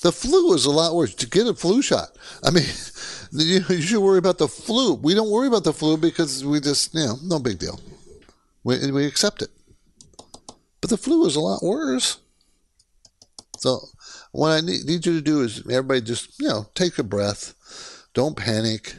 The 0.00 0.12
flu 0.12 0.54
is 0.54 0.64
a 0.64 0.70
lot 0.70 0.94
worse. 0.94 1.14
To 1.16 1.26
get 1.26 1.46
a 1.46 1.54
flu 1.54 1.82
shot, 1.82 2.16
I 2.44 2.50
mean, 2.50 2.64
you, 3.32 3.64
you 3.68 3.82
should 3.82 4.00
worry 4.00 4.18
about 4.18 4.38
the 4.38 4.48
flu. 4.48 4.94
We 4.94 5.14
don't 5.14 5.30
worry 5.30 5.48
about 5.48 5.64
the 5.64 5.72
flu 5.72 5.96
because 5.96 6.44
we 6.44 6.60
just, 6.60 6.94
you 6.94 7.04
know, 7.04 7.16
no 7.22 7.38
big 7.38 7.58
deal. 7.58 7.80
We, 8.62 8.90
we 8.90 9.06
accept 9.06 9.42
it. 9.42 9.50
But 10.80 10.90
the 10.90 10.96
flu 10.96 11.26
is 11.26 11.36
a 11.36 11.40
lot 11.40 11.62
worse. 11.62 12.18
So, 13.58 13.80
what 14.30 14.50
I 14.50 14.60
need, 14.60 14.84
need 14.84 15.04
you 15.04 15.14
to 15.14 15.20
do 15.20 15.42
is 15.42 15.60
everybody 15.68 16.00
just, 16.00 16.40
you 16.40 16.48
know, 16.48 16.66
take 16.74 16.98
a 16.98 17.02
breath. 17.02 17.54
Don't 18.14 18.36
panic. 18.36 18.94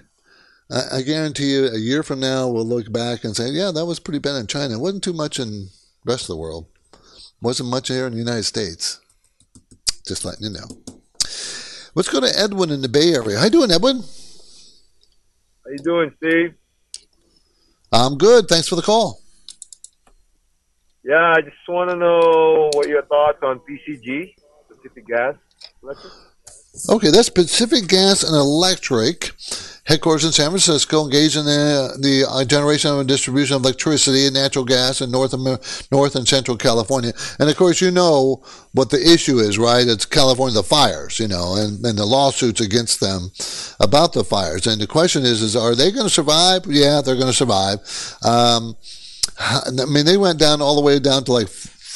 I, 0.69 0.97
I 0.97 1.01
guarantee 1.01 1.53
you, 1.53 1.67
a 1.67 1.77
year 1.77 2.03
from 2.03 2.19
now, 2.19 2.49
we'll 2.49 2.65
look 2.65 2.91
back 2.91 3.23
and 3.23 3.35
say, 3.35 3.49
yeah, 3.49 3.71
that 3.71 3.85
was 3.85 3.99
pretty 3.99 4.19
bad 4.19 4.35
in 4.35 4.47
China. 4.47 4.73
It 4.73 4.81
wasn't 4.81 5.03
too 5.03 5.13
much 5.13 5.39
in 5.39 5.69
the 6.03 6.11
rest 6.11 6.23
of 6.23 6.35
the 6.35 6.37
world. 6.37 6.65
It 6.91 6.99
Wasn't 7.41 7.69
much 7.69 7.87
here 7.87 8.05
in 8.05 8.13
the 8.13 8.19
United 8.19 8.43
States. 8.43 8.99
Just 10.09 10.25
letting 10.25 10.45
you 10.45 10.49
know. 10.49 10.65
Let's 11.93 12.09
go 12.09 12.19
to 12.19 12.31
Edwin 12.35 12.71
in 12.71 12.81
the 12.81 12.89
Bay 12.89 13.13
Area. 13.13 13.37
How 13.37 13.43
you 13.43 13.51
doing, 13.51 13.69
Edwin? 13.69 13.97
How 13.97 15.69
you 15.69 15.77
doing, 15.83 16.11
Steve? 16.17 16.55
I'm 17.91 18.17
good. 18.17 18.47
Thanks 18.47 18.67
for 18.67 18.75
the 18.75 18.81
call. 18.81 19.21
Yeah, 21.03 21.33
I 21.37 21.41
just 21.41 21.57
want 21.67 21.91
to 21.91 21.95
know 21.95 22.71
what 22.73 22.87
your 22.87 23.03
thoughts 23.03 23.37
on 23.43 23.59
PCG, 23.59 24.33
Pacific 24.67 25.05
Gas 25.05 25.35
Electric. 25.83 26.11
Okay, 26.89 27.09
that's 27.09 27.29
Pacific 27.29 27.87
Gas 27.87 28.23
and 28.23 28.35
Electric, 28.35 29.31
headquarters 29.85 30.23
in 30.23 30.31
San 30.31 30.49
Francisco, 30.49 31.03
engaged 31.03 31.35
in 31.35 31.45
the, 31.45 31.97
the 31.99 32.25
uh, 32.29 32.45
generation 32.45 32.91
and 32.91 33.07
distribution 33.07 33.55
of 33.55 33.63
electricity 33.63 34.25
and 34.25 34.35
natural 34.35 34.63
gas 34.63 35.01
in 35.01 35.09
North, 35.09 35.33
North 35.91 36.15
and 36.15 36.27
Central 36.27 36.55
California. 36.55 37.11
And 37.39 37.49
of 37.49 37.57
course, 37.57 37.81
you 37.81 37.89
know 37.89 38.43
what 38.73 38.91
the 38.91 39.01
issue 39.01 39.39
is, 39.39 39.57
right? 39.57 39.85
It's 39.87 40.05
California, 40.05 40.53
the 40.53 40.63
fires, 40.63 41.19
you 41.19 41.27
know, 41.27 41.55
and, 41.55 41.83
and 41.83 41.97
the 41.97 42.05
lawsuits 42.05 42.61
against 42.61 42.99
them 42.99 43.31
about 43.79 44.13
the 44.13 44.23
fires. 44.23 44.67
And 44.67 44.79
the 44.79 44.87
question 44.87 45.23
is, 45.23 45.41
is 45.41 45.55
are 45.55 45.73
they 45.73 45.91
going 45.91 46.05
to 46.05 46.13
survive? 46.13 46.67
Yeah, 46.67 47.01
they're 47.01 47.15
going 47.15 47.27
to 47.27 47.33
survive. 47.33 47.79
Um, 48.23 48.75
I 49.39 49.85
mean, 49.89 50.05
they 50.05 50.17
went 50.17 50.39
down 50.39 50.61
all 50.61 50.75
the 50.75 50.81
way 50.81 50.99
down 50.99 51.23
to 51.23 51.33
like 51.33 51.49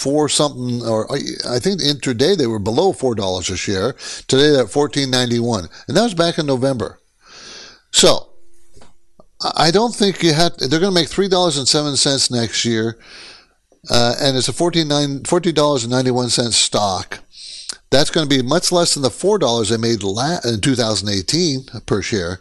four 0.03 0.27
something, 0.27 0.85
or 0.85 1.09
I 1.11 1.59
think 1.59 1.81
intraday 1.81 2.37
they 2.37 2.47
were 2.47 2.59
below 2.59 2.91
four 2.91 3.15
dollars 3.15 3.49
a 3.49 3.55
share. 3.55 3.93
Today 4.27 4.51
they're 4.51 4.65
at 4.65 4.69
fourteen 4.69 5.09
ninety 5.09 5.39
one, 5.39 5.69
and 5.87 5.95
that 5.95 6.03
was 6.03 6.13
back 6.13 6.37
in 6.37 6.45
November. 6.45 6.99
So 7.91 8.29
I 9.55 9.71
don't 9.71 9.95
think 9.95 10.21
you 10.21 10.33
had. 10.33 10.53
They're 10.59 10.79
going 10.79 10.93
to 10.93 11.01
make 11.01 11.09
three 11.09 11.29
dollars 11.29 11.57
and 11.57 11.67
seven 11.67 11.95
cents 11.95 12.29
next 12.29 12.65
year, 12.65 12.97
uh, 13.89 14.15
and 14.19 14.35
it's 14.35 14.49
a 14.49 14.53
fourteen 14.53 14.89
nine 14.89 15.23
fourteen 15.23 15.55
dollars 15.55 15.83
and 15.83 15.91
ninety 15.91 16.11
one 16.11 16.29
cents 16.29 16.57
stock. 16.57 17.19
That's 17.89 18.09
going 18.09 18.27
to 18.27 18.35
be 18.35 18.41
much 18.41 18.71
less 18.71 18.93
than 18.93 19.03
the 19.03 19.09
four 19.09 19.37
dollars 19.37 19.69
they 19.69 19.77
made 19.77 20.01
in 20.03 20.61
2018 20.61 21.65
per 21.85 22.01
share, 22.01 22.39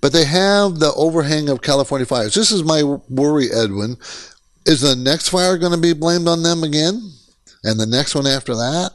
but 0.00 0.12
they 0.12 0.24
have 0.24 0.78
the 0.78 0.92
overhang 0.96 1.48
of 1.48 1.62
California 1.62 2.06
fires. 2.06 2.34
This 2.34 2.52
is 2.52 2.62
my 2.62 2.82
worry, 3.08 3.48
Edwin. 3.52 3.96
Is 4.66 4.80
the 4.80 4.96
next 4.96 5.28
fire 5.28 5.58
going 5.58 5.72
to 5.72 5.78
be 5.78 5.92
blamed 5.92 6.28
on 6.28 6.42
them 6.42 6.62
again? 6.62 7.12
And 7.64 7.78
the 7.78 7.86
next 7.86 8.14
one 8.14 8.26
after 8.26 8.54
that? 8.54 8.92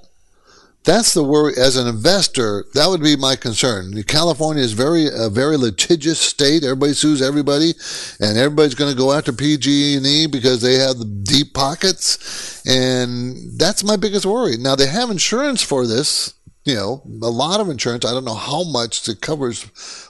That's 0.84 1.14
the 1.14 1.24
worry. 1.24 1.54
As 1.58 1.76
an 1.76 1.88
investor, 1.88 2.66
that 2.74 2.88
would 2.88 3.04
be 3.04 3.16
my 3.16 3.36
concern. 3.36 4.02
California 4.04 4.64
is 4.64 4.72
very 4.72 5.08
a 5.14 5.30
very 5.30 5.58
litigious 5.58 6.20
state. 6.20 6.64
Everybody 6.64 6.94
sues 6.94 7.22
everybody, 7.22 7.74
and 8.20 8.38
everybody's 8.38 8.76
going 8.76 8.92
to 8.92 8.98
go 8.98 9.12
after 9.12 9.34
PG&E 9.34 10.28
because 10.28 10.62
they 10.62 10.76
have 10.76 10.98
the 10.98 11.06
deep 11.06 11.54
pockets, 11.54 12.66
and 12.66 13.60
that's 13.60 13.84
my 13.84 13.98
biggest 13.98 14.26
worry. 14.26 14.56
Now 14.58 14.76
they 14.76 14.88
have 14.88 15.10
insurance 15.10 15.62
for 15.62 15.86
this. 15.86 16.34
You 16.64 16.76
know, 16.76 17.04
a 17.24 17.30
lot 17.30 17.60
of 17.60 17.70
insurance. 17.70 18.06
I 18.06 18.12
don't 18.12 18.26
know 18.26 18.34
how 18.34 18.64
much 18.64 19.08
it 19.08 19.22
covers 19.22 19.64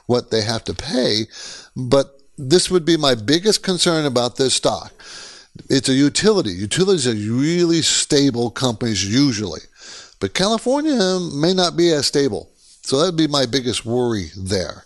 what 0.06 0.30
they 0.30 0.42
have 0.42 0.64
to 0.66 0.74
pay, 0.74 1.26
but 1.76 2.22
this 2.38 2.70
would 2.70 2.86
be 2.86 2.98
my 2.98 3.16
biggest 3.16 3.64
concern 3.64 4.06
about 4.06 4.36
this 4.38 4.56
stock 4.56 4.94
it's 5.70 5.90
a 5.90 5.94
utility. 5.94 6.52
Utilities 6.52 7.08
are 7.08 7.14
really 7.14 7.82
stable 7.82 8.52
companies 8.52 9.06
usually, 9.06 9.62
but 10.20 10.34
California 10.34 11.20
may 11.34 11.54
not 11.54 11.76
be 11.76 11.92
as 11.92 12.08
stable. 12.08 12.50
So 12.84 13.00
that'd 13.00 13.16
be 13.16 13.28
my 13.28 13.46
biggest 13.46 13.86
worry 13.86 14.32
there. 14.36 14.86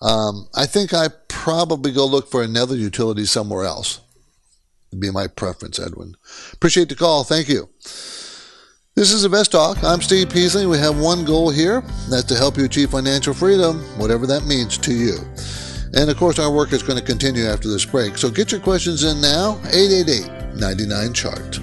Um, 0.00 0.48
I 0.54 0.66
think 0.66 0.94
I 0.94 1.08
probably 1.28 1.92
go 1.92 2.06
look 2.06 2.30
for 2.30 2.42
another 2.42 2.76
utility 2.76 3.24
somewhere 3.24 3.64
else. 3.64 4.00
Would 4.90 5.00
be 5.00 5.10
my 5.10 5.26
preference, 5.26 5.78
Edwin. 5.78 6.16
Appreciate 6.52 6.88
the 6.88 6.94
call. 6.94 7.24
Thank 7.24 7.48
you. 7.48 7.68
This 8.94 9.12
is 9.12 9.24
Invest 9.24 9.52
Talk. 9.52 9.84
I'm 9.84 10.02
Steve 10.02 10.30
Peasley. 10.30 10.66
We 10.66 10.78
have 10.78 10.98
one 10.98 11.24
goal 11.24 11.50
here. 11.50 11.82
That's 12.10 12.24
to 12.24 12.34
help 12.34 12.56
you 12.56 12.64
achieve 12.64 12.90
financial 12.90 13.34
freedom, 13.34 13.78
whatever 13.96 14.26
that 14.26 14.46
means 14.46 14.76
to 14.78 14.92
you. 14.92 15.18
And 15.94 16.10
of 16.10 16.16
course, 16.16 16.38
our 16.38 16.50
work 16.50 16.72
is 16.72 16.82
going 16.82 16.98
to 16.98 17.04
continue 17.04 17.44
after 17.44 17.68
this 17.68 17.84
break. 17.84 18.18
So 18.18 18.30
get 18.30 18.52
your 18.52 18.60
questions 18.60 19.04
in 19.04 19.20
now 19.20 19.58
888 19.72 20.54
99 20.54 21.12
Chart. 21.12 21.58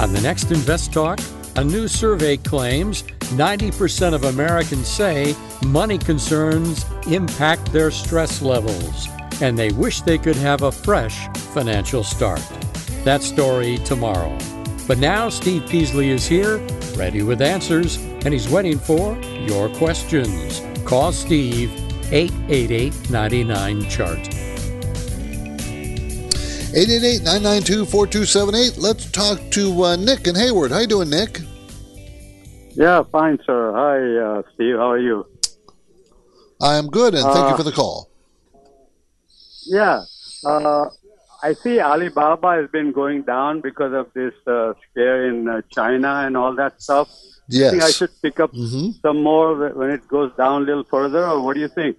On 0.00 0.12
the 0.12 0.20
next 0.22 0.50
Invest 0.52 0.92
Talk, 0.92 1.18
a 1.56 1.64
new 1.64 1.88
survey 1.88 2.36
claims 2.36 3.02
90% 3.34 4.14
of 4.14 4.24
Americans 4.24 4.86
say 4.86 5.34
money 5.66 5.98
concerns 5.98 6.86
impact 7.08 7.72
their 7.72 7.90
stress 7.90 8.40
levels, 8.40 9.08
and 9.42 9.58
they 9.58 9.72
wish 9.72 10.00
they 10.02 10.16
could 10.16 10.36
have 10.36 10.62
a 10.62 10.70
fresh 10.70 11.28
financial 11.52 12.04
start. 12.04 12.42
That 13.04 13.22
story 13.22 13.78
tomorrow. 13.78 14.38
But 14.88 14.98
now 14.98 15.28
Steve 15.28 15.68
Peasley 15.68 16.08
is 16.08 16.26
here, 16.26 16.56
ready 16.96 17.22
with 17.22 17.42
answers, 17.42 17.96
and 18.24 18.32
he's 18.32 18.48
waiting 18.48 18.78
for 18.78 19.20
your 19.46 19.68
questions. 19.74 20.62
Call 20.86 21.12
Steve 21.12 21.70
888 22.10 23.10
99 23.10 23.90
Chart. 23.90 24.18
888 26.74 27.22
992 27.22 27.84
4278. 27.84 28.78
Let's 28.78 29.10
talk 29.10 29.38
to 29.50 29.84
uh, 29.84 29.96
Nick 29.96 30.26
and 30.26 30.38
Hayward. 30.38 30.72
How 30.72 30.78
you 30.78 30.86
doing, 30.86 31.10
Nick? 31.10 31.40
Yeah, 32.70 33.02
fine, 33.12 33.38
sir. 33.44 33.72
Hi, 33.74 34.38
uh, 34.38 34.42
Steve. 34.54 34.76
How 34.76 34.92
are 34.92 34.98
you? 34.98 35.26
I 36.62 36.76
am 36.76 36.86
good, 36.86 37.14
and 37.14 37.24
thank 37.24 37.44
uh, 37.44 37.50
you 37.50 37.56
for 37.58 37.62
the 37.62 37.72
call. 37.72 38.08
Yeah. 39.66 40.04
I 41.42 41.52
see 41.52 41.80
Alibaba 41.80 42.56
has 42.56 42.70
been 42.70 42.92
going 42.92 43.22
down 43.22 43.60
because 43.60 43.92
of 43.92 44.12
this 44.12 44.34
uh, 44.46 44.74
scare 44.90 45.28
in 45.28 45.48
uh, 45.48 45.62
China 45.70 46.22
and 46.26 46.36
all 46.36 46.54
that 46.56 46.82
stuff. 46.82 47.08
Yes. 47.48 47.70
think 47.70 47.82
I 47.82 47.90
should 47.90 48.10
pick 48.20 48.40
up 48.40 48.52
mm-hmm. 48.52 48.90
some 49.00 49.22
more 49.22 49.70
when 49.70 49.90
it 49.90 50.06
goes 50.08 50.32
down 50.36 50.62
a 50.62 50.64
little 50.64 50.84
further, 50.84 51.24
or 51.24 51.42
what 51.42 51.54
do 51.54 51.60
you 51.60 51.68
think? 51.68 51.98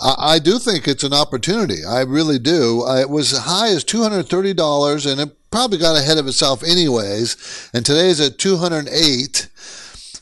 I, 0.00 0.14
I 0.18 0.38
do 0.38 0.58
think 0.58 0.86
it's 0.86 1.04
an 1.04 1.14
opportunity. 1.14 1.84
I 1.84 2.02
really 2.02 2.38
do. 2.38 2.82
Uh, 2.82 2.96
it 2.96 3.08
was 3.08 3.36
high 3.36 3.68
as 3.68 3.84
two 3.84 4.02
hundred 4.02 4.28
thirty 4.28 4.52
dollars, 4.52 5.06
and 5.06 5.20
it 5.20 5.50
probably 5.50 5.78
got 5.78 5.96
ahead 5.96 6.18
of 6.18 6.26
itself 6.26 6.62
anyways. 6.62 7.70
And 7.72 7.86
today's 7.86 8.20
at 8.20 8.38
two 8.38 8.56
hundred 8.56 8.88
eight. 8.88 9.48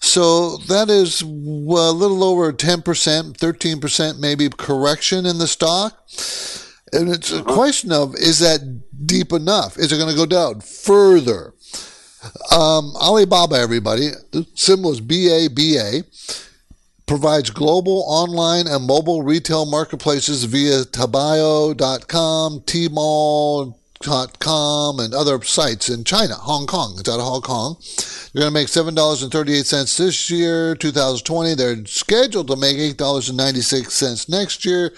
So 0.03 0.57
that 0.68 0.89
is 0.89 1.20
a 1.20 1.26
little 1.26 2.24
over 2.24 2.55
10%, 2.55 2.83
13% 2.83 4.18
maybe 4.18 4.49
correction 4.49 5.26
in 5.26 5.37
the 5.37 5.47
stock. 5.47 6.09
And 6.93 7.09
it's 7.09 7.32
a 7.32 7.41
uh-huh. 7.41 7.55
question 7.55 7.93
of 7.93 8.14
is 8.16 8.41
that 8.41 8.61
deep 9.07 9.32
enough? 9.32 9.78
Is 9.78 9.93
it 9.93 9.99
going 9.99 10.11
to 10.11 10.16
go 10.16 10.26
down 10.26 10.61
further? 10.61 11.55
Um, 12.53 12.95
Alibaba, 12.97 13.57
everybody, 13.57 14.11
the 14.32 14.47
symbol 14.55 14.93
is 14.93 15.01
BABA, 15.01 16.05
provides 17.07 17.49
global 17.51 18.05
online 18.07 18.66
and 18.66 18.86
mobile 18.86 19.22
retail 19.22 19.64
marketplaces 19.64 20.45
via 20.45 20.84
Taobao.com, 20.84 22.61
Tmall.com, 24.03 24.99
and 24.99 25.13
other 25.13 25.43
sites 25.43 25.91
in 25.91 26.05
China, 26.05 26.35
Hong 26.35 26.67
Kong. 26.67 26.97
It's 26.99 27.09
out 27.09 27.21
of 27.21 27.27
Hong 27.27 27.43
Kong. 27.43 27.77
They're 28.33 28.41
going 28.41 28.53
to 28.53 28.59
make 28.59 28.69
$7.38 28.69 29.97
this 29.99 30.31
year, 30.31 30.75
2020. 30.75 31.55
They're 31.55 31.85
scheduled 31.85 32.49
to 32.49 32.57
make 32.57 32.79
$8.96 32.79 34.29
next 34.31 34.65
year. 34.65 34.93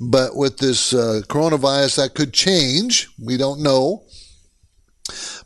But 0.00 0.36
with 0.36 0.58
this 0.58 0.94
uh, 0.94 1.22
coronavirus, 1.26 1.96
that 1.96 2.14
could 2.14 2.32
change. 2.32 3.08
We 3.18 3.36
don't 3.36 3.62
know. 3.62 4.04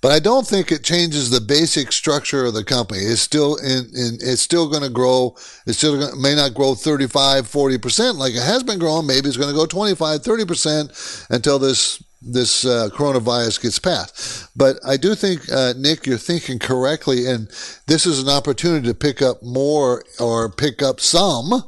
But 0.03 0.13
I 0.13 0.19
don't 0.19 0.47
think 0.47 0.71
it 0.71 0.85
changes 0.85 1.31
the 1.31 1.41
basic 1.41 1.93
structure 1.93 2.47
of 2.47 2.55
the 2.55 2.65
company. 2.65 3.01
It's 3.01 3.21
still 3.21 3.57
in, 3.57 3.91
in 3.95 4.19
it's 4.21 4.43
still 4.43 4.69
going 4.69 4.83
to 4.83 4.91
grow. 4.91 5.37
It's 5.67 5.79
still 5.79 5.99
gonna, 6.01 6.17
may 6.17 6.35
not 6.35 6.55
grow 6.55 6.75
35, 6.75 7.45
40% 7.47 8.17
like 8.17 8.35
it 8.35 8.43
has 8.43 8.63
been 8.63 8.79
growing. 8.79 9.07
Maybe 9.07 9.29
it's 9.29 9.37
going 9.37 9.51
to 9.51 9.57
go 9.57 9.67
25, 9.67 10.21
30% 10.21 11.27
until 11.31 11.59
this 11.59 12.03
this 12.23 12.65
uh, 12.65 12.89
coronavirus 12.93 13.63
gets 13.63 13.79
passed. 13.79 14.49
But 14.57 14.77
I 14.85 14.97
do 14.97 15.15
think, 15.15 15.51
uh, 15.51 15.75
Nick, 15.77 16.07
you're 16.07 16.19
thinking 16.19 16.59
correctly, 16.59 17.27
and 17.27 17.49
this 17.87 18.07
is 18.07 18.23
an 18.23 18.29
opportunity 18.29 18.87
to 18.89 18.95
pick 18.95 19.23
up 19.23 19.43
more 19.43 20.05
or 20.19 20.51
pick 20.51 20.83
up 20.83 21.01
some 21.01 21.65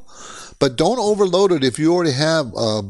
but 0.63 0.77
don't 0.77 1.01
overload 1.01 1.51
it 1.51 1.65
if 1.65 1.77
you 1.77 1.93
already 1.93 2.13
have, 2.13 2.47
uh, 2.57 2.83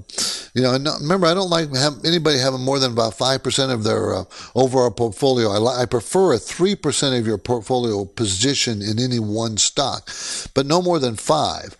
you 0.53 0.61
know, 0.61 0.73
remember, 1.01 1.27
I 1.27 1.33
don't 1.33 1.49
like 1.49 1.75
have 1.75 2.05
anybody 2.05 2.39
having 2.39 2.61
more 2.61 2.79
than 2.79 2.93
about 2.93 3.15
5% 3.15 3.73
of 3.73 3.83
their 3.83 4.15
uh, 4.15 4.25
overall 4.55 4.91
portfolio. 4.91 5.49
I, 5.49 5.81
I 5.81 5.87
prefer 5.87 6.35
a 6.35 6.37
3% 6.37 7.19
of 7.19 7.27
your 7.27 7.39
portfolio 7.39 8.05
position 8.05 8.83
in 8.83 8.99
any 8.99 9.19
one 9.19 9.57
stock, 9.57 10.11
but 10.53 10.67
no 10.67 10.83
more 10.83 10.99
than 10.99 11.17
five. 11.17 11.79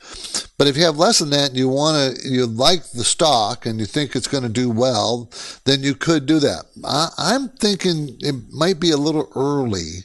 But 0.57 0.67
if 0.67 0.79
you 0.79 0.85
have 0.85 0.97
less 0.97 1.19
than 1.19 1.29
that 1.29 1.51
and 1.51 1.59
you 1.59 1.69
want 1.69 2.17
to, 2.17 2.27
you 2.27 2.47
like 2.47 2.93
the 2.93 3.05
stock 3.05 3.67
and 3.67 3.79
you 3.79 3.85
think 3.85 4.17
it's 4.17 4.29
going 4.29 4.45
to 4.45 4.49
do 4.49 4.71
well, 4.71 5.31
then 5.67 5.83
you 5.83 5.95
could 5.95 6.25
do 6.25 6.39
that. 6.39 6.65
I, 6.85 7.11
I'm 7.19 7.51
thinking 7.51 8.17
it 8.21 8.37
might 8.51 8.81
be 8.81 8.93
a 8.93 8.97
little 8.97 9.31
early 9.37 10.05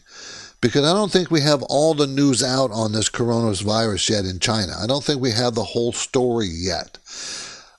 because 0.62 0.84
I 0.84 0.94
don't 0.94 1.12
think 1.12 1.30
we 1.30 1.42
have 1.42 1.64
all 1.64 1.94
the 1.94 2.08
news 2.08 2.44
out 2.44 2.72
on 2.72 2.92
this 2.92 3.10
coronavirus 3.10 4.10
yet 4.10 4.26
in 4.26 4.40
China. 4.40 4.74
I 4.82 4.88
don't 4.88 5.04
think 5.04 5.22
we 5.22 5.32
have 5.32 5.56
the 5.56 5.64
whole 5.64 5.94
story 5.94 6.48
yet. 6.48 6.98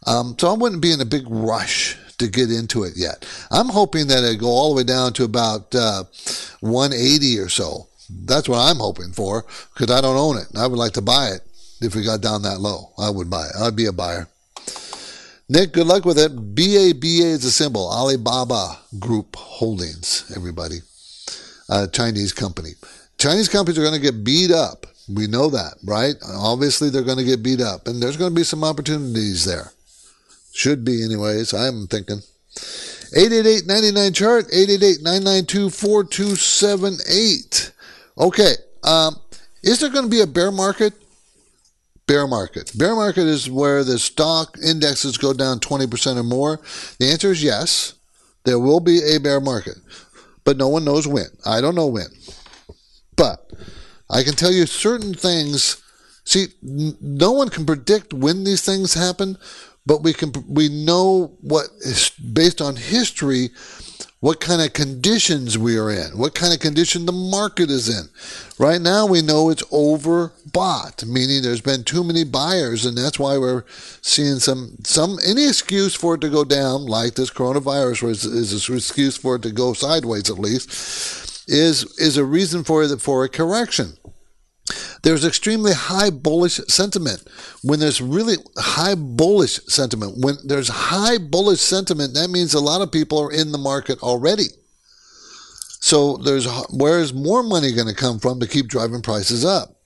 Um, 0.07 0.37
so 0.39 0.49
I 0.49 0.57
wouldn't 0.57 0.83
be 0.83 0.93
in 0.93 1.01
a 1.01 1.05
big 1.05 1.25
rush 1.29 1.97
to 2.19 2.29
get 2.29 2.51
into 2.51 2.85
it 2.85 2.95
yet. 2.97 3.27
I'm 3.51 3.69
hoping 3.69 4.07
that 4.09 4.25
it 4.25 4.41
go 4.41 4.49
all 4.49 4.71
the 4.71 4.79
way 4.79 4.85
down 4.85 5.13
to 5.15 5.25
about 5.25 5.75
uh, 5.75 6.05
180 6.61 7.39
or 7.39 7.49
so. 7.49 7.89
That's 8.11 8.49
what 8.49 8.59
I'm 8.59 8.79
hoping 8.79 9.13
for 9.13 9.45
because 9.75 9.95
I 9.95 10.01
don't 10.01 10.17
own 10.17 10.39
it. 10.39 10.47
I 10.57 10.67
would 10.67 10.79
like 10.79 10.93
to 10.93 11.03
buy 11.03 11.29
it 11.29 11.43
if 11.81 11.95
we 11.95 12.05
got 12.05 12.21
down 12.21 12.43
that 12.43 12.61
low. 12.61 12.93
I 12.99 13.11
would 13.11 13.29
buy 13.29 13.47
it. 13.47 13.53
I'd 13.61 13.77
be 13.77 13.87
a 13.87 13.93
buyer. 13.93 14.29
Nick, 15.51 15.73
good 15.73 15.87
luck 15.87 16.05
with 16.05 16.19
it. 16.19 16.33
BABA 16.55 17.25
is 17.25 17.45
a 17.45 17.51
symbol. 17.51 17.89
Alibaba 17.89 18.79
Group 18.99 19.37
Holdings, 19.37 20.31
everybody 20.37 20.81
uh, 21.69 21.87
Chinese 21.89 22.33
company. 22.33 22.71
Chinese 23.19 23.49
companies 23.49 23.79
are 23.79 23.83
going 23.83 23.95
to 23.95 24.01
get 24.01 24.25
beat 24.25 24.51
up. 24.51 24.87
We 25.13 25.27
know 25.27 25.49
that, 25.51 25.75
right? 25.85 26.15
Obviously, 26.25 26.91
they're 26.91 27.03
going 27.03 27.19
to 27.19 27.25
get 27.25 27.43
beat 27.43 27.61
up, 27.61 27.87
and 27.87 28.03
there's 28.03 28.17
going 28.17 28.31
to 28.31 28.37
be 28.37 28.45
some 28.45 28.63
opportunities 28.63 29.45
there. 29.45 29.73
Should 30.53 30.85
be, 30.85 31.05
anyways. 31.05 31.55
I'm 31.55 31.87
thinking. 31.87 32.21
888 33.17 34.15
chart, 34.15 34.47
888 34.53 35.03
992 35.03 35.71
4278. 35.71 37.73
Okay. 38.19 38.53
Um, 38.85 39.17
is 39.63 39.81
there 39.81 39.91
going 39.91 40.05
to 40.05 40.11
be 40.11 40.21
a 40.21 40.27
bear 40.27 40.51
market? 40.51 40.93
Bear 42.07 42.27
market. 42.27 42.73
Bear 42.77 42.95
market 42.95 43.27
is 43.27 43.51
where 43.51 43.85
the 43.85 43.99
stock 43.99 44.57
indexes 44.65 45.17
go 45.17 45.33
down 45.33 45.61
20% 45.61 46.17
or 46.17 46.23
more. 46.23 46.61
The 46.99 47.11
answer 47.11 47.31
is 47.31 47.43
yes. 47.43 47.95
There 48.45 48.59
will 48.59 48.81
be 48.81 49.01
a 49.15 49.21
bear 49.21 49.41
market 49.41 49.77
but 50.49 50.57
no 50.57 50.69
one 50.69 50.83
knows 50.83 51.07
when. 51.07 51.27
I 51.45 51.61
don't 51.61 51.75
know 51.75 51.89
when. 51.89 52.07
But 53.17 53.53
I 54.09 54.23
can 54.23 54.33
tell 54.33 54.51
you 54.51 54.65
certain 54.65 55.13
things. 55.13 55.77
See, 56.25 56.47
no 56.63 57.33
one 57.33 57.51
can 57.51 57.67
predict 57.67 58.15
when 58.15 58.45
these 58.45 58.65
things 58.65 58.95
happen, 58.95 59.37
but 59.85 60.03
we 60.03 60.15
can 60.15 60.33
we 60.49 60.71
know 60.71 61.37
what 61.43 61.67
is 61.81 62.09
based 62.33 62.63
on 62.63 62.77
history 62.77 63.51
what 64.21 64.41
kind 64.41 64.61
of 64.61 64.73
conditions 64.73 65.57
we 65.57 65.79
are 65.79 65.91
in, 65.91 66.19
what 66.19 66.35
kind 66.35 66.53
of 66.53 66.59
condition 66.59 67.07
the 67.07 67.13
market 67.13 67.71
is 67.71 67.89
in. 67.89 68.09
Right 68.59 68.81
now, 68.81 69.07
we 69.07 69.23
know 69.23 69.49
it's 69.49 69.63
overbought, 69.65 71.07
meaning 71.07 71.43
there's 71.43 71.61
been 71.61 71.85
too 71.85 72.03
many 72.03 72.25
buyers, 72.25 72.85
and 72.85 72.99
that's 72.99 73.19
why 73.19 73.39
we're 73.39 73.65
seeing 74.03 74.41
some 74.41 74.77
some 74.85 75.19
any 75.25 75.47
excuse 75.47 75.95
for 75.95 76.17
it 76.17 76.21
to 76.23 76.29
go 76.29 76.45
down, 76.45 76.87
like 76.87 77.15
this 77.15 77.31
coronavirus 77.31 78.03
was 78.03 78.25
is 78.25 78.69
an 78.69 78.77
excuse 78.77 79.17
for 79.17 79.37
it 79.37 79.43
to 79.43 79.53
go 79.53 79.73
sideways 79.73 80.29
at 80.29 80.39
least, 80.39 81.49
is 81.49 81.85
is 81.99 82.17
a 82.17 82.25
reason 82.25 82.65
for 82.65 82.87
for 82.99 83.25
a 83.25 83.29
correction. 83.29 83.97
There's 85.03 85.25
extremely 85.25 85.73
high 85.73 86.11
bullish 86.11 86.57
sentiment. 86.69 87.25
When 87.63 87.81
there's 87.81 88.01
really 88.01 88.37
high 88.57 88.95
bullish 88.95 89.61
sentiment, 89.67 90.19
when 90.19 90.37
there's 90.45 90.69
high 90.69 91.19
bullish 91.19 91.61
sentiment, 91.61 92.15
that 92.15 92.31
means 92.31 92.55
a 92.55 92.61
lot 92.61 92.83
of 92.83 92.93
people 92.93 93.19
are 93.19 93.33
in 93.33 93.53
the 93.53 93.59
market 93.59 94.03
already. 94.03 94.49
So 95.81 96.17
there's 96.17 96.47
where 96.71 96.99
is 97.01 97.15
more 97.15 97.43
money 97.43 97.73
going 97.73 97.89
to 97.89 97.95
come 97.95 98.19
from 98.19 98.41
to 98.41 98.47
keep 98.47 98.67
driving 98.67 99.03
prices 99.03 99.45
up? 99.45 99.77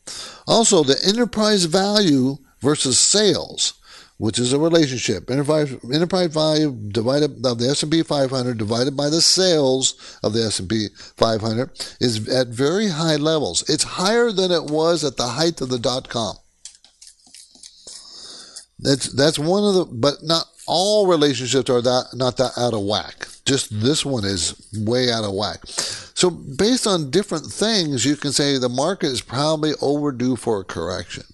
Also, 0.46 0.82
the 0.82 1.00
enterprise 1.04 1.64
value 1.64 2.38
versus 2.60 2.98
sales 2.98 3.74
which 4.22 4.38
is 4.38 4.52
a 4.52 4.58
relationship. 4.58 5.28
Enterprise, 5.28 5.74
enterprise 5.92 6.32
value 6.32 6.70
divided 6.70 7.44
of 7.44 7.58
the 7.58 7.68
S&P 7.68 8.04
500 8.04 8.56
divided 8.56 8.96
by 8.96 9.10
the 9.10 9.20
sales 9.20 10.18
of 10.22 10.32
the 10.32 10.44
S&P 10.44 10.90
500 11.16 11.96
is 12.00 12.28
at 12.28 12.46
very 12.46 12.86
high 12.86 13.16
levels. 13.16 13.68
It's 13.68 13.82
higher 13.82 14.30
than 14.30 14.52
it 14.52 14.66
was 14.66 15.02
at 15.02 15.16
the 15.16 15.26
height 15.26 15.60
of 15.60 15.70
the 15.70 15.78
dot 15.78 16.08
com. 16.08 16.36
That's 18.78 19.12
that's 19.12 19.40
one 19.40 19.64
of 19.64 19.74
the, 19.74 19.84
but 19.86 20.22
not 20.22 20.44
all 20.68 21.08
relationships 21.08 21.68
are 21.68 21.82
that 21.82 22.10
not 22.14 22.36
that 22.36 22.52
out 22.56 22.74
of 22.74 22.84
whack. 22.84 23.26
Just 23.44 23.80
this 23.82 24.06
one 24.06 24.24
is 24.24 24.54
way 24.72 25.10
out 25.10 25.24
of 25.24 25.34
whack. 25.34 25.62
So 25.66 26.30
based 26.30 26.86
on 26.86 27.10
different 27.10 27.46
things, 27.46 28.04
you 28.04 28.14
can 28.14 28.30
say 28.30 28.56
the 28.56 28.68
market 28.68 29.08
is 29.08 29.20
probably 29.20 29.72
overdue 29.80 30.36
for 30.36 30.60
a 30.60 30.64
correction. 30.64 31.24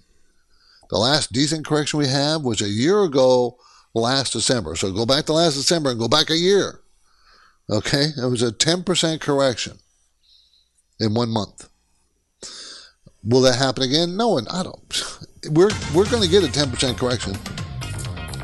The 0.91 0.99
last 0.99 1.33
decent 1.33 1.67
correction 1.67 1.99
we 1.99 2.09
have 2.09 2.43
was 2.43 2.61
a 2.61 2.69
year 2.69 3.03
ago, 3.03 3.59
last 3.95 4.33
December. 4.33 4.77
So 4.77 4.93
go 4.93 5.07
back 5.07 5.25
to 5.27 5.33
last 5.33 5.55
December 5.55 5.91
and 5.91 5.99
go 5.99 6.09
back 6.09 6.31
a 6.31 6.37
year. 6.37 6.81
Okay, 7.71 8.07
it 8.17 8.31
was 8.31 8.43
a 8.43 8.53
10% 8.53 9.21
correction 9.21 9.79
in 10.99 11.15
one 11.15 11.29
month. 11.29 11.69
Will 13.25 13.43
that 13.43 13.57
happen 13.57 13.83
again? 13.83 14.17
No, 14.17 14.39
and 14.39 14.49
I 14.49 14.63
don't. 14.63 15.03
We're 15.51 15.71
we're 15.95 16.11
going 16.11 16.23
to 16.23 16.29
get 16.29 16.43
a 16.43 16.49
10% 16.49 16.99
correction. 16.99 17.35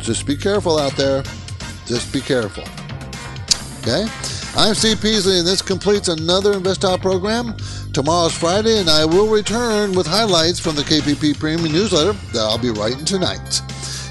Just 0.01 0.27
be 0.27 0.37
careful 0.37 0.79
out 0.79 0.93
there. 0.93 1.25
Just 1.87 2.13
be 2.13 2.21
careful. 2.21 2.63
Okay? 3.81 4.07
I'm 4.57 4.75
Steve 4.75 5.01
Peasley, 5.01 5.39
and 5.39 5.47
this 5.47 5.61
completes 5.61 6.07
another 6.07 6.55
InvestTalk 6.55 7.01
program. 7.01 7.57
Tomorrow's 7.95 8.37
Friday, 8.37 8.81
and 8.81 8.91
I 8.91 9.05
will 9.05 9.29
return 9.29 9.93
with 9.93 10.05
highlights 10.05 10.59
from 10.59 10.75
the 10.75 10.83
KPP 10.83 11.39
Premium 11.39 11.71
newsletter 11.71 12.13
that 12.33 12.41
I'll 12.41 12.59
be 12.59 12.71
writing 12.71 13.05
tonight. 13.05 13.63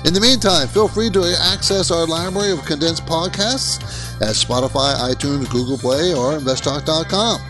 In 0.05 0.13
the 0.13 0.21
meantime, 0.21 0.69
feel 0.69 0.87
free 0.87 1.09
to 1.09 1.35
access 1.51 1.91
our 1.91 2.07
library 2.07 2.51
of 2.51 2.63
condensed 2.63 3.05
podcasts 3.05 3.83
at 4.21 4.35
Spotify, 4.35 4.95
iTunes, 5.11 5.49
Google 5.49 5.77
Play, 5.77 6.13
or 6.13 6.39
InvestTalk.com. 6.39 7.41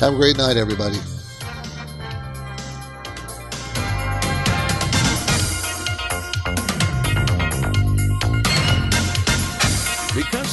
Have 0.00 0.12
a 0.12 0.16
great 0.16 0.36
night, 0.36 0.58
everybody. 0.58 0.98